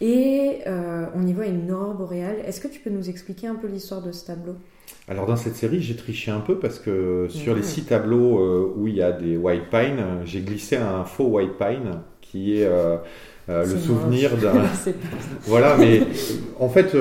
Et 0.00 0.60
euh, 0.66 1.06
on 1.14 1.24
y 1.26 1.32
voit 1.32 1.46
une 1.46 1.70
aurore 1.70 1.94
boréale. 1.94 2.36
Est-ce 2.46 2.60
que 2.60 2.68
tu 2.68 2.80
peux 2.80 2.90
nous 2.90 3.08
expliquer 3.10 3.46
un 3.48 3.54
peu 3.56 3.66
l'histoire 3.68 4.02
de 4.02 4.10
ce 4.12 4.24
tableau? 4.26 4.54
Alors 5.08 5.26
dans 5.26 5.36
cette 5.36 5.56
série, 5.56 5.82
j'ai 5.82 5.96
triché 5.96 6.30
un 6.30 6.40
peu 6.40 6.56
parce 6.58 6.78
que 6.78 7.26
sur 7.28 7.54
les 7.54 7.60
Mhm. 7.60 7.66
six 7.66 7.84
tableaux 7.84 8.38
euh, 8.40 8.72
où 8.76 8.86
il 8.86 8.94
y 8.96 9.02
a 9.02 9.12
des 9.12 9.36
white 9.36 9.68
pine, 9.70 9.98
j'ai 10.24 10.40
glissé 10.40 10.76
un 10.76 11.04
faux 11.04 11.24
white 11.26 11.58
pine 11.58 12.00
qui 12.20 12.60
est 12.60 12.64
euh, 12.66 12.96
euh, 13.48 13.64
le 13.64 13.76
souvenir 13.76 14.30
d'un 14.36 14.62
Voilà, 15.46 15.76
mais 15.76 16.00
en 16.60 16.68
fait, 16.68 16.94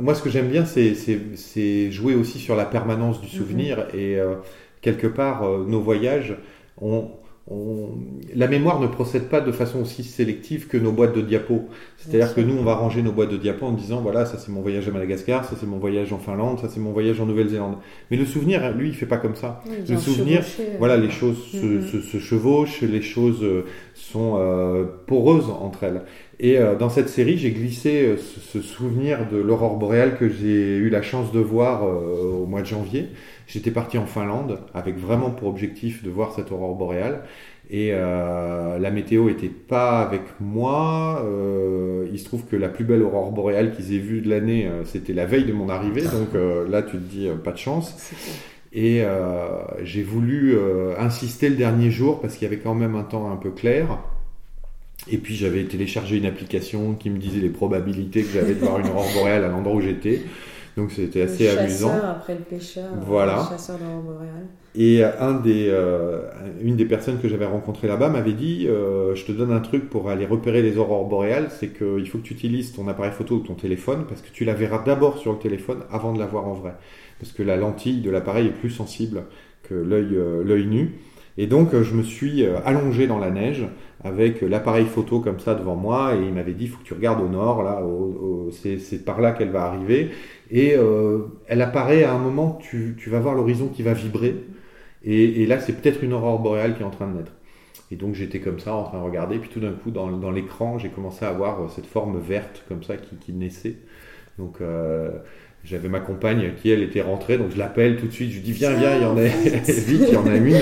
moi, 0.00 0.14
ce 0.14 0.22
que 0.22 0.30
j'aime 0.30 0.48
bien, 0.48 0.64
c'est- 0.64 0.94
c'est 0.94 1.18
c'est 1.36 1.90
jouer 1.90 2.14
aussi 2.14 2.38
sur 2.38 2.56
la 2.56 2.64
permanence 2.64 3.20
du 3.20 3.28
souvenir. 3.28 3.86
Et 3.94 4.16
quelque 4.80 5.06
part, 5.06 5.42
nos 5.66 5.80
voyages, 5.80 6.36
on, 6.80 7.10
on- 7.50 7.88
la 8.34 8.46
mémoire 8.46 8.78
ne 8.80 8.86
procède 8.86 9.24
pas 9.28 9.40
de 9.40 9.50
façon 9.50 9.80
aussi 9.82 10.04
sélective 10.04 10.68
que 10.68 10.76
nos 10.76 10.92
boîtes 10.92 11.14
de 11.14 11.20
diapos. 11.22 11.62
C'est-à-dire 11.96 12.34
que 12.34 12.40
nous, 12.40 12.56
on 12.56 12.62
va 12.62 12.74
ranger 12.74 13.02
nos 13.02 13.10
boîtes 13.12 13.30
de 13.30 13.36
diapos 13.36 13.66
en 13.66 13.72
disant, 13.72 14.00
voilà, 14.00 14.26
ça 14.26 14.38
c'est 14.38 14.52
mon 14.52 14.60
voyage 14.60 14.86
à 14.88 14.92
Madagascar, 14.92 15.44
ça 15.44 15.56
c'est 15.58 15.66
mon 15.66 15.78
voyage 15.78 16.12
en 16.12 16.18
Finlande, 16.18 16.60
ça 16.60 16.68
c'est 16.68 16.78
mon 16.80 16.92
voyage 16.92 17.20
en 17.20 17.26
Nouvelle-Zélande. 17.26 17.76
Mais 18.10 18.16
le 18.16 18.26
souvenir, 18.26 18.72
lui, 18.76 18.88
il 18.88 18.94
fait 18.94 19.06
pas 19.06 19.16
comme 19.16 19.34
ça. 19.34 19.60
Oui, 19.66 19.72
Le 19.88 19.96
souvenir, 19.98 20.42
chevauché, 20.44 20.76
Voilà, 20.78 20.96
les 20.96 21.10
choses 21.10 21.42
se, 21.50 21.56
Mhm. 21.66 21.82
se- 21.88 22.00
se 22.00 22.18
chevauchent, 22.18 22.82
les 22.82 23.02
choses 23.02 23.42
euh, 23.42 23.64
sont 23.94 24.34
euh, 24.38 24.84
poreuses 25.06 25.50
entre 25.50 25.82
elles. 25.84 26.02
Et 26.40 26.58
euh, 26.58 26.76
dans 26.76 26.88
cette 26.90 27.08
série, 27.08 27.38
j'ai 27.38 27.50
glissé 27.52 28.16
ce, 28.18 28.40
ce 28.40 28.60
souvenir 28.62 29.28
de 29.30 29.36
l'aurore 29.36 29.76
boréale 29.78 30.16
que 30.16 30.28
j'ai 30.28 30.76
eu 30.76 30.90
la 30.90 31.02
chance 31.02 31.30
de 31.32 31.38
voir 31.40 31.84
euh, 31.86 32.42
au 32.42 32.46
mois 32.46 32.62
de 32.62 32.66
janvier. 32.66 33.08
J'étais 33.52 33.70
parti 33.70 33.98
en 33.98 34.06
Finlande 34.06 34.60
avec 34.72 34.96
vraiment 34.96 35.30
pour 35.30 35.48
objectif 35.48 36.02
de 36.02 36.08
voir 36.08 36.32
cette 36.32 36.50
aurore 36.50 36.74
boréale. 36.74 37.20
Et 37.68 37.90
euh, 37.92 38.78
la 38.78 38.90
météo 38.90 39.28
était 39.28 39.50
pas 39.50 40.00
avec 40.00 40.22
moi. 40.40 41.22
Euh, 41.26 42.08
il 42.10 42.18
se 42.18 42.24
trouve 42.24 42.46
que 42.46 42.56
la 42.56 42.70
plus 42.70 42.84
belle 42.84 43.02
aurore 43.02 43.30
boréale 43.30 43.74
qu'ils 43.76 43.94
aient 43.94 43.98
vue 43.98 44.22
de 44.22 44.30
l'année, 44.30 44.66
euh, 44.66 44.86
c'était 44.86 45.12
la 45.12 45.26
veille 45.26 45.44
de 45.44 45.52
mon 45.52 45.68
arrivée. 45.68 46.00
Donc 46.12 46.30
là, 46.32 46.80
tu 46.80 46.92
te 46.92 46.96
dis, 46.96 47.28
pas 47.44 47.52
de 47.52 47.58
chance. 47.58 48.10
Et 48.72 49.02
j'ai 49.82 50.02
voulu 50.02 50.56
insister 50.98 51.50
le 51.50 51.56
dernier 51.56 51.90
jour 51.90 52.22
parce 52.22 52.36
qu'il 52.36 52.44
y 52.44 52.50
avait 52.50 52.62
quand 52.62 52.74
même 52.74 52.94
un 52.94 53.04
temps 53.04 53.30
un 53.30 53.36
peu 53.36 53.50
clair. 53.50 53.98
Et 55.10 55.18
puis 55.18 55.34
j'avais 55.34 55.64
téléchargé 55.64 56.16
une 56.16 56.26
application 56.26 56.94
qui 56.94 57.10
me 57.10 57.18
disait 57.18 57.40
les 57.40 57.50
probabilités 57.50 58.22
que 58.22 58.32
j'avais 58.32 58.54
de 58.54 58.60
voir 58.60 58.78
une 58.80 58.86
aurore 58.86 59.12
boréale 59.14 59.44
à 59.44 59.48
l'endroit 59.48 59.76
où 59.76 59.82
j'étais. 59.82 60.22
Donc 60.76 60.92
c'était 60.92 61.22
assez 61.22 61.44
le 61.44 61.58
amusant. 61.58 61.88
chasseur 61.88 62.10
après 62.10 62.34
le 62.34 62.40
pêcheur, 62.40 62.84
euh, 62.84 63.00
Voilà. 63.06 63.36
le 63.36 63.56
chasseur 63.56 63.78
d'aurore 63.78 64.02
boréale. 64.02 64.46
Et 64.74 65.04
un 65.04 65.34
des, 65.34 65.68
euh, 65.68 66.22
une 66.62 66.76
des 66.76 66.86
personnes 66.86 67.18
que 67.20 67.28
j'avais 67.28 67.44
rencontrées 67.44 67.88
là-bas 67.88 68.08
m'avait 68.08 68.32
dit 68.32 68.66
euh, 68.68 69.14
Je 69.14 69.24
te 69.26 69.32
donne 69.32 69.52
un 69.52 69.60
truc 69.60 69.90
pour 69.90 70.08
aller 70.08 70.24
repérer 70.24 70.62
les 70.62 70.78
aurores 70.78 71.06
boréales, 71.06 71.48
c'est 71.50 71.68
qu'il 71.68 72.08
faut 72.08 72.18
que 72.18 72.22
tu 72.22 72.32
utilises 72.32 72.72
ton 72.72 72.88
appareil 72.88 73.12
photo 73.12 73.34
ou 73.34 73.40
ton 73.40 73.54
téléphone 73.54 74.06
parce 74.08 74.22
que 74.22 74.30
tu 74.32 74.44
la 74.46 74.54
verras 74.54 74.82
d'abord 74.82 75.18
sur 75.18 75.32
le 75.32 75.38
téléphone 75.38 75.80
avant 75.90 76.14
de 76.14 76.18
la 76.18 76.26
voir 76.26 76.48
en 76.48 76.54
vrai. 76.54 76.72
Parce 77.20 77.32
que 77.32 77.42
la 77.42 77.56
lentille 77.56 78.00
de 78.00 78.10
l'appareil 78.10 78.46
est 78.46 78.50
plus 78.50 78.70
sensible 78.70 79.24
que 79.62 79.74
l'œil 79.74 80.14
euh, 80.14 80.64
nu. 80.64 80.92
Et 81.38 81.46
donc 81.46 81.72
euh, 81.72 81.82
je 81.82 81.94
me 81.94 82.02
suis 82.02 82.44
euh, 82.44 82.56
allongé 82.64 83.06
dans 83.06 83.18
la 83.18 83.30
neige 83.30 83.64
avec 84.04 84.40
l'appareil 84.42 84.86
photo 84.86 85.20
comme 85.20 85.38
ça 85.40 85.54
devant 85.54 85.76
moi 85.76 86.14
et 86.14 86.22
il 86.22 86.32
m'avait 86.32 86.54
dit 86.54 86.66
faut 86.68 86.78
que 86.78 86.84
tu 86.84 86.94
regardes 86.94 87.20
au 87.22 87.28
nord 87.28 87.62
là 87.62 87.82
c'est 88.50 89.04
par 89.04 89.20
là 89.20 89.32
qu'elle 89.32 89.50
va 89.50 89.64
arriver. 89.64 90.10
Et 90.50 90.74
euh, 90.76 91.20
elle 91.46 91.62
apparaît 91.62 92.04
à 92.04 92.12
un 92.12 92.18
moment 92.18 92.58
tu, 92.60 92.96
tu 92.98 93.10
vas 93.10 93.20
voir 93.20 93.34
l'horizon 93.34 93.68
qui 93.68 93.82
va 93.82 93.92
vibrer. 93.94 94.36
Et, 95.04 95.42
et 95.42 95.46
là 95.46 95.60
c'est 95.60 95.74
peut-être 95.80 96.02
une 96.04 96.12
aurore 96.12 96.40
boréale 96.40 96.76
qui 96.76 96.82
est 96.82 96.86
en 96.86 96.90
train 96.90 97.08
de 97.08 97.16
naître. 97.18 97.32
Et 97.90 97.96
donc 97.96 98.14
j'étais 98.14 98.40
comme 98.40 98.58
ça 98.60 98.74
en 98.74 98.84
train 98.84 98.98
de 98.98 99.04
regarder. 99.04 99.38
Puis 99.38 99.50
tout 99.50 99.60
d'un 99.60 99.72
coup 99.72 99.90
dans, 99.90 100.10
dans 100.10 100.30
l'écran 100.30 100.78
j'ai 100.78 100.88
commencé 100.90 101.24
à 101.24 101.32
voir 101.32 101.62
euh, 101.62 101.68
cette 101.68 101.86
forme 101.86 102.18
verte 102.18 102.64
comme 102.68 102.82
ça 102.82 102.96
qui, 102.96 103.16
qui 103.16 103.32
naissait. 103.32 103.76
Donc 104.38 104.60
euh, 104.60 105.10
j'avais 105.64 105.88
ma 105.88 106.00
compagne 106.00 106.52
qui 106.60 106.70
elle 106.70 106.82
était 106.82 107.02
rentrée 107.02 107.38
donc 107.38 107.48
je 107.52 107.58
l'appelle 107.58 107.96
tout 107.96 108.06
de 108.06 108.12
suite 108.12 108.30
je 108.30 108.36
lui 108.36 108.42
dis 108.42 108.52
viens 108.52 108.72
viens 108.72 108.96
il 108.96 109.02
y 109.02 109.04
en 109.04 109.16
a 109.16 109.22
vite 109.66 110.04
il 110.08 110.12
y 110.12 110.16
en 110.16 110.26
a 110.26 110.36
une 110.36 110.56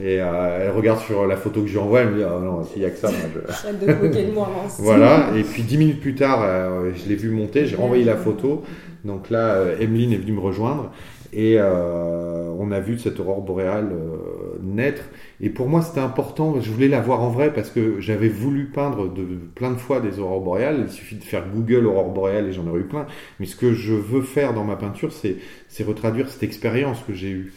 et 0.00 0.20
euh, 0.20 0.66
elle 0.66 0.70
regarde 0.70 1.00
sur 1.00 1.26
la 1.26 1.36
photo 1.36 1.62
que 1.62 1.66
je 1.66 1.72
lui 1.72 1.78
envoie 1.78 2.02
elle 2.02 2.10
me 2.10 2.16
dit 2.18 2.24
ah 2.24 2.38
non 2.42 2.64
s'il 2.64 2.82
y 2.82 2.84
a 2.84 2.90
que 2.90 2.98
ça 2.98 3.08
moi 3.08 3.18
je... 3.34 3.86
De 3.86 4.26
de 4.26 4.32
moi. 4.32 4.48
Voilà, 4.78 5.30
et 5.36 5.42
puis 5.42 5.62
dix 5.62 5.78
minutes 5.78 6.00
plus 6.00 6.14
tard, 6.14 6.42
euh, 6.42 6.90
je 6.94 7.08
l'ai 7.08 7.16
vu 7.16 7.30
monter, 7.30 7.66
j'ai 7.66 7.76
renvoyé 7.76 8.04
la 8.04 8.16
photo. 8.16 8.64
Donc 9.04 9.30
là, 9.30 9.54
euh, 9.54 9.78
Emeline 9.80 10.12
est 10.12 10.16
venue 10.16 10.32
me 10.32 10.40
rejoindre 10.40 10.90
et 11.32 11.56
euh, 11.58 12.50
on 12.58 12.70
a 12.72 12.80
vu 12.80 12.98
cette 12.98 13.20
aurore 13.20 13.42
boréale 13.42 13.90
euh, 13.92 14.45
naître. 14.62 15.02
Et 15.40 15.50
pour 15.50 15.68
moi, 15.68 15.82
c'était 15.82 16.00
important, 16.00 16.60
je 16.60 16.70
voulais 16.70 16.88
la 16.88 17.00
voir 17.00 17.22
en 17.22 17.30
vrai 17.30 17.52
parce 17.52 17.70
que 17.70 18.00
j'avais 18.00 18.28
voulu 18.28 18.66
peindre 18.66 19.12
de, 19.12 19.24
plein 19.54 19.70
de 19.70 19.76
fois 19.76 20.00
des 20.00 20.18
aurores 20.18 20.40
boréales. 20.40 20.84
Il 20.86 20.92
suffit 20.92 21.16
de 21.16 21.24
faire 21.24 21.44
Google 21.52 21.86
aurore 21.86 22.12
boréale 22.12 22.48
et 22.48 22.52
j'en 22.52 22.66
aurais 22.66 22.80
eu 22.80 22.86
plein. 22.86 23.06
Mais 23.40 23.46
ce 23.46 23.56
que 23.56 23.72
je 23.72 23.94
veux 23.94 24.22
faire 24.22 24.54
dans 24.54 24.64
ma 24.64 24.76
peinture, 24.76 25.12
c'est 25.12 25.38
retraduire 25.84 26.28
cette 26.28 26.42
expérience 26.42 27.02
que 27.06 27.14
j'ai 27.14 27.30
eue. 27.30 27.52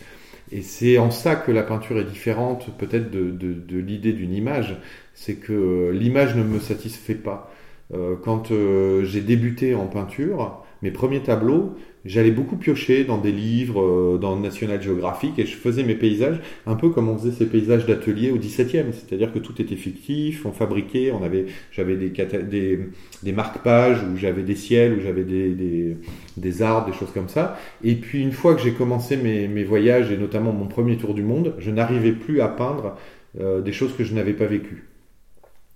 Et 0.52 0.62
c'est 0.62 0.98
en 0.98 1.12
ça 1.12 1.36
que 1.36 1.52
la 1.52 1.64
peinture 1.64 2.00
est 2.00 2.06
différente 2.06 2.76
peut-être 2.78 3.12
de, 3.12 3.30
de, 3.30 3.54
de 3.54 3.78
l'idée 3.78 4.14
d'une 4.14 4.34
image. 4.34 4.78
C'est 5.14 5.36
que 5.36 5.54
euh, 5.54 5.92
l'image 5.92 6.36
ne 6.36 6.44
me 6.44 6.60
satisfait 6.60 7.16
pas. 7.16 7.52
Euh, 7.94 8.16
quand 8.24 8.52
euh, 8.52 9.04
j'ai 9.04 9.22
débuté 9.22 9.76
en 9.76 9.88
peinture, 9.88 10.64
mes 10.82 10.92
premiers 10.92 11.22
tableaux, 11.22 11.76
j'allais 12.06 12.32
beaucoup 12.32 12.56
piocher 12.56 13.04
dans 13.04 13.18
des 13.18 13.32
livres, 13.32 13.82
euh, 13.82 14.18
dans 14.18 14.36
National 14.36 14.82
Geographic, 14.82 15.38
et 15.40 15.46
je 15.46 15.56
faisais 15.56 15.84
mes 15.84 15.96
paysages 15.96 16.40
un 16.66 16.76
peu 16.76 16.90
comme 16.90 17.10
on 17.10 17.18
faisait 17.18 17.32
ces 17.32 17.46
paysages 17.46 17.86
d'atelier 17.86 18.32
au 18.32 18.38
XVIIe, 18.38 18.92
c'est-à-dire 18.92 19.32
que 19.32 19.40
tout 19.40 19.62
était 19.62 19.76
fictif, 19.76 20.46
on 20.46 20.52
fabriquait, 20.52 21.12
on 21.12 21.24
avait, 21.24 21.46
j'avais 21.72 21.96
des, 21.96 22.10
des, 22.10 22.80
des 23.24 23.32
marque-pages 23.32 24.00
où 24.04 24.18
j'avais 24.18 24.44
des 24.44 24.56
ciels, 24.56 24.94
où 24.94 25.02
j'avais 25.02 25.24
des, 25.24 25.50
des, 25.50 25.98
des 26.38 26.62
arbres, 26.62 26.92
des 26.92 26.98
choses 26.98 27.12
comme 27.12 27.30
ça. 27.30 27.58
Et 27.84 27.96
puis 27.96 28.22
une 28.22 28.32
fois 28.32 28.56
que 28.56 28.62
j'ai 28.62 28.74
commencé 28.74 29.18
mes, 29.18 29.48
mes 29.48 29.64
voyages, 29.64 30.12
et 30.12 30.18
notamment 30.18 30.52
mon 30.52 30.68
premier 30.68 30.98
tour 30.98 31.14
du 31.14 31.24
monde, 31.24 31.56
je 31.60 31.72
n'arrivais 31.72 32.12
plus 32.14 32.42
à 32.42 32.48
peindre 32.48 32.96
euh, 33.40 33.62
des 33.62 33.72
choses 33.72 33.96
que 33.96 34.04
je 34.04 34.14
n'avais 34.14 34.34
pas 34.34 34.46
vécues. 34.46 34.86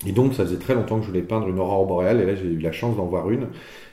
Et 0.06 0.12
donc, 0.12 0.34
ça 0.34 0.44
faisait 0.44 0.58
très 0.58 0.76
longtemps 0.76 0.98
que 0.98 1.04
je 1.04 1.10
voulais 1.10 1.22
peindre 1.22 1.48
une 1.48 1.60
aurore 1.60 1.86
boréale, 1.86 2.20
et 2.20 2.26
là, 2.26 2.36
j'ai 2.36 2.48
eu 2.48 2.60
la 2.60 2.72
chance 2.72 2.98
d'en 2.98 3.06
voir 3.06 3.30
une. 3.30 3.48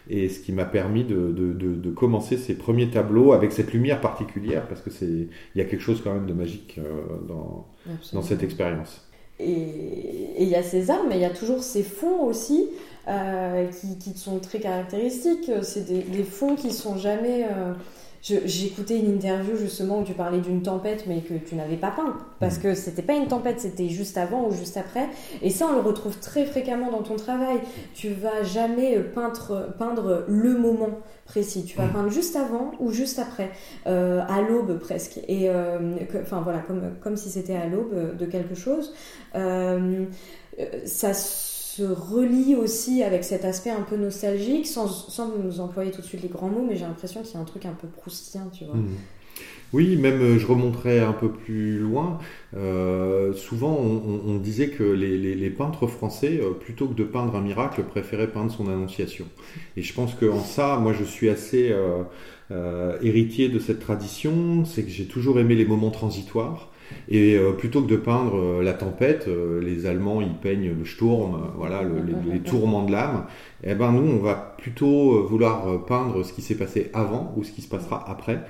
Et 0.09 0.29
ce 0.29 0.41
qui 0.41 0.53
m'a 0.53 0.65
permis 0.65 1.05
de, 1.05 1.31
de, 1.31 1.53
de, 1.53 1.75
de 1.75 1.91
commencer 1.91 2.37
ces 2.37 2.55
premiers 2.57 2.91
tableaux 2.91 3.33
avec 3.33 3.53
cette 3.53 3.73
lumière 3.73 4.01
particulière, 4.01 4.67
parce 4.69 4.81
que 4.81 4.91
c'est, 4.91 5.07
il 5.55 5.59
y 5.59 5.61
a 5.61 5.65
quelque 5.65 5.81
chose 5.83 6.01
quand 6.03 6.13
même 6.15 6.27
de 6.27 6.33
magique 6.33 6.79
euh, 6.79 6.83
dans, 7.29 7.67
dans 8.13 8.23
cette 8.23 8.43
expérience. 8.43 9.07
Et 9.39 10.43
il 10.43 10.49
y 10.49 10.55
a 10.55 10.63
ces 10.63 10.91
arbres, 10.91 11.07
mais 11.09 11.17
il 11.17 11.23
y 11.23 11.25
a 11.25 11.31
toujours 11.31 11.63
ces 11.63 11.83
fonds 11.83 12.25
aussi 12.25 12.69
euh, 13.09 13.67
qui, 13.69 13.99
qui 13.99 14.19
sont 14.19 14.39
très 14.39 14.61
caractéristiques. 14.61 15.51
C'est 15.63 15.87
des, 15.87 16.03
des 16.03 16.25
fonds 16.25 16.57
qui 16.57 16.71
sont 16.73 16.97
jamais. 16.99 17.45
euh, 17.45 17.73
écouté 18.65 18.99
une 18.99 19.15
interview 19.15 19.57
justement 19.57 20.01
où 20.01 20.05
tu 20.05 20.13
parlais 20.13 20.41
d'une 20.41 20.63
tempête, 20.63 21.05
mais 21.07 21.21
que 21.21 21.35
tu 21.35 21.55
n'avais 21.55 21.77
pas 21.77 21.91
peint. 21.91 22.17
Parce 22.39 22.59
que 22.59 22.75
c'était 22.75 23.03
pas 23.03 23.15
une 23.15 23.29
tempête, 23.29 23.61
c'était 23.61 23.89
juste 23.89 24.19
avant 24.19 24.47
ou 24.47 24.53
juste 24.53 24.77
après. 24.77 25.09
Et 25.43 25.51
ça, 25.51 25.67
on 25.71 25.75
le 25.75 25.81
retrouve 25.81 26.19
très 26.19 26.45
fréquemment 26.45 26.91
dans 26.91 27.03
ton 27.03 27.17
travail. 27.17 27.59
Tu 27.95 28.11
vas 28.11 28.43
jamais 28.43 28.99
peindre, 29.01 29.75
peindre 29.79 30.25
le 30.29 30.57
moment 30.59 30.99
précis. 31.25 31.65
Tu 31.65 31.79
vas 31.79 31.87
Mm. 31.87 31.93
peindre 31.93 32.11
juste 32.11 32.37
avant 32.37 32.73
ou 32.81 32.91
juste 32.91 33.19
après, 33.19 33.51
euh, 33.87 34.21
à 34.29 34.43
l'aube 34.43 34.79
presque. 34.79 35.19
Et 35.29 35.49
euh, 35.49 35.97
que- 36.13 36.19
enfin 36.19 36.41
voilà, 36.43 36.59
comme, 36.61 36.83
comme 37.03 37.17
si 37.17 37.31
c'était 37.31 37.57
à 37.57 37.67
l'aube 37.67 38.17
de 38.19 38.27
quelque 38.27 38.55
chose. 38.55 38.93
Euh, 39.35 40.05
euh, 40.59 40.65
ça 40.85 41.15
se 41.15 41.50
relie 41.79 42.55
aussi 42.57 43.03
avec 43.03 43.25
cet 43.25 43.45
aspect 43.45 43.71
un 43.71 43.83
peu 43.83 43.97
nostalgique, 43.97 44.67
sans, 44.67 44.89
sans 44.89 45.37
nous 45.37 45.61
employer 45.61 45.91
tout 45.91 46.01
de 46.01 46.07
suite 46.07 46.23
les 46.23 46.29
grands 46.29 46.49
mots, 46.49 46.65
mais 46.67 46.77
j'ai 46.77 46.85
l'impression 46.85 47.23
qu'il 47.23 47.35
y 47.35 47.37
a 47.37 47.41
un 47.41 47.45
truc 47.45 47.67
un 47.67 47.73
peu 47.73 47.89
proustien, 47.89 48.49
tu 48.53 48.65
vois. 48.65 48.77
Mhm. 48.77 48.97
Oui, 49.73 49.97
même 49.97 50.21
euh, 50.21 50.39
je 50.39 50.47
remonterai 50.47 51.01
un 51.01 51.13
peu 51.13 51.31
plus 51.31 51.79
loin. 51.79 52.19
Euh, 52.57 53.33
souvent, 53.35 53.77
on, 53.79 54.37
disait 54.39 54.69
que 54.71 54.83
les, 54.83 55.17
les- 55.17 55.51
peintres 55.51 55.87
français, 55.87 56.41
euh, 56.43 56.53
plutôt 56.53 56.89
que 56.89 56.95
de 56.95 57.05
peindre 57.05 57.37
un 57.37 57.41
miracle, 57.41 57.83
préféraient 57.85 58.31
peindre 58.33 58.51
son 58.51 58.69
annonciation. 58.69 59.27
Et 59.77 59.83
je 59.83 59.95
pense 59.95 60.15
qu'en 60.15 60.41
ça, 60.41 60.79
moi, 60.79 60.93
je 60.93 61.05
suis 61.05 61.29
assez 61.29 61.73
héritier 63.03 63.49
de 63.49 63.59
cette 63.59 63.81
tradition. 63.81 64.65
C'est 64.65 64.83
que 64.83 64.91
j'ai 64.91 65.07
toujours 65.07 65.39
aimé 65.39 65.55
les 65.55 65.65
moments 65.65 65.91
transitoires. 65.91 66.70
Et 67.09 67.37
euh, 67.37 67.53
plutôt 67.53 67.83
que 67.83 67.89
de 67.91 67.97
peindre 67.97 68.37
euh, 68.37 68.63
la 68.63 68.73
tempête, 68.73 69.27
euh, 69.29 69.61
les 69.63 69.87
Allemands 69.87 70.21
ils 70.21 70.35
peignent 70.35 70.73
le 70.79 70.85
Sturm, 70.85 71.39
voilà, 71.57 71.83
le- 71.83 71.97
les, 72.07 72.35
les 72.35 72.41
tourments 72.41 72.85
de 72.85 72.93
l'âme. 72.93 73.25
Eh 73.65 73.75
ben 73.75 73.93
nous, 73.93 74.11
on 74.11 74.19
va 74.19 74.55
plutôt 74.59 75.23
vouloir 75.27 75.85
peindre 75.87 76.23
ce 76.25 76.33
qui 76.33 76.43
s'est 76.43 76.55
passé 76.57 76.91
avant 76.95 77.33
ou 77.37 77.45
ce 77.45 77.53
qui 77.53 77.63
se 77.63 77.69
passera 77.69 78.05
après. 78.09 78.41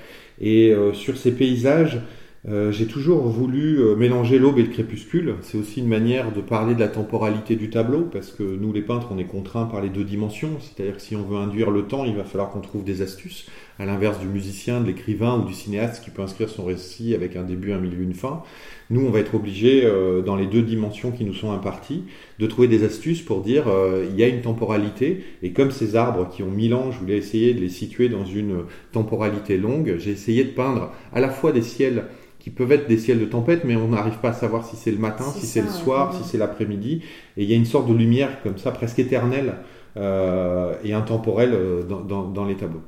Et 0.40 0.72
euh, 0.72 0.92
sur 0.92 1.16
ces 1.16 1.32
paysages, 1.32 2.00
euh, 2.48 2.72
j'ai 2.72 2.86
toujours 2.86 3.28
voulu 3.28 3.78
mélanger 3.98 4.38
l'aube 4.38 4.58
et 4.58 4.62
le 4.62 4.68
crépuscule. 4.70 5.34
C'est 5.42 5.58
aussi 5.58 5.80
une 5.80 5.88
manière 5.88 6.32
de 6.32 6.40
parler 6.40 6.74
de 6.74 6.80
la 6.80 6.88
temporalité 6.88 7.54
du 7.56 7.68
tableau, 7.68 8.08
parce 8.10 8.30
que 8.32 8.42
nous, 8.42 8.72
les 8.72 8.80
peintres, 8.80 9.08
on 9.10 9.18
est 9.18 9.24
contraints 9.24 9.66
par 9.66 9.82
les 9.82 9.90
deux 9.90 10.04
dimensions. 10.04 10.52
C'est-à-dire 10.60 10.96
que 10.96 11.02
si 11.02 11.14
on 11.16 11.22
veut 11.22 11.36
induire 11.36 11.70
le 11.70 11.82
temps, 11.82 12.04
il 12.06 12.14
va 12.16 12.24
falloir 12.24 12.50
qu'on 12.50 12.60
trouve 12.60 12.82
des 12.82 13.02
astuces, 13.02 13.46
à 13.80 13.86
l'inverse 13.86 14.20
du 14.20 14.26
musicien, 14.26 14.80
de 14.80 14.86
l'écrivain 14.86 15.38
ou 15.38 15.44
du 15.48 15.54
cinéaste 15.54 16.04
qui 16.04 16.10
peut 16.10 16.22
inscrire 16.22 16.50
son 16.50 16.64
récit 16.64 17.14
avec 17.14 17.34
un 17.34 17.42
début, 17.44 17.72
un 17.72 17.80
milieu, 17.80 18.02
une 18.02 18.12
fin. 18.14 18.42
Nous, 18.90 19.00
on 19.06 19.10
va 19.10 19.20
être 19.20 19.34
obligés, 19.34 19.82
euh, 19.84 20.20
dans 20.20 20.36
les 20.36 20.46
deux 20.46 20.62
dimensions 20.62 21.12
qui 21.12 21.24
nous 21.24 21.32
sont 21.34 21.50
imparties, 21.52 22.04
de 22.38 22.46
trouver 22.46 22.68
des 22.68 22.84
astuces 22.84 23.22
pour 23.22 23.40
dire 23.40 23.64
euh, 23.68 24.04
il 24.10 24.16
y 24.18 24.22
a 24.22 24.28
une 24.28 24.42
temporalité, 24.42 25.24
et 25.42 25.52
comme 25.52 25.70
ces 25.70 25.96
arbres 25.96 26.28
qui 26.28 26.42
ont 26.42 26.50
mille 26.50 26.74
ans, 26.74 26.90
je 26.92 26.98
voulais 26.98 27.16
essayer 27.16 27.54
de 27.54 27.60
les 27.60 27.70
situer 27.70 28.08
dans 28.10 28.24
une 28.24 28.64
temporalité 28.92 29.56
longue, 29.56 29.96
j'ai 29.98 30.10
essayé 30.10 30.44
de 30.44 30.50
peindre 30.50 30.92
à 31.12 31.20
la 31.20 31.30
fois 31.30 31.52
des 31.52 31.62
ciels 31.62 32.04
qui 32.38 32.50
peuvent 32.50 32.72
être 32.72 32.88
des 32.88 32.98
ciels 32.98 33.20
de 33.20 33.26
tempête, 33.26 33.64
mais 33.64 33.76
on 33.76 33.88
n'arrive 33.88 34.18
pas 34.18 34.30
à 34.30 34.32
savoir 34.34 34.64
si 34.66 34.76
c'est 34.76 34.90
le 34.92 34.98
matin, 34.98 35.32
si 35.32 35.46
c'est 35.46 35.62
le 35.62 35.68
soir, 35.68 36.14
si 36.14 36.24
c'est 36.24 36.38
l'après-midi, 36.38 37.02
et 37.36 37.42
il 37.44 37.50
y 37.50 37.52
a 37.52 37.56
une 37.56 37.66
sorte 37.66 37.88
de 37.88 37.94
lumière 37.94 38.42
comme 38.42 38.58
ça, 38.58 38.72
presque 38.72 38.98
éternelle 38.98 39.54
euh, 39.96 40.74
et 40.84 40.92
intemporelle 40.92 41.52
euh, 41.54 41.82
dans, 41.82 42.00
dans- 42.00 42.28
dans 42.28 42.44
les 42.46 42.56
tableaux. 42.56 42.82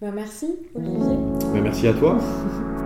Ben, 0.00 0.12
merci, 0.12 0.58
Olivier. 0.74 1.16
Ben, 1.52 1.62
merci 1.62 1.86
à 1.86 1.94
toi. 1.94 2.18